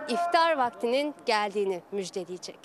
iftar 0.07 0.57
vaktinin 0.57 1.15
geldiğini 1.25 1.81
müjdeleyecek. 1.91 2.59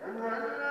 Allahu 0.00 0.65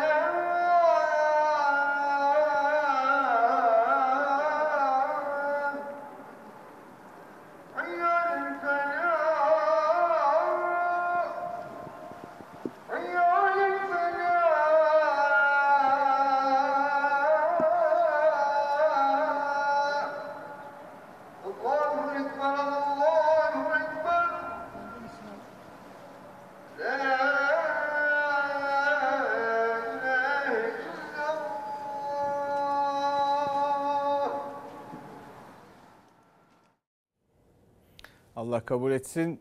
Allah 38.49 38.65
kabul 38.65 38.91
etsin. 38.91 39.39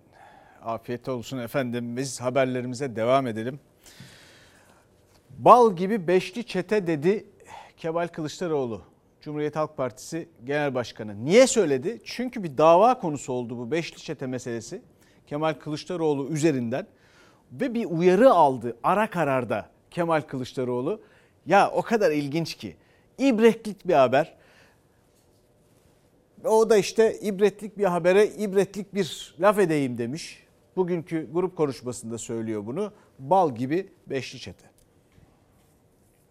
Afiyet 0.63 1.09
olsun 1.09 1.39
efendim. 1.39 1.97
Biz 1.97 2.21
haberlerimize 2.21 2.97
devam 2.97 3.27
edelim. 3.27 3.61
Bal 5.39 5.77
gibi 5.77 6.09
beşli 6.09 6.45
çete 6.45 6.87
dedi 6.87 7.27
Kemal 7.77 8.09
Kılıçdaroğlu. 8.09 8.83
Cumhuriyet 9.21 9.57
Halk 9.57 9.77
Partisi 9.77 10.29
Genel 10.45 10.75
Başkanı. 10.75 11.25
Niye 11.25 11.47
söyledi? 11.47 12.01
Çünkü 12.05 12.43
bir 12.43 12.59
dava 12.59 12.99
konusu 12.99 13.33
oldu 13.33 13.59
bu 13.59 13.71
beşli 13.71 13.97
çete 13.97 14.27
meselesi. 14.27 14.83
Kemal 15.27 15.55
Kılıçdaroğlu 15.55 16.29
üzerinden 16.29 16.87
ve 17.53 17.75
bir 17.75 17.85
uyarı 17.85 18.31
aldı 18.31 18.77
ara 18.83 19.11
kararda 19.11 19.69
Kemal 19.91 20.21
Kılıçdaroğlu. 20.21 21.01
Ya 21.47 21.71
o 21.71 21.83
kadar 21.83 22.11
ilginç 22.11 22.55
ki 22.55 22.77
ibretlik 23.19 23.89
bir 23.89 23.95
haber. 23.95 24.35
O 26.45 26.71
da 26.71 26.77
işte 26.77 27.19
ibretlik 27.21 27.79
bir 27.79 27.85
habere 27.85 28.27
ibretlik 28.27 28.95
bir 28.95 29.35
laf 29.41 29.59
edeyim 29.59 29.99
demiş. 29.99 30.47
Bugünkü 30.77 31.33
grup 31.33 31.57
konuşmasında 31.57 32.19
söylüyor 32.19 32.67
bunu. 32.67 32.93
Bal 33.19 33.55
gibi 33.55 33.89
beşli 34.07 34.39
çete. 34.39 34.71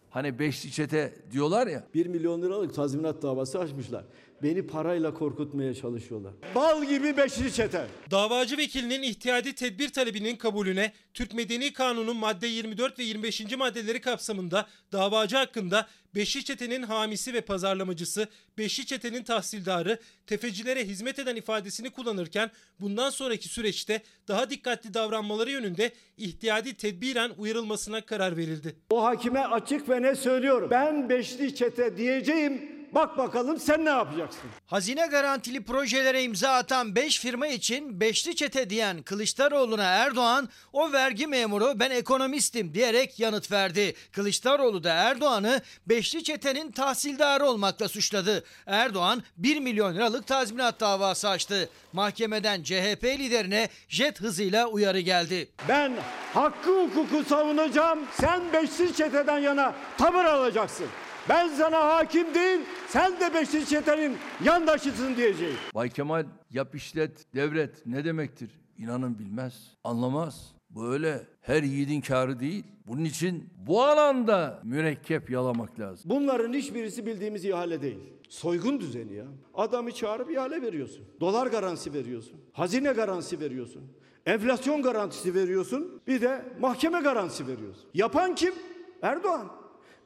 Hani 0.10 0.40
beşli 0.40 0.72
çete 0.72 1.14
diyorlar 1.32 1.68
ya. 1.68 1.84
1 1.94 2.06
milyon 2.06 2.42
liralık 2.42 2.76
tazminat 2.76 3.22
davası 3.22 3.60
açmışlar. 3.60 4.06
Beni 4.44 4.68
parayla 4.68 5.14
korkutmaya 5.14 5.74
çalışıyorlar. 5.74 6.34
Bal 6.56 6.84
gibi 6.84 7.18
beşli 7.18 7.54
çete. 7.54 7.88
Davacı 8.12 8.58
vekilinin 8.58 9.02
ihtiyadi 9.04 9.56
tedbir 9.56 9.90
talebinin 9.90 10.36
kabulüne 10.36 10.92
Türk 11.14 11.34
Medeni 11.34 11.74
Kanunu'nun 11.74 12.18
madde 12.18 12.48
24 12.48 13.00
ve 13.00 13.04
25. 13.04 13.58
maddeleri 13.58 14.02
kapsamında 14.02 14.68
davacı 14.92 15.36
hakkında 15.38 15.88
Beşli 16.16 16.44
Çete'nin 16.44 16.84
hamisi 16.84 17.34
ve 17.34 17.42
pazarlamacısı, 17.42 18.28
Beşli 18.58 18.86
Çete'nin 18.86 19.24
tahsildarı, 19.24 20.00
tefecilere 20.28 20.86
hizmet 20.86 21.20
eden 21.20 21.36
ifadesini 21.36 21.90
kullanırken 21.90 22.52
bundan 22.80 23.10
sonraki 23.10 23.50
süreçte 23.50 24.02
daha 24.28 24.50
dikkatli 24.50 24.94
davranmaları 24.94 25.52
yönünde 25.52 25.92
ihtiyadi 26.18 26.74
tedbiren 26.74 27.32
uyarılmasına 27.38 28.02
karar 28.02 28.38
verildi. 28.38 28.76
O 28.90 29.04
hakime 29.04 29.40
açık 29.40 29.90
ve 29.90 30.02
ne 30.02 30.16
söylüyorum. 30.16 30.68
Ben 30.72 31.10
beşli 31.10 31.56
çete 31.56 31.98
diyeceğim. 31.98 32.77
Bak 32.92 33.18
bakalım 33.18 33.60
sen 33.60 33.86
ne 33.86 33.90
yapacaksın? 33.90 34.50
Hazine 34.68 35.08
garantili 35.08 35.64
projelere 35.64 36.24
imza 36.24 36.50
atan 36.52 36.96
5 36.96 37.20
firma 37.20 37.48
için 37.48 38.00
beşli 38.00 38.36
çete 38.36 38.70
diyen 38.70 39.02
Kılıçdaroğlu'na 39.02 39.84
Erdoğan 39.84 40.50
o 40.74 40.92
vergi 40.92 41.28
memuru 41.28 41.80
ben 41.80 41.92
ekonomistim 41.92 42.74
diyerek 42.74 43.20
yanıt 43.20 43.52
verdi. 43.52 43.96
Kılıçdaroğlu 44.12 44.84
da 44.84 44.94
Erdoğan'ı 44.94 45.62
beşli 45.86 46.24
çetenin 46.24 46.72
tahsildarı 46.72 47.46
olmakla 47.46 47.88
suçladı. 47.88 48.44
Erdoğan 48.66 49.24
1 49.38 49.60
milyon 49.60 49.96
liralık 49.96 50.28
tazminat 50.28 50.80
davası 50.80 51.30
açtı. 51.30 51.70
Mahkemeden 51.94 52.64
CHP 52.64 53.04
liderine 53.04 53.70
jet 53.90 54.22
hızıyla 54.22 54.68
uyarı 54.68 55.00
geldi. 55.00 55.50
Ben 55.68 55.94
hakkı 56.34 56.82
hukuku 56.84 57.24
savunacağım. 57.30 58.00
Sen 58.20 58.42
beşli 58.54 58.94
çeteden 58.96 59.40
yana 59.40 59.76
tavır 59.98 60.26
alacaksın. 60.26 60.88
Ben 61.30 61.48
sana 61.48 61.96
hakim 61.96 62.34
değil, 62.34 62.60
sen 62.88 63.20
de 63.20 63.34
beşli 63.34 63.66
çetenin 63.66 64.18
yandaşısın 64.44 65.16
diyeceğim. 65.16 65.56
Bay 65.76 65.90
Kemal 65.90 66.26
yap 66.52 66.76
işlet 66.76 67.36
devret 67.36 67.86
ne 67.86 68.06
demektir? 68.06 68.50
İnanın 68.78 69.20
bilmez, 69.20 69.78
anlamaz. 69.84 70.54
Bu 70.70 70.88
öyle 70.88 71.22
her 71.42 71.64
yiğidin 71.64 72.02
kârı 72.02 72.40
değil. 72.40 72.64
Bunun 72.88 73.04
için 73.04 73.50
bu 73.58 73.84
alanda 73.84 74.60
mürekkep 74.64 75.30
yalamak 75.30 75.80
lazım. 75.80 76.10
Bunların 76.10 76.54
hiçbirisi 76.54 77.06
bildiğimiz 77.06 77.46
ihale 77.46 77.82
değil. 77.82 78.00
Soygun 78.30 78.80
düzeni 78.80 79.14
ya. 79.14 79.26
Adamı 79.54 79.92
çağırıp 79.92 80.32
ihale 80.32 80.62
veriyorsun. 80.62 81.06
Dolar 81.20 81.48
garantisi 81.48 81.94
veriyorsun. 81.94 82.42
Hazine 82.54 82.92
garantisi 82.92 83.40
veriyorsun. 83.40 83.84
Enflasyon 84.26 84.82
garantisi 84.82 85.36
veriyorsun. 85.36 86.02
Bir 86.08 86.22
de 86.22 86.46
mahkeme 86.60 87.00
garantisi 87.00 87.48
veriyorsun. 87.48 87.90
Yapan 87.94 88.36
kim? 88.36 88.54
Erdoğan. 89.02 89.52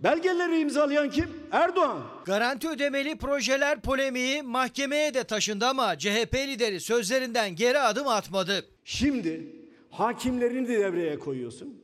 Belgeleri 0.04 0.60
imzalayan 0.60 1.10
kim? 1.10 1.30
Erdoğan. 1.52 2.02
Garanti 2.26 2.70
ödemeli 2.70 3.18
projeler 3.18 3.82
polemiği 3.82 4.42
mahkemeye 4.44 5.14
de 5.14 5.24
taşındı 5.24 5.66
ama 5.66 5.98
CHP 5.98 6.36
lideri 6.36 6.80
sözlerinden 6.80 7.56
geri 7.56 7.80
adım 7.80 8.08
atmadı. 8.08 8.66
Şimdi 8.86 9.56
hakimlerini 9.90 10.68
de 10.68 10.80
devreye 10.80 11.20
koyuyorsun. 11.20 11.82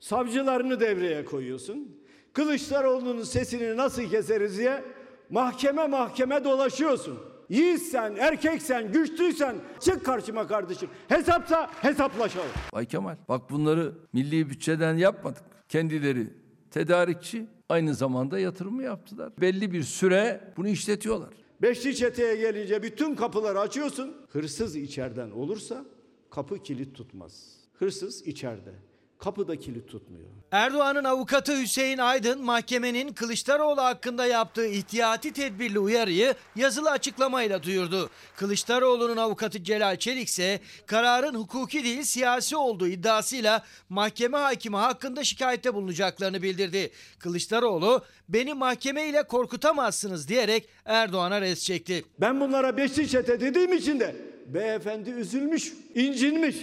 Savcılarını 0.00 0.80
devreye 0.80 1.24
koyuyorsun. 1.24 1.96
Kılıçdaroğlu'nun 2.32 3.22
sesini 3.22 3.76
nasıl 3.76 4.10
keseriz 4.10 4.58
diye 4.58 4.84
mahkeme 5.30 5.86
mahkeme 5.86 6.44
dolaşıyorsun. 6.44 7.18
Yiğitsen, 7.48 8.16
erkeksen, 8.16 8.92
güçlüysen 8.92 9.56
çık 9.80 10.04
karşıma 10.04 10.46
kardeşim. 10.46 10.88
Hesapsa 11.08 11.70
hesaplaşalım. 11.82 12.50
Bay 12.72 12.86
Kemal 12.86 13.16
bak 13.28 13.50
bunları 13.50 13.92
milli 14.12 14.50
bütçeden 14.50 14.94
yapmadık. 14.96 15.42
Kendileri 15.68 16.39
tedarikçi 16.70 17.46
aynı 17.68 17.94
zamanda 17.94 18.38
yatırımı 18.38 18.82
yaptılar. 18.82 19.32
Belli 19.40 19.72
bir 19.72 19.82
süre 19.82 20.52
bunu 20.56 20.68
işletiyorlar. 20.68 21.34
Beşli 21.62 21.96
çeteye 21.96 22.36
gelince 22.36 22.82
bütün 22.82 23.14
kapıları 23.14 23.60
açıyorsun. 23.60 24.16
Hırsız 24.28 24.76
içeriden 24.76 25.30
olursa 25.30 25.84
kapı 26.30 26.62
kilit 26.62 26.94
tutmaz. 26.94 27.56
Hırsız 27.78 28.26
içeride. 28.26 28.89
Kapıda 29.20 29.56
kilit 29.56 29.88
tutmuyor. 29.88 30.24
Erdoğan'ın 30.52 31.04
avukatı 31.04 31.60
Hüseyin 31.60 31.98
Aydın 31.98 32.44
mahkemenin 32.44 33.12
Kılıçdaroğlu 33.12 33.82
hakkında 33.82 34.26
yaptığı 34.26 34.66
ihtiyati 34.66 35.32
tedbirli 35.32 35.78
uyarıyı 35.78 36.34
yazılı 36.56 36.90
açıklamayla 36.90 37.62
duyurdu. 37.62 38.10
Kılıçdaroğlu'nun 38.36 39.16
avukatı 39.16 39.64
Celal 39.64 39.96
Çelik 39.96 40.28
ise 40.28 40.60
kararın 40.86 41.34
hukuki 41.34 41.84
değil 41.84 42.02
siyasi 42.02 42.56
olduğu 42.56 42.88
iddiasıyla 42.88 43.64
mahkeme 43.88 44.38
hakimi 44.38 44.76
hakkında 44.76 45.24
şikayette 45.24 45.74
bulunacaklarını 45.74 46.42
bildirdi. 46.42 46.90
Kılıçdaroğlu 47.18 48.04
beni 48.28 48.54
mahkeme 48.54 49.08
ile 49.08 49.22
korkutamazsınız 49.22 50.28
diyerek 50.28 50.68
Erdoğan'a 50.84 51.40
res 51.40 51.64
çekti. 51.64 52.04
Ben 52.20 52.40
bunlara 52.40 52.76
beşli 52.76 53.08
çete 53.08 53.40
dediğim 53.40 53.72
için 53.72 54.00
de 54.00 54.16
beyefendi 54.46 55.10
üzülmüş, 55.10 55.72
incinmiş. 55.94 56.56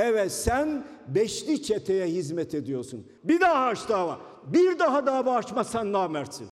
Evet 0.00 0.32
sen 0.32 0.84
beşli 1.08 1.62
çeteye 1.62 2.06
hizmet 2.06 2.54
ediyorsun. 2.54 3.12
Bir 3.24 3.40
daha 3.40 3.66
aç 3.66 3.88
dava. 3.88 4.20
Bir 4.46 4.78
daha 4.78 5.06
dava 5.06 5.34
açmazsan 5.34 5.92
namertsin. 5.92 6.48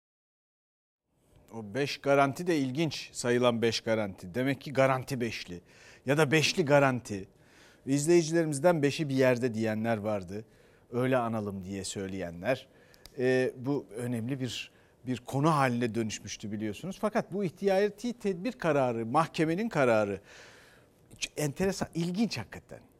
O 1.54 1.74
5 1.74 1.98
garanti 1.98 2.48
de 2.48 2.58
ilginç 2.58 3.10
sayılan 3.14 3.62
5 3.62 3.82
garanti. 3.82 4.36
Demek 4.36 4.62
ki 4.62 4.74
garanti 4.74 5.22
beşli 5.22 5.62
ya 6.06 6.18
da 6.18 6.32
beşli 6.32 6.66
garanti. 6.66 7.28
İzleyicilerimizden 7.86 8.76
5'i 8.76 9.10
bir 9.10 9.16
yerde 9.16 9.54
diyenler 9.54 9.98
vardı. 9.98 10.46
Öyle 10.92 11.18
analım 11.18 11.66
diye 11.66 11.84
söyleyenler. 11.84 12.68
Ee, 13.18 13.54
bu 13.58 13.86
önemli 13.96 14.40
bir 14.40 14.72
bir 15.08 15.18
konu 15.18 15.56
haline 15.56 15.96
dönüşmüştü 15.96 16.52
biliyorsunuz. 16.52 16.98
Fakat 17.02 17.34
bu 17.34 17.44
ihtiyati 17.44 18.14
tedbir 18.14 18.52
kararı, 18.52 19.06
mahkemenin 19.06 19.70
kararı 19.70 20.22
enteresan, 21.38 21.88
ilginç 21.96 22.38
hakikaten. 22.38 22.93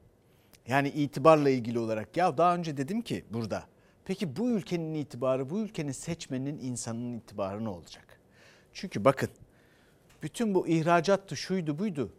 Yani 0.68 0.90
itibarla 0.90 1.50
ilgili 1.50 1.80
olarak 1.80 2.18
ya 2.18 2.38
daha 2.38 2.56
önce 2.56 2.78
dedim 2.78 3.02
ki 3.02 3.26
burada. 3.30 3.64
Peki 4.06 4.36
bu 4.36 4.50
ülkenin 4.50 4.94
itibarı, 4.94 5.50
bu 5.50 5.60
ülkenin 5.60 5.92
seçmeninin 5.92 6.60
insanın 6.60 7.18
itibarı 7.18 7.64
ne 7.64 7.70
olacak? 7.70 8.20
Çünkü 8.74 9.06
bakın 9.06 9.30
bütün 10.24 10.56
bu 10.56 10.68
ihracattı, 10.68 11.38
şuydu 11.38 11.80
buydu. 11.80 12.14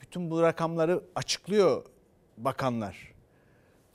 Bütün 0.00 0.30
bu 0.30 0.42
rakamları 0.42 1.02
açıklıyor 1.14 1.84
bakanlar. 2.38 3.14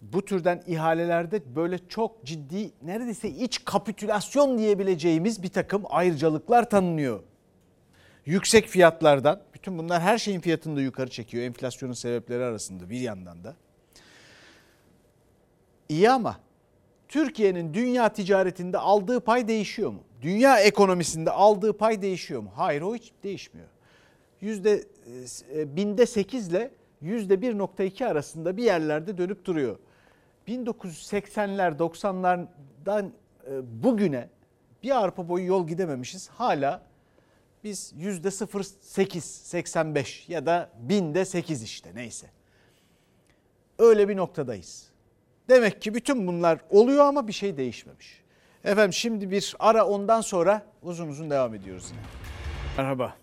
Bu 0.02 0.26
türden 0.26 0.64
ihalelerde 0.68 1.56
böyle 1.56 1.88
çok 1.88 2.26
ciddi 2.26 2.72
neredeyse 2.82 3.30
iç 3.30 3.66
kapitülasyon 3.66 4.58
diyebileceğimiz 4.58 5.44
bir 5.44 5.48
takım 5.48 5.84
ayrıcalıklar 5.90 6.70
tanınıyor. 6.70 7.24
Yüksek 8.26 8.68
fiyatlardan, 8.68 9.42
bütün 9.54 9.78
bunlar 9.78 10.02
her 10.02 10.18
şeyin 10.18 10.40
fiyatını 10.40 10.76
da 10.76 10.82
yukarı 10.82 11.10
çekiyor 11.10 11.44
enflasyonun 11.44 11.94
sebepleri 11.94 12.44
arasında 12.44 12.90
bir 12.90 13.00
yandan 13.00 13.44
da. 13.44 13.56
İyi 15.92 16.10
ama 16.10 16.40
Türkiye'nin 17.08 17.74
dünya 17.74 18.10
ticaretinde 18.10 18.78
aldığı 18.78 19.20
pay 19.20 19.48
değişiyor 19.48 19.92
mu? 19.92 20.04
Dünya 20.22 20.60
ekonomisinde 20.60 21.32
aldığı 21.32 21.78
pay 21.78 22.02
değişiyor 22.02 22.42
mu? 22.42 22.52
Hayır 22.56 22.82
o 22.82 22.96
hiç 22.96 23.12
değişmiyor. 23.24 23.68
Yüzde 24.42 24.84
e, 25.56 25.76
binde 25.76 26.06
8 26.06 26.48
ile 26.48 26.72
yüzde 27.02 27.34
1.2 27.34 28.06
arasında 28.06 28.58
bir 28.58 28.64
yerlerde 28.64 29.18
dönüp 29.18 29.46
duruyor. 29.46 29.80
1980'ler 30.48 31.78
90'lardan 31.78 33.10
e, 33.48 33.84
bugüne 33.84 34.30
bir 34.84 35.04
arpa 35.04 35.30
boyu 35.30 35.46
yol 35.46 35.68
gidememişiz. 35.68 36.28
Hala 36.30 36.84
biz 37.64 37.94
yüzde 37.96 38.28
0.8 38.28 39.20
85 39.20 40.30
ya 40.30 40.46
da 40.46 40.70
binde 40.80 41.26
8 41.26 41.64
işte 41.64 41.92
neyse. 41.96 42.28
Öyle 43.80 44.10
bir 44.10 44.18
noktadayız. 44.18 44.91
Demek 45.52 45.82
ki 45.82 45.94
bütün 45.94 46.28
bunlar 46.28 46.60
oluyor 46.70 47.06
ama 47.06 47.28
bir 47.28 47.34
şey 47.34 47.58
değişmemiş. 47.58 48.22
Efendim 48.64 48.94
şimdi 48.94 49.32
bir 49.32 49.56
ara 49.60 49.86
ondan 49.86 50.22
sonra 50.22 50.66
uzun 50.84 51.08
uzun 51.08 51.30
devam 51.30 51.56
ediyoruz 51.56 51.88
yine. 51.92 52.02
Merhaba. 52.78 53.16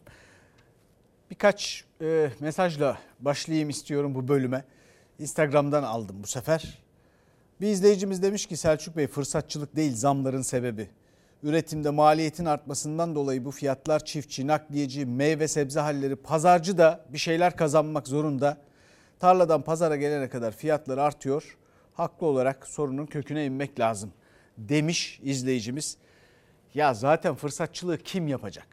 Birkaç 1.31 1.85
e, 2.01 2.31
mesajla 2.41 2.99
başlayayım 3.21 3.71
istiyorum 3.71 4.15
bu 4.15 4.29
bölüme. 4.29 4.65
Instagram'dan 5.19 5.83
aldım 5.83 6.17
bu 6.23 6.27
sefer. 6.27 6.79
Bir 7.61 7.67
izleyicimiz 7.67 8.23
demiş 8.23 8.47
ki 8.47 8.57
Selçuk 8.57 8.97
Bey 8.97 9.07
fırsatçılık 9.07 9.77
değil 9.77 9.95
zamların 9.95 10.43
sebebi. 10.43 10.89
Üretimde 11.43 11.91
maliyetin 11.91 12.45
artmasından 12.45 13.15
dolayı 13.15 13.45
bu 13.45 13.51
fiyatlar 13.51 14.05
çiftçi, 14.05 14.47
nakliyeci, 14.47 15.07
meyve 15.07 15.49
sebze 15.49 15.81
halleri, 15.81 16.17
pazarcı 16.17 16.79
da 16.79 17.05
bir 17.09 17.19
şeyler 17.19 17.57
kazanmak 17.57 18.09
zorunda. 18.09 18.59
Tarladan 19.21 19.63
pazara 19.63 19.97
gelene 19.97 20.29
kadar 20.29 20.53
fiyatlar 20.53 20.99
artıyor. 20.99 21.59
Haklı 21.99 22.27
olarak 22.27 22.67
sorunun 22.67 23.07
köküne 23.07 23.47
inmek 23.47 23.81
lazım 23.81 24.13
demiş 24.59 25.21
izleyicimiz. 25.23 25.99
Ya 26.75 26.95
zaten 26.95 27.35
fırsatçılığı 27.35 27.99
kim 27.99 28.29
yapacak? 28.29 28.67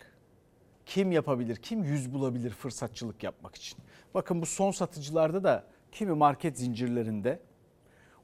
Kim 0.85 1.11
yapabilir? 1.11 1.55
Kim 1.55 1.83
yüz 1.83 2.13
bulabilir 2.13 2.49
fırsatçılık 2.49 3.23
yapmak 3.23 3.55
için? 3.55 3.79
Bakın 4.13 4.41
bu 4.41 4.45
son 4.45 4.71
satıcılarda 4.71 5.43
da 5.43 5.63
kimi 5.91 6.13
market 6.13 6.57
zincirlerinde 6.57 7.39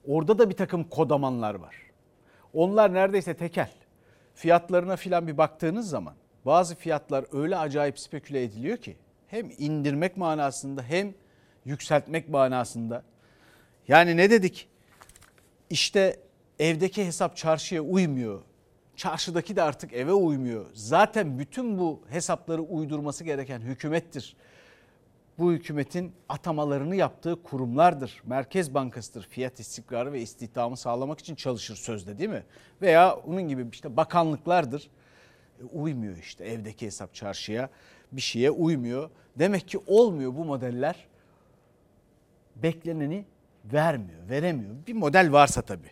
orada 0.08 0.40
da 0.40 0.50
bir 0.50 0.56
takım 0.56 0.84
kodamanlar 0.84 1.56
var. 1.56 1.76
Onlar 2.54 2.94
neredeyse 2.94 3.34
tekel. 3.34 3.72
Fiyatlarına 4.36 4.96
filan 4.96 5.28
bir 5.28 5.38
baktığınız 5.38 5.90
zaman 5.90 6.14
bazı 6.46 6.76
fiyatlar 6.76 7.26
öyle 7.32 7.58
acayip 7.58 8.00
speküle 8.00 8.44
ediliyor 8.44 8.78
ki 8.78 8.98
hem 9.28 9.52
indirmek 9.58 10.18
manasında 10.18 10.84
hem 10.84 11.14
yükseltmek 11.66 12.30
manasında. 12.30 13.04
Yani 13.88 14.18
ne 14.18 14.30
dedik? 14.30 14.71
İşte 15.72 16.20
evdeki 16.60 17.06
hesap 17.06 17.38
çarşıya 17.38 17.82
uymuyor. 17.82 18.42
Çarşıdaki 18.96 19.56
de 19.56 19.62
artık 19.62 19.94
eve 19.94 20.14
uymuyor. 20.14 20.66
Zaten 20.74 21.40
bütün 21.40 21.80
bu 21.80 22.02
hesapları 22.10 22.62
uydurması 22.62 23.24
gereken 23.24 23.62
hükümettir. 23.62 24.36
Bu 25.40 25.52
hükümetin 25.52 26.12
atamalarını 26.30 26.96
yaptığı 26.96 27.44
kurumlardır. 27.44 28.22
Merkez 28.26 28.74
Bankası'dır. 28.74 29.28
Fiyat 29.30 29.60
istikrarı 29.60 30.14
ve 30.14 30.22
istihdamı 30.22 30.78
sağlamak 30.78 31.20
için 31.20 31.36
çalışır 31.36 31.76
sözde 31.76 32.18
değil 32.18 32.30
mi? 32.30 32.44
Veya 32.82 33.16
onun 33.16 33.42
gibi 33.42 33.68
işte 33.72 33.98
bakanlıklardır. 33.98 34.90
E, 35.62 35.64
uymuyor 35.64 36.18
işte 36.18 36.46
evdeki 36.46 36.86
hesap 36.86 37.14
çarşıya 37.14 37.70
bir 38.12 38.22
şeye 38.22 38.52
uymuyor. 38.52 39.10
Demek 39.36 39.68
ki 39.68 39.80
olmuyor 39.88 40.36
bu 40.36 40.46
modeller. 40.46 41.08
Bekleneni 42.56 43.26
vermiyor, 43.66 44.30
veremiyor. 44.30 44.76
Bir 44.88 44.94
model 44.94 45.32
varsa 45.32 45.62
tabii. 45.62 45.92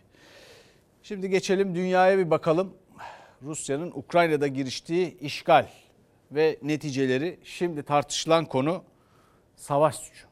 Şimdi 1.03 1.29
geçelim 1.29 1.75
dünyaya 1.75 2.17
bir 2.17 2.29
bakalım. 2.29 2.73
Rusya'nın 3.41 3.91
Ukrayna'da 3.91 4.47
giriştiği 4.47 5.19
işgal 5.19 5.67
ve 6.31 6.59
neticeleri 6.63 7.39
şimdi 7.43 7.83
tartışılan 7.83 8.45
konu 8.45 8.83
savaş 9.55 9.95
suçu. 9.95 10.27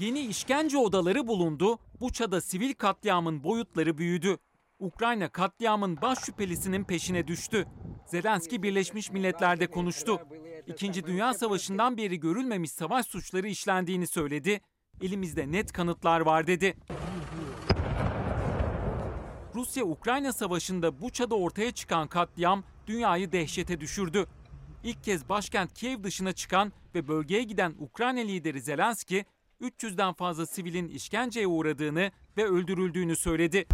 Yeni 0.00 0.20
işkence 0.20 0.78
odaları 0.78 1.26
bulundu. 1.26 1.78
Buça'da 2.00 2.40
sivil 2.40 2.74
katliamın 2.74 3.44
boyutları 3.44 3.98
büyüdü. 3.98 4.38
Ukrayna 4.78 5.28
katliamın 5.28 6.02
baş 6.02 6.18
şüphelisinin 6.18 6.84
peşine 6.84 7.26
düştü. 7.26 7.66
Zelenski 8.06 8.62
Birleşmiş 8.62 9.10
Milletler'de 9.10 9.66
konuştu. 9.66 10.20
İkinci 10.66 11.06
Dünya 11.06 11.34
Savaşı'ndan 11.34 11.96
beri 11.96 12.20
görülmemiş 12.20 12.70
savaş 12.70 13.06
suçları 13.06 13.48
işlendiğini 13.48 14.06
söyledi. 14.06 14.60
Elimizde 15.02 15.52
net 15.52 15.72
kanıtlar 15.72 16.20
var 16.20 16.46
dedi. 16.46 16.76
Rusya-Ukrayna 19.54 20.32
savaşında 20.32 21.00
Buça'da 21.00 21.34
ortaya 21.34 21.72
çıkan 21.72 22.08
katliam 22.08 22.64
dünyayı 22.86 23.32
dehşete 23.32 23.80
düşürdü. 23.80 24.26
İlk 24.84 25.04
kez 25.04 25.28
başkent 25.28 25.74
Kiev 25.74 26.02
dışına 26.02 26.32
çıkan 26.32 26.72
ve 26.94 27.08
bölgeye 27.08 27.42
giden 27.42 27.74
Ukrayna 27.78 28.20
lideri 28.20 28.60
Zelenski, 28.60 29.24
300'den 29.60 30.12
fazla 30.12 30.46
sivilin 30.46 30.88
işkenceye 30.88 31.46
uğradığını 31.46 32.10
ve 32.36 32.44
öldürüldüğünü 32.44 33.16
söyledi. 33.16 33.66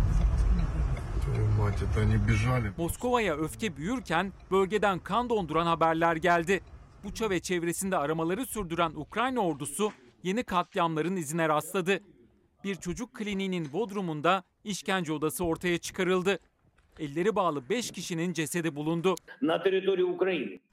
Moskova'ya 2.79 3.37
öfke 3.37 3.77
büyürken 3.77 4.33
bölgeden 4.51 4.99
kan 4.99 5.31
donduran 5.31 5.67
haberler 5.67 6.17
geldi. 6.17 6.61
Buça 7.05 7.31
ve 7.31 7.41
çevresinde 7.41 7.97
aramaları 7.97 8.47
sürdüren 8.47 8.93
Ukrayna 8.95 9.41
ordusu 9.41 9.93
yeni 10.23 10.43
katliamların 10.43 11.17
izine 11.17 11.49
rastladı. 11.49 12.01
Bir 12.65 12.75
çocuk 12.75 13.15
kliniğinin 13.15 13.73
bodrumunda 13.73 14.43
işkence 14.65 15.13
odası 15.13 15.45
ortaya 15.45 15.79
çıkarıldı. 15.79 16.39
Elleri 17.01 17.37
bağlı 17.37 17.69
5 17.69 17.91
kişinin 17.91 18.33
cesedi 18.33 18.77
bulundu. 18.77 19.15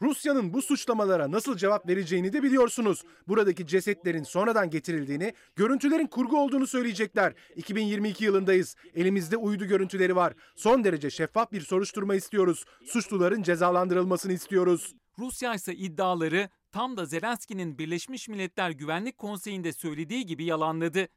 Rusya'nın 0.02 0.54
bu 0.54 0.62
suçlamalara 0.62 1.32
nasıl 1.32 1.58
cevap 1.58 1.90
vereceğini 1.90 2.34
de 2.34 2.44
biliyorsunuz. 2.44 3.04
Buradaki 3.28 3.68
cesetlerin 3.68 4.24
sonradan 4.24 4.70
getirildiğini, 4.70 5.34
görüntülerin 5.56 6.08
kurgu 6.08 6.38
olduğunu 6.40 6.68
söyleyecekler. 6.68 7.34
2022 7.56 8.26
yılındayız. 8.26 8.76
Elimizde 8.96 9.38
uydu 9.38 9.66
görüntüleri 9.66 10.16
var. 10.16 10.34
Son 10.56 10.84
derece 10.84 11.10
şeffaf 11.10 11.52
bir 11.52 11.62
soruşturma 11.62 12.16
istiyoruz. 12.16 12.66
Suçluların 12.86 13.44
cezalandırılmasını 13.44 14.34
istiyoruz. 14.34 14.96
Rusya 15.20 15.54
ise 15.54 15.76
iddiaları 15.76 16.50
tam 16.72 16.98
da 16.98 17.06
Zelenski'nin 17.06 17.78
Birleşmiş 17.78 18.28
Milletler 18.30 18.72
Güvenlik 18.72 19.18
Konseyi'nde 19.18 19.74
söylediği 19.74 20.26
gibi 20.26 20.44
yalanladı. 20.46 21.08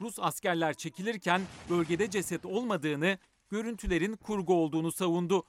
Rus 0.00 0.18
askerler 0.18 0.74
çekilirken 0.74 1.40
bölgede 1.70 2.10
ceset 2.10 2.46
olmadığını, 2.46 3.18
görüntülerin 3.50 4.16
kurgu 4.16 4.54
olduğunu 4.54 4.92
savundu. 4.92 5.44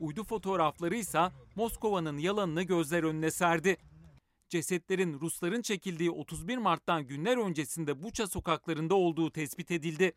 Uydu 0.00 0.24
fotoğrafları 0.24 0.96
ise 0.96 1.20
Moskova'nın 1.56 2.18
yalanını 2.18 2.62
gözler 2.62 3.02
önüne 3.02 3.30
serdi. 3.30 3.76
Cesetlerin 4.48 5.20
Rusların 5.20 5.62
çekildiği 5.62 6.10
31 6.10 6.58
Mart'tan 6.58 7.06
günler 7.06 7.36
öncesinde 7.36 8.02
Buça 8.02 8.26
sokaklarında 8.26 8.94
olduğu 8.94 9.30
tespit 9.30 9.70
edildi. 9.70 10.12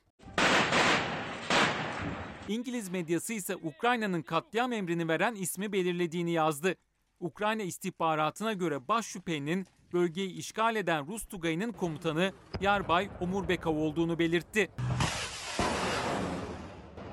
İngiliz 2.48 2.90
medyası 2.90 3.34
ise 3.34 3.56
Ukrayna'nın 3.56 4.22
katliam 4.22 4.74
emrini 4.74 5.08
veren 5.08 5.36
ismi 5.36 5.72
belirlediğini 5.72 6.32
yazdı. 6.32 6.76
Ukrayna 7.20 7.64
istihbaratına 7.64 8.54
göre 8.54 8.88
baş 8.88 9.06
şüphelinin 9.06 9.66
bölgeyi 9.94 10.32
işgal 10.32 10.76
eden 10.76 11.08
Rus 11.08 11.26
Tugayı'nın 11.26 11.72
komutanı 11.72 12.34
Yarbay 12.62 13.10
Omurbekov 13.22 13.76
olduğunu 13.76 14.20
belirtti. 14.20 14.72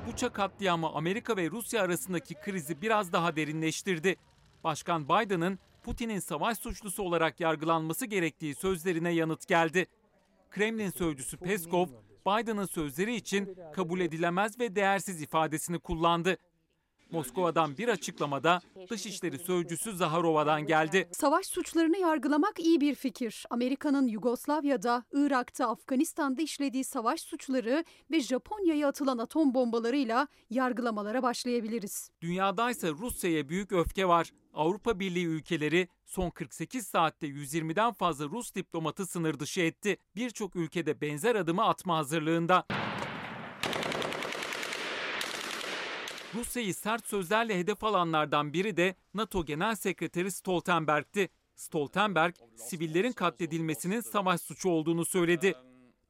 Buça 0.06 0.32
katliamı 0.32 0.88
Amerika 0.88 1.36
ve 1.36 1.50
Rusya 1.50 1.82
arasındaki 1.82 2.34
krizi 2.34 2.82
biraz 2.82 3.12
daha 3.12 3.36
derinleştirdi. 3.36 4.16
Başkan 4.64 5.04
Biden'ın 5.08 5.58
Putin'in 5.82 6.18
savaş 6.18 6.58
suçlusu 6.58 7.02
olarak 7.02 7.40
yargılanması 7.40 8.06
gerektiği 8.06 8.54
sözlerine 8.54 9.10
yanıt 9.10 9.48
geldi. 9.48 9.86
Kremlin 10.50 10.90
sözcüsü 10.90 11.36
Peskov, 11.36 11.86
Biden'ın 12.26 12.66
sözleri 12.66 13.14
için 13.14 13.58
kabul 13.74 14.00
edilemez 14.00 14.60
ve 14.60 14.76
değersiz 14.76 15.22
ifadesini 15.22 15.78
kullandı. 15.78 16.36
Moskova'dan 17.14 17.78
bir 17.78 17.88
açıklamada 17.88 18.60
Dışişleri 18.90 19.38
Sözcüsü 19.38 19.96
Zaharova'dan 19.96 20.66
geldi. 20.66 21.08
Savaş 21.12 21.46
suçlarını 21.46 21.98
yargılamak 21.98 22.60
iyi 22.60 22.80
bir 22.80 22.94
fikir. 22.94 23.44
Amerika'nın 23.50 24.06
Yugoslavya'da, 24.06 25.04
Irak'ta, 25.12 25.68
Afganistan'da 25.68 26.42
işlediği 26.42 26.84
savaş 26.84 27.20
suçları 27.20 27.84
ve 28.10 28.20
Japonya'ya 28.20 28.88
atılan 28.88 29.18
atom 29.18 29.54
bombalarıyla 29.54 30.28
yargılamalara 30.50 31.22
başlayabiliriz. 31.22 32.10
Dünyadaysa 32.22 32.88
Rusya'ya 32.88 33.48
büyük 33.48 33.72
öfke 33.72 34.08
var. 34.08 34.30
Avrupa 34.54 35.00
Birliği 35.00 35.26
ülkeleri 35.26 35.88
son 36.06 36.30
48 36.30 36.86
saatte 36.86 37.26
120'den 37.26 37.92
fazla 37.92 38.24
Rus 38.24 38.54
diplomatı 38.54 39.06
sınır 39.06 39.38
dışı 39.38 39.60
etti. 39.60 39.96
Birçok 40.16 40.56
ülkede 40.56 41.00
benzer 41.00 41.34
adımı 41.34 41.64
atma 41.64 41.96
hazırlığında. 41.96 42.66
Rusya'yı 46.34 46.74
sert 46.74 47.06
sözlerle 47.06 47.58
hedef 47.58 47.84
alanlardan 47.84 48.52
biri 48.52 48.76
de 48.76 48.94
NATO 49.14 49.44
Genel 49.44 49.74
Sekreteri 49.74 50.30
Stoltenberg'ti. 50.30 51.28
Stoltenberg, 51.54 52.34
sivillerin 52.56 53.12
katledilmesinin 53.12 54.00
savaş 54.00 54.40
suçu 54.40 54.68
olduğunu 54.68 55.04
söyledi. 55.04 55.54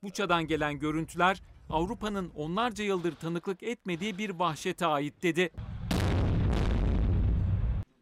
Buça'dan 0.02 0.46
gelen 0.46 0.78
görüntüler 0.78 1.42
Avrupa'nın 1.70 2.30
onlarca 2.36 2.84
yıldır 2.84 3.14
tanıklık 3.14 3.62
etmediği 3.62 4.18
bir 4.18 4.30
vahşete 4.30 4.86
ait 4.86 5.22
dedi. 5.22 5.50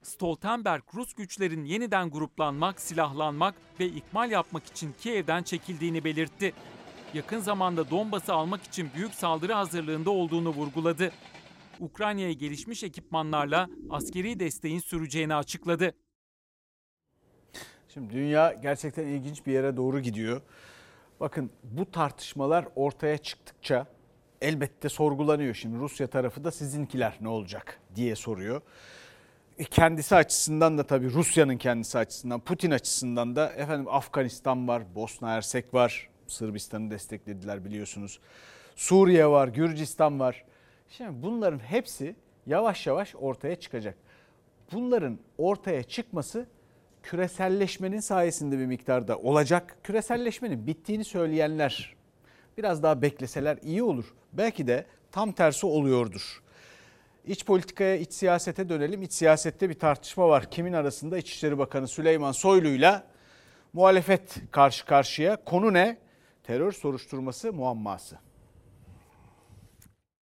Stoltenberg, 0.03 0.83
Rus 0.95 1.15
güçlerin 1.15 1.65
yeniden 1.65 2.11
gruplanmak, 2.11 2.81
silahlanmak 2.81 3.55
ve 3.81 3.87
ikmal 3.87 4.31
yapmak 4.31 4.67
için 4.67 4.95
Kiev'den 5.01 5.43
çekildiğini 5.43 6.05
belirtti. 6.05 6.53
Yakın 7.15 7.39
zamanda 7.39 7.91
Donbas'ı 7.91 8.33
almak 8.33 8.63
için 8.63 8.91
büyük 8.95 9.15
saldırı 9.15 9.53
hazırlığında 9.53 10.11
olduğunu 10.11 10.49
vurguladı. 10.49 11.13
Ukrayna'ya 11.83 12.33
gelişmiş 12.33 12.83
ekipmanlarla 12.83 13.71
askeri 13.91 14.41
desteğin 14.41 14.79
süreceğini 14.79 15.35
açıkladı. 15.35 15.95
Şimdi 17.89 18.13
dünya 18.15 18.53
gerçekten 18.53 19.07
ilginç 19.07 19.47
bir 19.47 19.53
yere 19.53 19.77
doğru 19.77 20.01
gidiyor. 20.01 20.41
Bakın 21.21 21.51
bu 21.65 21.91
tartışmalar 21.91 22.69
ortaya 22.77 23.19
çıktıkça 23.19 23.87
elbette 24.41 24.89
sorgulanıyor. 24.89 25.55
Şimdi 25.55 25.79
Rusya 25.79 26.07
tarafı 26.07 26.45
da 26.45 26.51
sizinkiler 26.51 27.19
ne 27.21 27.29
olacak 27.29 27.81
diye 27.95 28.17
soruyor. 28.17 28.61
E, 29.59 29.65
Kendisi 29.65 30.17
açısından 30.17 30.79
da 30.79 30.87
tabii 30.87 31.11
Rusya'nın 31.13 31.57
kendisi 31.57 31.99
açısından, 31.99 32.41
Putin 32.41 32.71
açısından 32.71 33.37
da 33.37 33.53
efendim 33.53 33.87
Afganistan 33.89 34.69
var, 34.69 34.83
Bosna 34.95 35.29
Hersek 35.31 35.75
var. 35.75 36.09
Sırbistan'ı 36.27 36.91
desteklediler 36.91 37.65
biliyorsunuz. 37.65 38.21
Suriye 38.77 39.27
var, 39.27 39.49
Gürcistan 39.49 40.21
var. 40.21 40.45
Şimdi 40.97 41.23
bunların 41.23 41.59
hepsi 41.59 42.17
yavaş 42.47 42.87
yavaş 42.87 43.15
ortaya 43.15 43.57
çıkacak. 43.57 43.95
Bunların 44.73 45.19
ortaya 45.39 45.83
çıkması 45.83 46.47
küreselleşmenin 47.03 48.01
sayesinde 48.01 48.59
bir 48.59 48.67
miktarda 48.67 49.19
olacak. 49.19 49.77
Küreselleşmenin 49.83 50.67
bittiğini 50.67 51.05
söyleyenler 51.05 51.97
biraz 52.59 52.83
daha 52.83 53.03
bekleseler 53.03 53.59
iyi 53.63 53.83
olur. 53.83 54.15
Belki 54.33 54.67
de 54.67 54.87
tam 55.13 55.33
tersi 55.33 55.67
oluyordur. 55.67 56.43
İç 57.27 57.47
politikaya, 57.47 57.97
iç 57.97 58.13
siyasete 58.13 58.69
dönelim. 58.69 59.03
İç 59.03 59.13
siyasette 59.13 59.69
bir 59.69 59.79
tartışma 59.79 60.29
var. 60.29 60.51
Kimin 60.51 60.73
arasında? 60.73 61.19
İçişleri 61.19 61.59
Bakanı 61.59 61.89
Süleyman 61.89 62.33
Soylu'yla 62.33 63.07
muhalefet 63.73 64.35
karşı 64.51 64.87
karşıya. 64.87 65.45
Konu 65.45 65.73
ne? 65.73 65.99
Terör 66.43 66.73
soruşturması 66.73 67.53
muamması. 67.53 68.19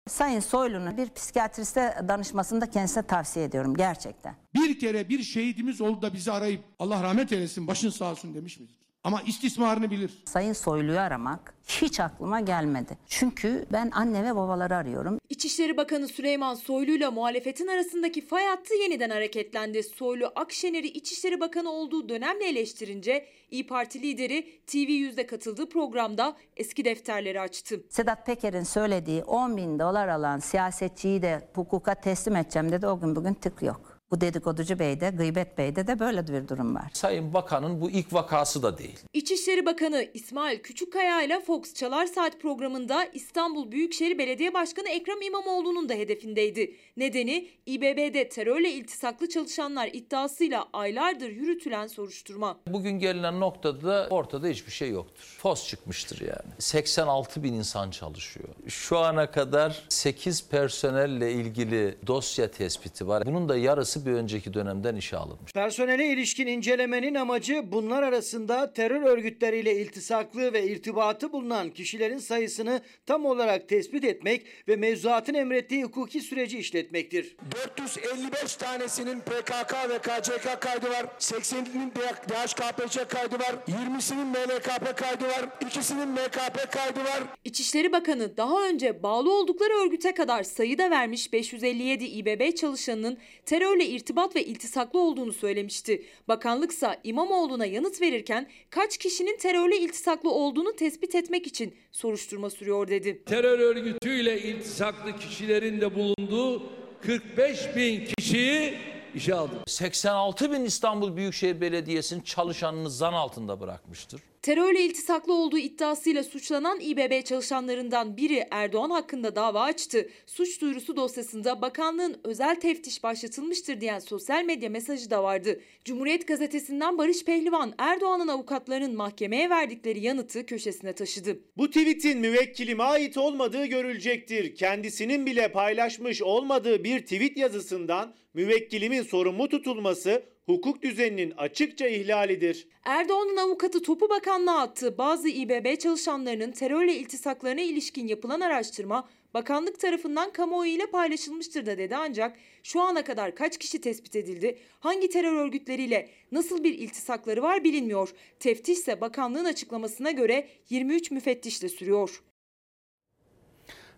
Sayın 0.07 0.39
Soylu'nun 0.39 0.97
bir 0.97 1.09
psikiyatriste 1.09 1.95
danışmasını 2.07 2.61
da 2.61 2.69
kendisine 2.69 3.03
tavsiye 3.03 3.45
ediyorum 3.45 3.75
gerçekten. 3.75 4.35
Bir 4.55 4.79
kere 4.79 5.09
bir 5.09 5.23
şehidimiz 5.23 5.81
oldu 5.81 6.01
da 6.01 6.13
bizi 6.13 6.31
arayıp 6.31 6.61
Allah 6.79 7.03
rahmet 7.03 7.31
eylesin 7.31 7.67
başın 7.67 7.89
sağ 7.89 8.11
olsun 8.11 8.33
demiş 8.35 8.59
midir? 8.59 8.82
Ama 9.03 9.21
istismarını 9.21 9.91
bilir. 9.91 10.23
Sayın 10.25 10.53
Soylu'yu 10.53 10.99
aramak 10.99 11.53
hiç 11.67 11.99
aklıma 11.99 12.39
gelmedi. 12.39 12.97
Çünkü 13.07 13.65
ben 13.71 13.91
anne 13.93 14.23
ve 14.23 14.35
babaları 14.35 14.75
arıyorum. 14.75 15.19
İçişleri 15.29 15.77
Bakanı 15.77 16.07
Süleyman 16.07 16.53
Soylu 16.53 16.91
ile 16.91 17.09
muhalefetin 17.09 17.67
arasındaki 17.67 18.25
fay 18.25 18.45
hattı 18.45 18.73
yeniden 18.73 19.09
hareketlendi. 19.09 19.83
Soylu 19.83 20.31
Akşener'i 20.35 20.87
İçişleri 20.87 21.39
Bakanı 21.39 21.69
olduğu 21.71 22.09
dönemle 22.09 22.45
eleştirince 22.49 23.25
İyi 23.51 23.67
Parti 23.67 24.01
lideri 24.01 24.59
TV100'de 24.67 25.27
katıldığı 25.27 25.69
programda 25.69 26.37
eski 26.57 26.85
defterleri 26.85 27.41
açtı. 27.41 27.83
Sedat 27.89 28.25
Peker'in 28.25 28.63
söylediği 28.63 29.23
10 29.23 29.57
bin 29.57 29.79
dolar 29.79 30.07
alan 30.07 30.39
siyasetçiyi 30.39 31.21
de 31.21 31.49
hukuka 31.53 31.95
teslim 31.95 32.35
edeceğim 32.35 32.71
dedi. 32.71 32.87
O 32.87 32.99
gün 32.99 33.15
bugün 33.15 33.33
tık 33.33 33.61
yok. 33.61 33.92
Bu 34.13 34.21
dedikoducu 34.21 34.79
beyde, 34.79 35.09
gıybet 35.09 35.57
beyde 35.57 35.87
de 35.87 35.99
böyle 35.99 36.27
bir 36.27 36.47
durum 36.47 36.75
var. 36.75 36.89
Sayın 36.93 37.33
Bakan'ın 37.33 37.81
bu 37.81 37.91
ilk 37.91 38.13
vakası 38.13 38.63
da 38.63 38.77
değil. 38.77 38.99
İçişleri 39.13 39.65
Bakanı 39.65 40.05
İsmail 40.13 40.59
Küçükkaya 40.59 41.21
ile 41.21 41.41
Fox 41.41 41.73
Çalar 41.73 42.05
Saat 42.05 42.41
programında 42.41 43.05
İstanbul 43.05 43.71
Büyükşehir 43.71 44.17
Belediye 44.17 44.53
Başkanı 44.53 44.89
Ekrem 44.89 45.21
İmamoğlu'nun 45.21 45.89
da 45.89 45.93
hedefindeydi. 45.93 46.75
Nedeni 46.97 47.47
İBB'de 47.65 48.29
terörle 48.29 48.71
iltisaklı 48.71 49.29
çalışanlar 49.29 49.89
iddiasıyla 49.93 50.67
aylardır 50.73 51.29
yürütülen 51.29 51.87
soruşturma. 51.87 52.57
Bugün 52.67 52.99
gelinen 52.99 53.39
noktada 53.39 53.83
da 53.83 54.07
ortada 54.09 54.47
hiçbir 54.47 54.71
şey 54.71 54.89
yoktur. 54.89 55.37
Fos 55.39 55.67
çıkmıştır 55.67 56.21
yani. 56.21 56.53
86 56.59 57.43
bin 57.43 57.53
insan 57.53 57.91
çalışıyor. 57.91 58.49
Şu 58.67 58.97
ana 58.97 59.31
kadar 59.31 59.85
8 59.89 60.49
personelle 60.49 61.31
ilgili 61.31 61.97
dosya 62.07 62.51
tespiti 62.51 63.07
var. 63.07 63.25
Bunun 63.25 63.49
da 63.49 63.57
yarısı 63.57 64.02
bir 64.05 64.11
önceki 64.11 64.53
dönemden 64.53 64.95
işe 64.95 65.17
alınmış. 65.17 65.53
Personele 65.53 66.07
ilişkin 66.07 66.47
incelemenin 66.47 67.15
amacı 67.15 67.71
bunlar 67.71 68.03
arasında 68.03 68.73
terör 68.73 69.01
örgütleriyle 69.01 69.81
iltisaklı 69.81 70.53
ve 70.53 70.67
irtibatı 70.67 71.31
bulunan 71.31 71.69
kişilerin 71.69 72.17
sayısını 72.17 72.81
tam 73.05 73.25
olarak 73.25 73.69
tespit 73.69 74.03
etmek 74.03 74.45
ve 74.67 74.75
mevzuatın 74.75 75.33
emrettiği 75.33 75.83
hukuki 75.83 76.21
süreci 76.21 76.59
işletmektir. 76.59 77.35
455 77.67 78.55
tanesinin 78.55 79.19
PKK 79.19 79.89
ve 79.89 79.97
KCK 79.97 80.61
kaydı 80.61 80.89
var. 80.89 81.05
80'inin 81.19 81.91
DHKPC 82.29 83.05
kaydı 83.07 83.35
var. 83.35 83.55
20'sinin 83.67 84.27
MLKP 84.27 84.97
kaydı 84.97 85.25
var. 85.25 85.49
İkisinin 85.67 86.09
MKP 86.09 86.71
kaydı 86.71 86.99
var. 86.99 87.23
İçişleri 87.45 87.91
Bakanı 87.91 88.37
daha 88.37 88.67
önce 88.67 89.03
bağlı 89.03 89.33
oldukları 89.33 89.73
örgüte 89.85 90.13
kadar 90.13 90.43
sayıda 90.43 90.89
vermiş 90.89 91.33
557 91.33 92.05
İBB 92.05 92.55
çalışanının 92.55 93.17
terörle 93.45 93.82
irtibat 93.85 94.35
ve 94.35 94.45
iltisaklı 94.45 94.99
olduğunu 94.99 95.33
söylemişti. 95.33 96.05
Bakanlıksa 96.27 96.97
İmamoğlu'na 97.03 97.65
yanıt 97.65 98.01
verirken 98.01 98.49
kaç 98.69 98.97
kişinin 98.97 99.37
terörle 99.37 99.77
iltisaklı 99.77 100.31
olduğunu 100.31 100.75
tespit 100.75 101.15
etmek 101.15 101.47
için 101.47 101.73
soruşturma 101.91 102.49
sürüyor 102.49 102.87
dedi. 102.87 103.23
Terör 103.25 103.59
örgütüyle 103.59 104.41
iltisaklı 104.41 105.19
kişilerin 105.19 105.81
de 105.81 105.95
bulunduğu 105.95 106.63
45 107.01 107.75
bin 107.75 108.05
kişiyi 108.05 108.73
işe 109.15 109.35
aldı. 109.35 109.63
86 109.67 110.51
bin 110.51 110.65
İstanbul 110.65 111.15
Büyükşehir 111.15 111.61
Belediyesi'nin 111.61 112.21
çalışanını 112.21 112.89
zan 112.89 113.13
altında 113.13 113.59
bırakmıştır. 113.59 114.21
Terörle 114.43 114.81
iltisaklı 114.81 115.33
olduğu 115.33 115.57
iddiasıyla 115.57 116.23
suçlanan 116.23 116.79
İBB 116.79 117.23
çalışanlarından 117.23 118.17
biri 118.17 118.45
Erdoğan 118.51 118.89
hakkında 118.89 119.35
dava 119.35 119.61
açtı. 119.61 120.09
Suç 120.25 120.61
duyurusu 120.61 120.95
dosyasında 120.95 121.61
bakanlığın 121.61 122.21
özel 122.23 122.55
teftiş 122.55 123.03
başlatılmıştır 123.03 123.81
diyen 123.81 123.99
sosyal 123.99 124.43
medya 124.43 124.69
mesajı 124.69 125.09
da 125.09 125.23
vardı. 125.23 125.59
Cumhuriyet 125.85 126.27
gazetesinden 126.27 126.97
Barış 126.97 127.25
Pehlivan 127.25 127.73
Erdoğan'ın 127.77 128.27
avukatlarının 128.27 128.95
mahkemeye 128.95 129.49
verdikleri 129.49 129.99
yanıtı 129.99 130.45
köşesine 130.45 130.93
taşıdı. 130.93 131.39
Bu 131.57 131.67
tweetin 131.67 132.19
müvekkilime 132.19 132.83
ait 132.83 133.17
olmadığı 133.17 133.65
görülecektir. 133.65 134.55
Kendisinin 134.55 135.25
bile 135.25 135.51
paylaşmış 135.51 136.21
olmadığı 136.21 136.83
bir 136.83 136.99
tweet 136.99 137.37
yazısından 137.37 138.15
müvekkilimin 138.33 139.03
sorumlu 139.03 139.49
tutulması 139.49 140.32
hukuk 140.45 140.81
düzeninin 140.81 141.31
açıkça 141.37 141.87
ihlalidir. 141.87 142.67
Erdoğan'ın 142.85 143.37
avukatı 143.37 143.81
topu 143.81 144.09
bakanlığa 144.09 144.61
attı. 144.61 144.97
Bazı 144.97 145.29
İBB 145.29 145.79
çalışanlarının 145.79 146.51
terörle 146.51 146.95
iltisaklarına 146.95 147.61
ilişkin 147.61 148.07
yapılan 148.07 148.39
araştırma 148.39 149.09
bakanlık 149.33 149.79
tarafından 149.79 150.31
kamuoyu 150.31 150.71
ile 150.71 150.85
paylaşılmıştır 150.85 151.65
da 151.65 151.77
dedi 151.77 151.95
ancak 151.95 152.37
şu 152.63 152.81
ana 152.81 153.03
kadar 153.03 153.35
kaç 153.35 153.57
kişi 153.57 153.81
tespit 153.81 154.15
edildi, 154.15 154.57
hangi 154.79 155.09
terör 155.09 155.33
örgütleriyle 155.33 156.09
nasıl 156.31 156.63
bir 156.63 156.73
iltisakları 156.77 157.41
var 157.41 157.63
bilinmiyor. 157.63 158.09
Teftiş 158.39 158.77
ise 158.77 159.01
bakanlığın 159.01 159.45
açıklamasına 159.45 160.11
göre 160.11 160.47
23 160.69 161.11
müfettişle 161.11 161.69
sürüyor. 161.69 162.23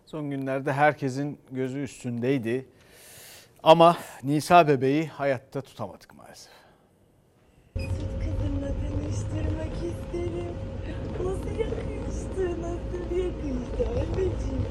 Son 0.06 0.30
günlerde 0.30 0.72
herkesin 0.72 1.38
gözü 1.50 1.82
üstündeydi. 1.82 2.66
Ama 3.66 3.96
Nisa 4.22 4.68
bebeği 4.68 5.06
hayatta 5.06 5.60
tutamadık 5.60 6.14
maalesef. 6.14 6.52
Kızımla 7.74 8.66
tanıştırmak 8.66 9.74
isterim. 9.76 10.54
Nasıl 11.24 11.58
yakıştı, 11.58 12.62
nasıl 12.62 13.16
yakıştı 13.16 13.88
anneciğim. 13.90 14.66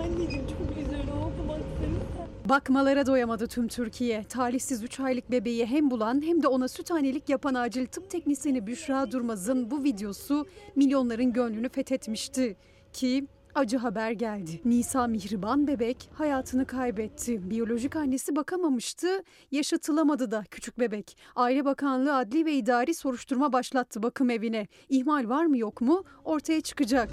Anneciğim 0.00 0.46
çok 0.46 0.76
güzel 0.76 1.12
oldu 1.12 1.48
baksana. 1.48 2.28
Bakmalara 2.48 3.06
doyamadı 3.06 3.46
tüm 3.46 3.68
Türkiye. 3.68 4.24
Talihsiz 4.24 4.82
3 4.82 5.00
aylık 5.00 5.30
bebeği 5.30 5.66
hem 5.66 5.90
bulan 5.90 6.22
hem 6.26 6.42
de 6.42 6.48
ona 6.48 6.68
süt 6.68 6.90
annelik 6.90 7.28
yapan 7.28 7.54
acil 7.54 7.86
tıp 7.86 8.10
teknisyeni 8.10 8.66
Büşra 8.66 9.12
Durmaz'ın 9.12 9.70
bu 9.70 9.84
videosu 9.84 10.46
milyonların 10.76 11.32
gönlünü 11.32 11.68
fethetmişti. 11.68 12.56
Ki 12.92 13.26
acı 13.54 13.76
haber 13.76 14.10
geldi. 14.10 14.60
Nisa 14.64 15.06
Mihriban 15.06 15.66
bebek 15.66 16.10
hayatını 16.14 16.66
kaybetti. 16.66 17.50
Biyolojik 17.50 17.96
annesi 17.96 18.36
bakamamıştı, 18.36 19.22
yaşatılamadı 19.50 20.30
da 20.30 20.44
küçük 20.50 20.78
bebek. 20.78 21.16
Aile 21.36 21.64
Bakanlığı 21.64 22.16
adli 22.16 22.44
ve 22.44 22.52
idari 22.52 22.94
soruşturma 22.94 23.52
başlattı 23.52 24.02
bakım 24.02 24.30
evine. 24.30 24.66
İhmal 24.88 25.28
var 25.28 25.44
mı 25.46 25.58
yok 25.58 25.80
mu 25.80 26.04
ortaya 26.24 26.60
çıkacak. 26.60 27.08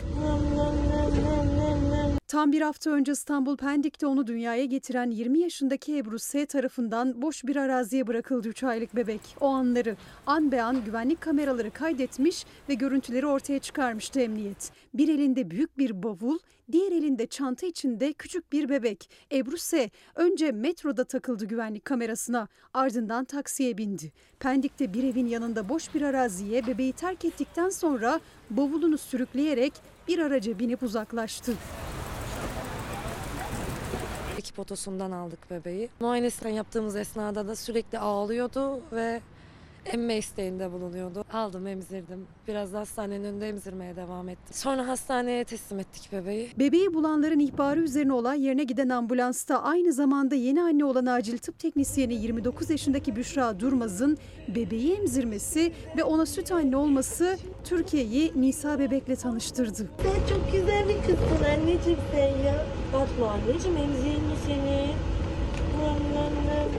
Tam 2.32 2.52
bir 2.52 2.62
hafta 2.62 2.90
önce 2.90 3.12
İstanbul 3.12 3.58
Pendik'te 3.58 4.08
onu 4.08 4.28
dünyaya 4.28 4.66
getiren 4.66 5.12
20 5.12 5.40
yaşındaki 5.40 5.98
Ebru 5.98 6.20
S. 6.20 6.46
tarafından 6.46 7.22
boş 7.22 7.44
bir 7.44 7.56
araziye 7.56 8.08
bırakıldı 8.08 8.48
3 8.48 8.64
aylık 8.64 8.96
bebek. 8.96 9.22
O 9.42 9.48
anları 9.48 9.96
an 10.26 10.52
be 10.52 10.62
an 10.62 10.86
güvenlik 10.86 11.22
kameraları 11.22 11.72
kaydetmiş 11.72 12.46
ve 12.70 12.74
görüntüleri 12.74 13.26
ortaya 13.26 13.60
çıkarmıştı 13.60 14.20
emniyet. 14.20 14.72
Bir 14.94 15.08
elinde 15.08 15.52
büyük 15.52 15.78
bir 15.78 16.04
bavul, 16.04 16.40
diğer 16.72 16.92
elinde 16.92 17.28
çanta 17.28 17.66
içinde 17.66 18.14
küçük 18.14 18.54
bir 18.54 18.70
bebek. 18.70 19.10
Ebru 19.32 19.58
S. 19.58 19.90
önce 20.16 20.52
metroda 20.52 21.04
takıldı 21.04 21.46
güvenlik 21.46 21.86
kamerasına, 21.86 22.48
ardından 22.74 23.26
taksiye 23.26 23.78
bindi. 23.78 24.12
Pendik'te 24.40 24.94
bir 24.94 25.04
evin 25.04 25.28
yanında 25.28 25.70
boş 25.70 25.96
bir 25.96 26.02
araziye 26.02 26.68
bebeği 26.68 26.94
terk 26.94 27.26
ettikten 27.26 27.70
sonra 27.70 28.20
bavulunu 28.50 28.98
sürükleyerek 28.98 29.74
bir 30.08 30.20
araca 30.20 30.60
binip 30.60 30.84
uzaklaştı. 30.84 31.54
Ekip 34.52 34.60
otosundan 34.60 35.12
aldık 35.12 35.52
bebeği. 35.52 35.90
Muayenesini 36.00 36.56
yaptığımız 36.56 36.96
esnada 36.96 37.48
da 37.48 37.56
sürekli 37.56 38.00
ağlıyordu 38.00 38.82
ve 38.92 39.22
emme 39.86 40.18
isteğinde 40.18 40.72
bulunuyordu. 40.72 41.24
Aldım 41.34 41.68
emzirdim. 41.68 42.28
Biraz 42.48 42.74
da 42.74 42.80
hastanenin 42.80 43.24
önünde 43.24 43.50
emzirmeye 43.50 43.96
devam 43.96 44.30
ettim. 44.30 44.54
Sonra 44.54 44.88
hastaneye 44.88 45.44
teslim 45.44 45.80
ettik 45.80 46.10
bebeği. 46.12 46.50
Bebeği 46.60 46.94
bulanların 46.94 47.40
ihbarı 47.40 47.82
üzerine 47.82 48.14
olay 48.14 48.42
yerine 48.42 48.64
giden 48.64 48.90
ambulansta 48.90 49.64
aynı 49.64 49.94
zamanda 49.94 50.36
yeni 50.36 50.62
anne 50.62 50.86
olan 50.86 51.06
acil 51.06 51.38
tıp 51.38 51.60
teknisyeni 51.60 52.14
29 52.14 52.70
yaşındaki 52.70 53.16
Büşra 53.16 53.60
Durmaz'ın 53.60 54.18
bebeği 54.56 54.94
emzirmesi 54.94 55.72
ve 55.98 56.04
ona 56.04 56.26
süt 56.26 56.52
anne 56.52 56.78
olması 56.78 57.38
Türkiye'yi 57.64 58.32
Nisa 58.36 58.80
bebekle 58.80 59.16
tanıştırdı. 59.16 59.90
Sen 60.04 60.36
çok 60.36 60.52
güzel 60.52 60.90
bir 60.90 60.96
kızsın 60.96 61.46
anneciğim 61.46 62.00
sen 62.12 62.46
ya. 62.46 62.66
Fatma 62.92 63.32
anneciğim 63.32 63.78
emzireyim 63.78 64.22
seni? 64.48 64.92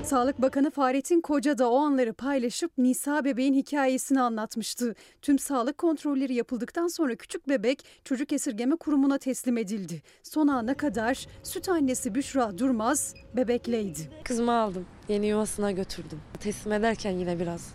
Sağlık 0.04 0.42
Bakanı 0.42 0.70
Fahrettin 0.70 1.20
Koca 1.20 1.58
da 1.58 1.70
o 1.70 1.76
anları 1.78 2.12
paylaşıp 2.12 2.78
Nisa 2.78 3.24
bebeğin 3.24 3.54
hikayesini 3.54 4.20
anlatmıştı. 4.20 4.94
Tüm 5.22 5.38
sağlık 5.38 5.78
kontrolleri 5.78 6.34
yapıldıktan 6.34 6.88
sonra 6.88 7.14
küçük 7.14 7.48
bebek 7.48 7.84
çocuk 8.04 8.32
esirgeme 8.32 8.76
kurumuna 8.76 9.18
teslim 9.18 9.56
edildi. 9.58 10.02
Son 10.22 10.48
ana 10.48 10.74
kadar 10.74 11.26
süt 11.42 11.68
annesi 11.68 12.14
Büşra 12.14 12.58
Durmaz 12.58 13.14
bebekleydi. 13.36 14.10
Kızımı 14.24 14.52
aldım. 14.52 14.86
Yeni 15.08 15.26
yuvasına 15.26 15.70
götürdüm. 15.70 16.20
Teslim 16.40 16.72
ederken 16.72 17.10
yine 17.10 17.40
biraz 17.40 17.74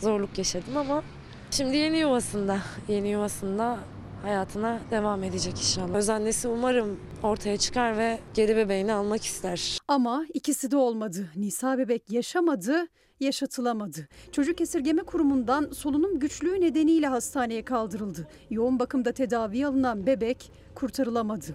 zorluk 0.00 0.38
yaşadım 0.38 0.76
ama 0.76 1.02
şimdi 1.50 1.76
yeni 1.76 1.98
yuvasında. 1.98 2.58
Yeni 2.88 3.08
yuvasında 3.08 3.78
hayatına 4.24 4.80
devam 4.90 5.24
edecek 5.24 5.52
inşallah. 5.58 5.94
Öz 5.94 6.08
annesi 6.08 6.48
umarım 6.48 7.00
ortaya 7.22 7.56
çıkar 7.56 7.98
ve 7.98 8.18
geri 8.34 8.56
bebeğini 8.56 8.92
almak 8.92 9.24
ister. 9.24 9.78
Ama 9.88 10.26
ikisi 10.34 10.70
de 10.70 10.76
olmadı. 10.76 11.30
Nisa 11.36 11.78
bebek 11.78 12.10
yaşamadı, 12.10 12.88
yaşatılamadı. 13.20 14.08
Çocuk 14.32 14.60
Esirgeme 14.60 15.02
Kurumu'ndan 15.02 15.70
solunum 15.70 16.18
güçlüğü 16.18 16.60
nedeniyle 16.60 17.06
hastaneye 17.06 17.64
kaldırıldı. 17.64 18.28
Yoğun 18.50 18.78
bakımda 18.78 19.12
tedavi 19.12 19.66
alınan 19.66 20.06
bebek 20.06 20.52
kurtarılamadı. 20.74 21.46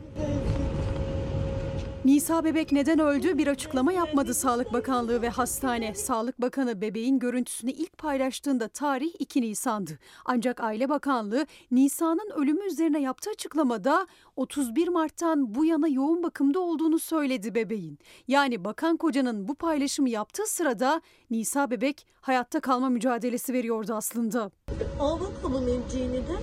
Nisa 2.06 2.44
bebek 2.44 2.72
neden 2.72 3.00
öldü 3.00 3.38
bir 3.38 3.48
açıklama 3.48 3.94
yapmadı 3.94 4.34
Sağlık 4.34 4.74
Bakanlığı 4.74 5.22
ve 5.22 5.30
hastane. 5.30 5.96
Sağlık 5.96 6.42
Bakanı 6.42 6.82
bebeğin 6.82 7.20
görüntüsünü 7.20 7.72
ilk 7.72 7.98
paylaştığında 7.98 8.68
tarih 8.68 9.12
2 9.20 9.42
Nisan'dı. 9.42 10.00
Ancak 10.26 10.64
Aile 10.64 10.90
Bakanlığı 10.90 11.46
Nisa'nın 11.72 12.32
ölümü 12.36 12.66
üzerine 12.66 13.02
yaptığı 13.02 13.30
açıklamada 13.30 14.08
31 14.36 14.88
Mart'tan 14.88 15.56
bu 15.56 15.66
yana 15.66 15.88
yoğun 15.88 16.24
bakımda 16.24 16.60
olduğunu 16.60 17.00
söyledi 17.00 17.56
bebeğin. 17.56 18.00
Yani 18.28 18.64
bakan 18.66 18.98
kocanın 18.98 19.48
bu 19.48 19.56
paylaşımı 19.56 20.10
yaptığı 20.10 20.46
sırada 20.48 21.02
Nisa 21.32 21.72
bebek 21.72 22.08
hayatta 22.22 22.60
kalma 22.60 22.90
mücadelesi 22.90 23.54
veriyordu 23.54 23.94
aslında. 23.94 24.52
Al 25.00 25.20
bakalım 25.20 25.68
emciğini 25.68 26.18
de. 26.18 26.38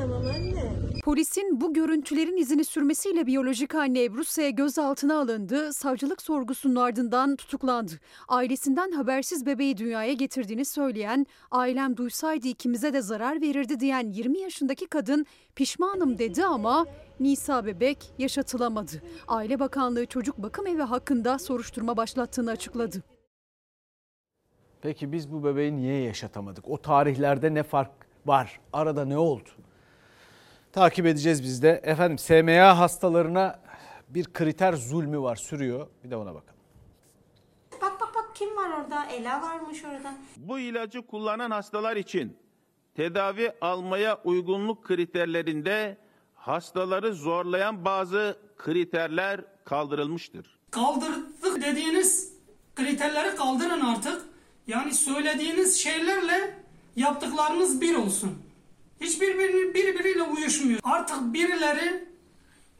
Tamam 0.00 0.22
anne. 0.26 0.72
Polisin 1.04 1.60
bu 1.60 1.74
görüntülerin 1.74 2.36
izini 2.36 2.64
sürmesiyle 2.64 3.26
biyolojik 3.26 3.74
anne 3.74 4.04
Ebru 4.04 4.24
S. 4.24 4.50
gözaltına 4.50 5.20
alındı. 5.20 5.72
Savcılık 5.72 6.22
sorgusunun 6.22 6.76
ardından 6.76 7.36
tutuklandı. 7.36 7.92
Ailesinden 8.28 8.92
habersiz 8.92 9.46
bebeği 9.46 9.76
dünyaya 9.76 10.12
getirdiğini 10.12 10.64
söyleyen, 10.64 11.26
ailem 11.50 11.96
duysaydı 11.96 12.48
ikimize 12.48 12.92
de 12.92 13.02
zarar 13.02 13.40
verirdi 13.40 13.80
diyen 13.80 14.08
20 14.12 14.38
yaşındaki 14.38 14.86
kadın 14.86 15.26
pişmanım 15.54 16.18
dedi 16.18 16.44
ama 16.44 16.86
Nisa 17.20 17.66
bebek 17.66 17.98
yaşatılamadı. 18.18 19.02
Aile 19.28 19.60
Bakanlığı 19.60 20.06
Çocuk 20.06 20.38
Bakım 20.38 20.66
Evi 20.66 20.82
hakkında 20.82 21.38
soruşturma 21.38 21.96
başlattığını 21.96 22.50
açıkladı. 22.50 23.02
Peki 24.82 25.12
biz 25.12 25.32
bu 25.32 25.44
bebeği 25.44 25.76
niye 25.76 26.02
yaşatamadık? 26.02 26.68
O 26.68 26.78
tarihlerde 26.78 27.54
ne 27.54 27.62
fark 27.62 27.90
var? 28.26 28.60
Arada 28.72 29.04
ne 29.04 29.18
oldu? 29.18 29.50
Takip 30.72 31.06
edeceğiz 31.06 31.42
biz 31.42 31.62
de. 31.62 31.80
Efendim 31.84 32.18
SMA 32.18 32.78
hastalarına 32.78 33.60
bir 34.08 34.24
kriter 34.24 34.72
zulmü 34.72 35.20
var 35.20 35.36
sürüyor. 35.36 35.86
Bir 36.04 36.10
de 36.10 36.16
ona 36.16 36.34
bakalım. 36.34 36.60
Bak 37.82 38.00
bak 38.00 38.14
bak 38.14 38.30
kim 38.34 38.56
var 38.56 38.70
orada? 38.80 39.06
Ela 39.06 39.42
varmış 39.42 39.84
orada. 39.84 40.14
Bu 40.36 40.58
ilacı 40.58 41.02
kullanan 41.06 41.50
hastalar 41.50 41.96
için 41.96 42.36
tedavi 42.96 43.52
almaya 43.60 44.20
uygunluk 44.24 44.84
kriterlerinde 44.84 45.98
hastaları 46.34 47.14
zorlayan 47.14 47.84
bazı 47.84 48.38
kriterler 48.56 49.40
kaldırılmıştır. 49.64 50.58
Kaldırdık 50.70 51.62
dediğiniz 51.62 52.32
kriterleri 52.76 53.36
kaldırın 53.36 53.80
artık. 53.80 54.22
Yani 54.66 54.94
söylediğiniz 54.94 55.80
şeylerle 55.80 56.58
yaptıklarınız 56.96 57.80
bir 57.80 57.94
olsun. 57.94 58.49
Hiçbir 59.00 59.38
birbiri- 59.38 59.74
birbiriyle 59.74 60.22
uyuşmuyor. 60.22 60.80
Artık 60.82 61.32
birileri 61.34 62.04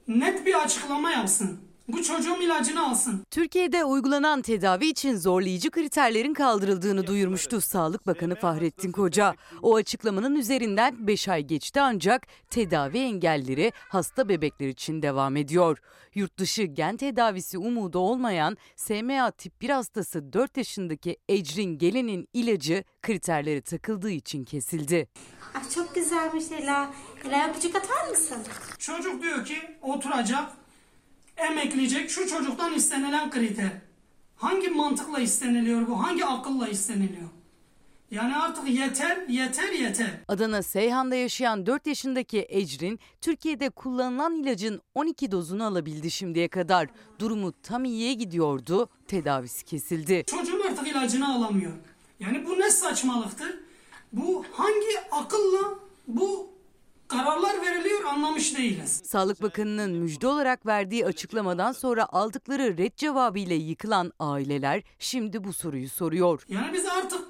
net 0.08 0.46
bir 0.46 0.62
açıklama 0.64 1.10
yapsın. 1.10 1.60
Bu 1.92 2.02
çocuğum 2.02 2.42
ilacını 2.42 2.86
alsın. 2.88 3.24
Türkiye'de 3.30 3.84
uygulanan 3.84 4.42
tedavi 4.42 4.86
için 4.86 5.16
zorlayıcı 5.16 5.70
kriterlerin 5.70 6.34
kaldırıldığını 6.34 7.06
duyurmuştu 7.06 7.60
Sağlık 7.60 8.06
Bakanı 8.06 8.34
Fahrettin 8.34 8.92
Koca. 8.92 9.34
O 9.62 9.74
açıklamanın 9.74 10.34
üzerinden 10.36 11.06
5 11.06 11.28
ay 11.28 11.42
geçti 11.42 11.80
ancak 11.80 12.26
tedavi 12.50 12.98
engelleri 12.98 13.72
hasta 13.88 14.28
bebekler 14.28 14.68
için 14.68 15.02
devam 15.02 15.36
ediyor. 15.36 15.78
Yurt 16.14 16.38
dışı 16.38 16.62
gen 16.62 16.96
tedavisi 16.96 17.58
umudu 17.58 17.98
olmayan 17.98 18.56
SMA 18.76 19.30
tip 19.30 19.60
1 19.60 19.70
hastası 19.70 20.32
4 20.32 20.56
yaşındaki 20.56 21.16
Ecrin 21.28 21.78
Gelen'in 21.78 22.28
ilacı 22.32 22.84
kriterleri 23.02 23.62
takıldığı 23.62 24.10
için 24.10 24.44
kesildi. 24.44 25.08
Ay 25.54 25.70
çok 25.74 25.94
güzelmiş 25.94 26.44
Ela. 26.52 26.90
Ela 27.24 27.50
öpücük 27.50 27.76
atar 27.76 28.08
mısın? 28.08 28.38
Çocuk 28.78 29.22
diyor 29.22 29.44
ki 29.44 29.56
oturacak, 29.82 30.52
emekleyecek 31.40 32.10
şu 32.10 32.28
çocuktan 32.28 32.74
istenilen 32.74 33.30
kriter. 33.30 33.70
Hangi 34.36 34.68
mantıkla 34.68 35.20
isteniliyor 35.20 35.88
bu? 35.88 36.02
Hangi 36.02 36.24
akılla 36.24 36.68
isteniliyor? 36.68 37.28
Yani 38.10 38.36
artık 38.36 38.68
yeter, 38.68 39.18
yeter, 39.28 39.72
yeter. 39.72 40.10
Adana 40.28 40.62
Seyhan'da 40.62 41.14
yaşayan 41.16 41.66
4 41.66 41.86
yaşındaki 41.86 42.46
Ecrin, 42.48 43.00
Türkiye'de 43.20 43.70
kullanılan 43.70 44.34
ilacın 44.34 44.80
12 44.94 45.32
dozunu 45.32 45.64
alabildi 45.64 46.10
şimdiye 46.10 46.48
kadar. 46.48 46.88
Durumu 47.18 47.52
tam 47.62 47.84
iyiye 47.84 48.12
gidiyordu, 48.14 48.88
tedavisi 49.08 49.64
kesildi. 49.64 50.24
Çocuğum 50.26 50.62
artık 50.70 50.88
ilacını 50.88 51.34
alamıyor. 51.34 51.72
Yani 52.20 52.46
bu 52.46 52.58
ne 52.60 52.70
saçmalıktır? 52.70 53.58
Bu 54.12 54.44
hangi 54.52 55.00
akılla 55.12 55.78
bu 56.08 56.49
kararlar 57.10 57.62
veriliyor 57.62 58.04
anlamış 58.04 58.58
değiliz. 58.58 59.02
Sağlık 59.04 59.42
Bakanı'nın 59.42 59.90
müjde 59.90 60.26
olarak 60.26 60.66
verdiği 60.66 61.06
açıklamadan 61.06 61.72
sonra 61.72 62.06
aldıkları 62.12 62.78
red 62.78 62.92
cevabıyla 62.96 63.56
yıkılan 63.56 64.12
aileler 64.18 64.82
şimdi 64.98 65.44
bu 65.44 65.52
soruyu 65.52 65.88
soruyor. 65.88 66.44
Yani 66.48 66.72
biz 66.72 66.86
artık 66.86 67.22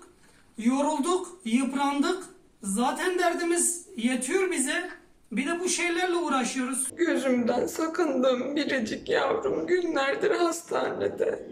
yorulduk, 0.58 1.40
yıprandık. 1.44 2.24
Zaten 2.62 3.18
derdimiz 3.18 3.86
yetiyor 3.96 4.50
bize. 4.50 4.90
Bir 5.32 5.46
de 5.46 5.60
bu 5.60 5.68
şeylerle 5.68 6.16
uğraşıyoruz. 6.16 6.88
Gözümden 6.96 7.66
sakındığım 7.66 8.56
biricik 8.56 9.08
yavrum 9.08 9.66
günlerdir 9.66 10.30
hastanede. 10.30 11.50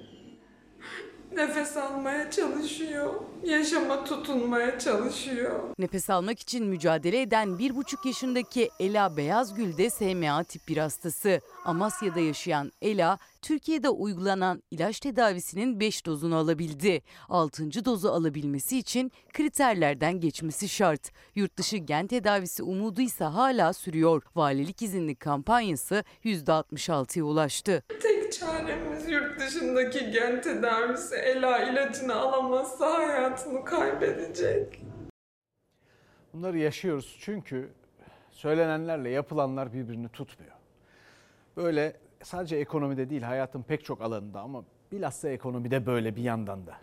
Nefes 1.39 1.77
almaya 1.77 2.31
çalışıyor. 2.31 3.15
Yaşama 3.45 4.05
tutunmaya 4.05 4.79
çalışıyor. 4.79 5.61
Nefes 5.79 6.11
almak 6.11 6.41
için 6.41 6.67
mücadele 6.67 7.21
eden 7.21 7.49
1,5 7.49 8.07
yaşındaki 8.09 8.71
Ela 8.81 9.17
Beyazgül 9.17 9.77
de 9.77 9.91
SMA 9.91 10.45
tip 10.45 10.69
1 10.69 10.77
hastası. 10.77 11.41
Amasya'da 11.65 12.21
yaşayan 12.21 12.73
Ela, 12.83 13.19
Türkiye'de 13.43 13.89
uygulanan 13.89 14.63
ilaç 14.71 15.01
tedavisinin 15.01 15.81
5 15.81 16.07
dozunu 16.07 16.37
alabildi. 16.37 17.03
6. 17.29 17.85
dozu 17.85 18.09
alabilmesi 18.09 18.79
için 18.79 19.13
kriterlerden 19.33 20.21
geçmesi 20.21 20.69
şart. 20.69 21.11
Yurtdışı 21.35 21.77
gen 21.77 22.07
tedavisi 22.07 22.63
umudu 22.63 23.01
ise 23.01 23.25
hala 23.25 23.73
sürüyor. 23.73 24.23
Valilik 24.37 24.83
izinli 24.83 25.15
kampanyası 25.15 26.05
%66'ya 26.25 27.25
ulaştı. 27.25 27.83
Tek 28.03 28.18
çaremiz 28.31 29.09
yurt 29.09 29.41
dışındaki 29.41 30.11
gen 30.11 30.41
tedavisi. 30.41 31.15
Ela 31.17 31.63
ilacını 31.63 32.15
alamazsa 32.15 32.99
hayatını 32.99 33.65
kaybedecek. 33.65 34.83
Bunları 36.35 36.59
yaşıyoruz 36.59 37.17
çünkü 37.21 37.69
söylenenlerle 38.31 39.11
yapılanlar 39.11 39.73
birbirini 39.73 40.09
tutmuyor. 40.09 40.53
Böyle 41.57 41.97
sadece 42.23 42.57
ekonomide 42.57 43.11
değil 43.11 43.23
hayatın 43.23 43.63
pek 43.63 43.85
çok 43.85 44.01
alanında 44.03 44.41
ama 44.41 44.65
bilhassa 44.93 45.29
ekonomide 45.29 45.87
böyle 45.87 46.17
bir 46.17 46.23
yandan 46.23 46.67
da. 46.67 46.75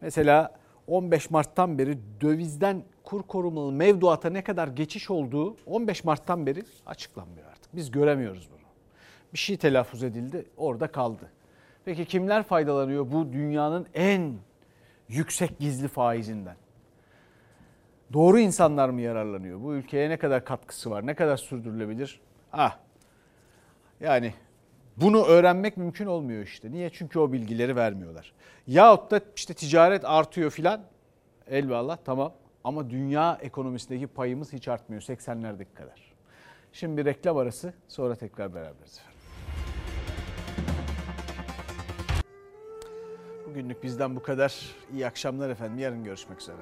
Mesela 0.00 0.58
15 0.86 1.30
Mart'tan 1.30 1.78
beri 1.78 1.98
dövizden 2.20 2.82
kur 3.04 3.22
korumalı 3.22 3.72
mevduata 3.72 4.30
ne 4.30 4.44
kadar 4.44 4.68
geçiş 4.68 5.10
olduğu 5.10 5.56
15 5.66 6.04
Mart'tan 6.04 6.46
beri 6.46 6.64
açıklanmıyor 6.86 7.46
artık. 7.50 7.76
Biz 7.76 7.90
göremiyoruz 7.90 8.48
bunu. 8.50 8.57
Bir 9.32 9.38
şey 9.38 9.56
telaffuz 9.56 10.02
edildi 10.02 10.46
orada 10.56 10.92
kaldı. 10.92 11.30
Peki 11.84 12.04
kimler 12.04 12.42
faydalanıyor 12.42 13.12
bu 13.12 13.32
dünyanın 13.32 13.86
en 13.94 14.34
yüksek 15.08 15.58
gizli 15.58 15.88
faizinden? 15.88 16.56
Doğru 18.12 18.38
insanlar 18.38 18.88
mı 18.88 19.00
yararlanıyor? 19.00 19.62
Bu 19.62 19.74
ülkeye 19.74 20.10
ne 20.10 20.16
kadar 20.16 20.44
katkısı 20.44 20.90
var? 20.90 21.06
Ne 21.06 21.14
kadar 21.14 21.36
sürdürülebilir? 21.36 22.20
Ah. 22.52 22.78
Yani 24.00 24.34
bunu 24.96 25.24
öğrenmek 25.24 25.76
mümkün 25.76 26.06
olmuyor 26.06 26.42
işte. 26.42 26.70
Niye? 26.70 26.90
Çünkü 26.90 27.18
o 27.18 27.32
bilgileri 27.32 27.76
vermiyorlar. 27.76 28.32
Yahut 28.66 29.10
da 29.10 29.20
işte 29.36 29.54
ticaret 29.54 30.04
artıyor 30.04 30.50
filan. 30.50 30.80
Elvallah 31.46 31.98
tamam. 32.04 32.32
Ama 32.64 32.90
dünya 32.90 33.38
ekonomisindeki 33.42 34.06
payımız 34.06 34.52
hiç 34.52 34.68
artmıyor 34.68 35.02
80'lerdeki 35.02 35.74
kadar. 35.74 36.14
Şimdi 36.72 36.96
bir 36.96 37.04
reklam 37.04 37.36
arası 37.36 37.72
sonra 37.88 38.14
tekrar 38.14 38.54
beraberiz. 38.54 39.00
Bugünlük 43.58 43.82
bizden 43.82 44.16
bu 44.16 44.22
kadar. 44.22 44.76
İyi 44.92 45.06
akşamlar 45.06 45.50
efendim. 45.50 45.78
Yarın 45.78 46.04
görüşmek 46.04 46.40
üzere. 46.40 46.56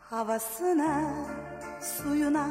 Havasına, 0.00 1.14
suyuna, 1.80 2.48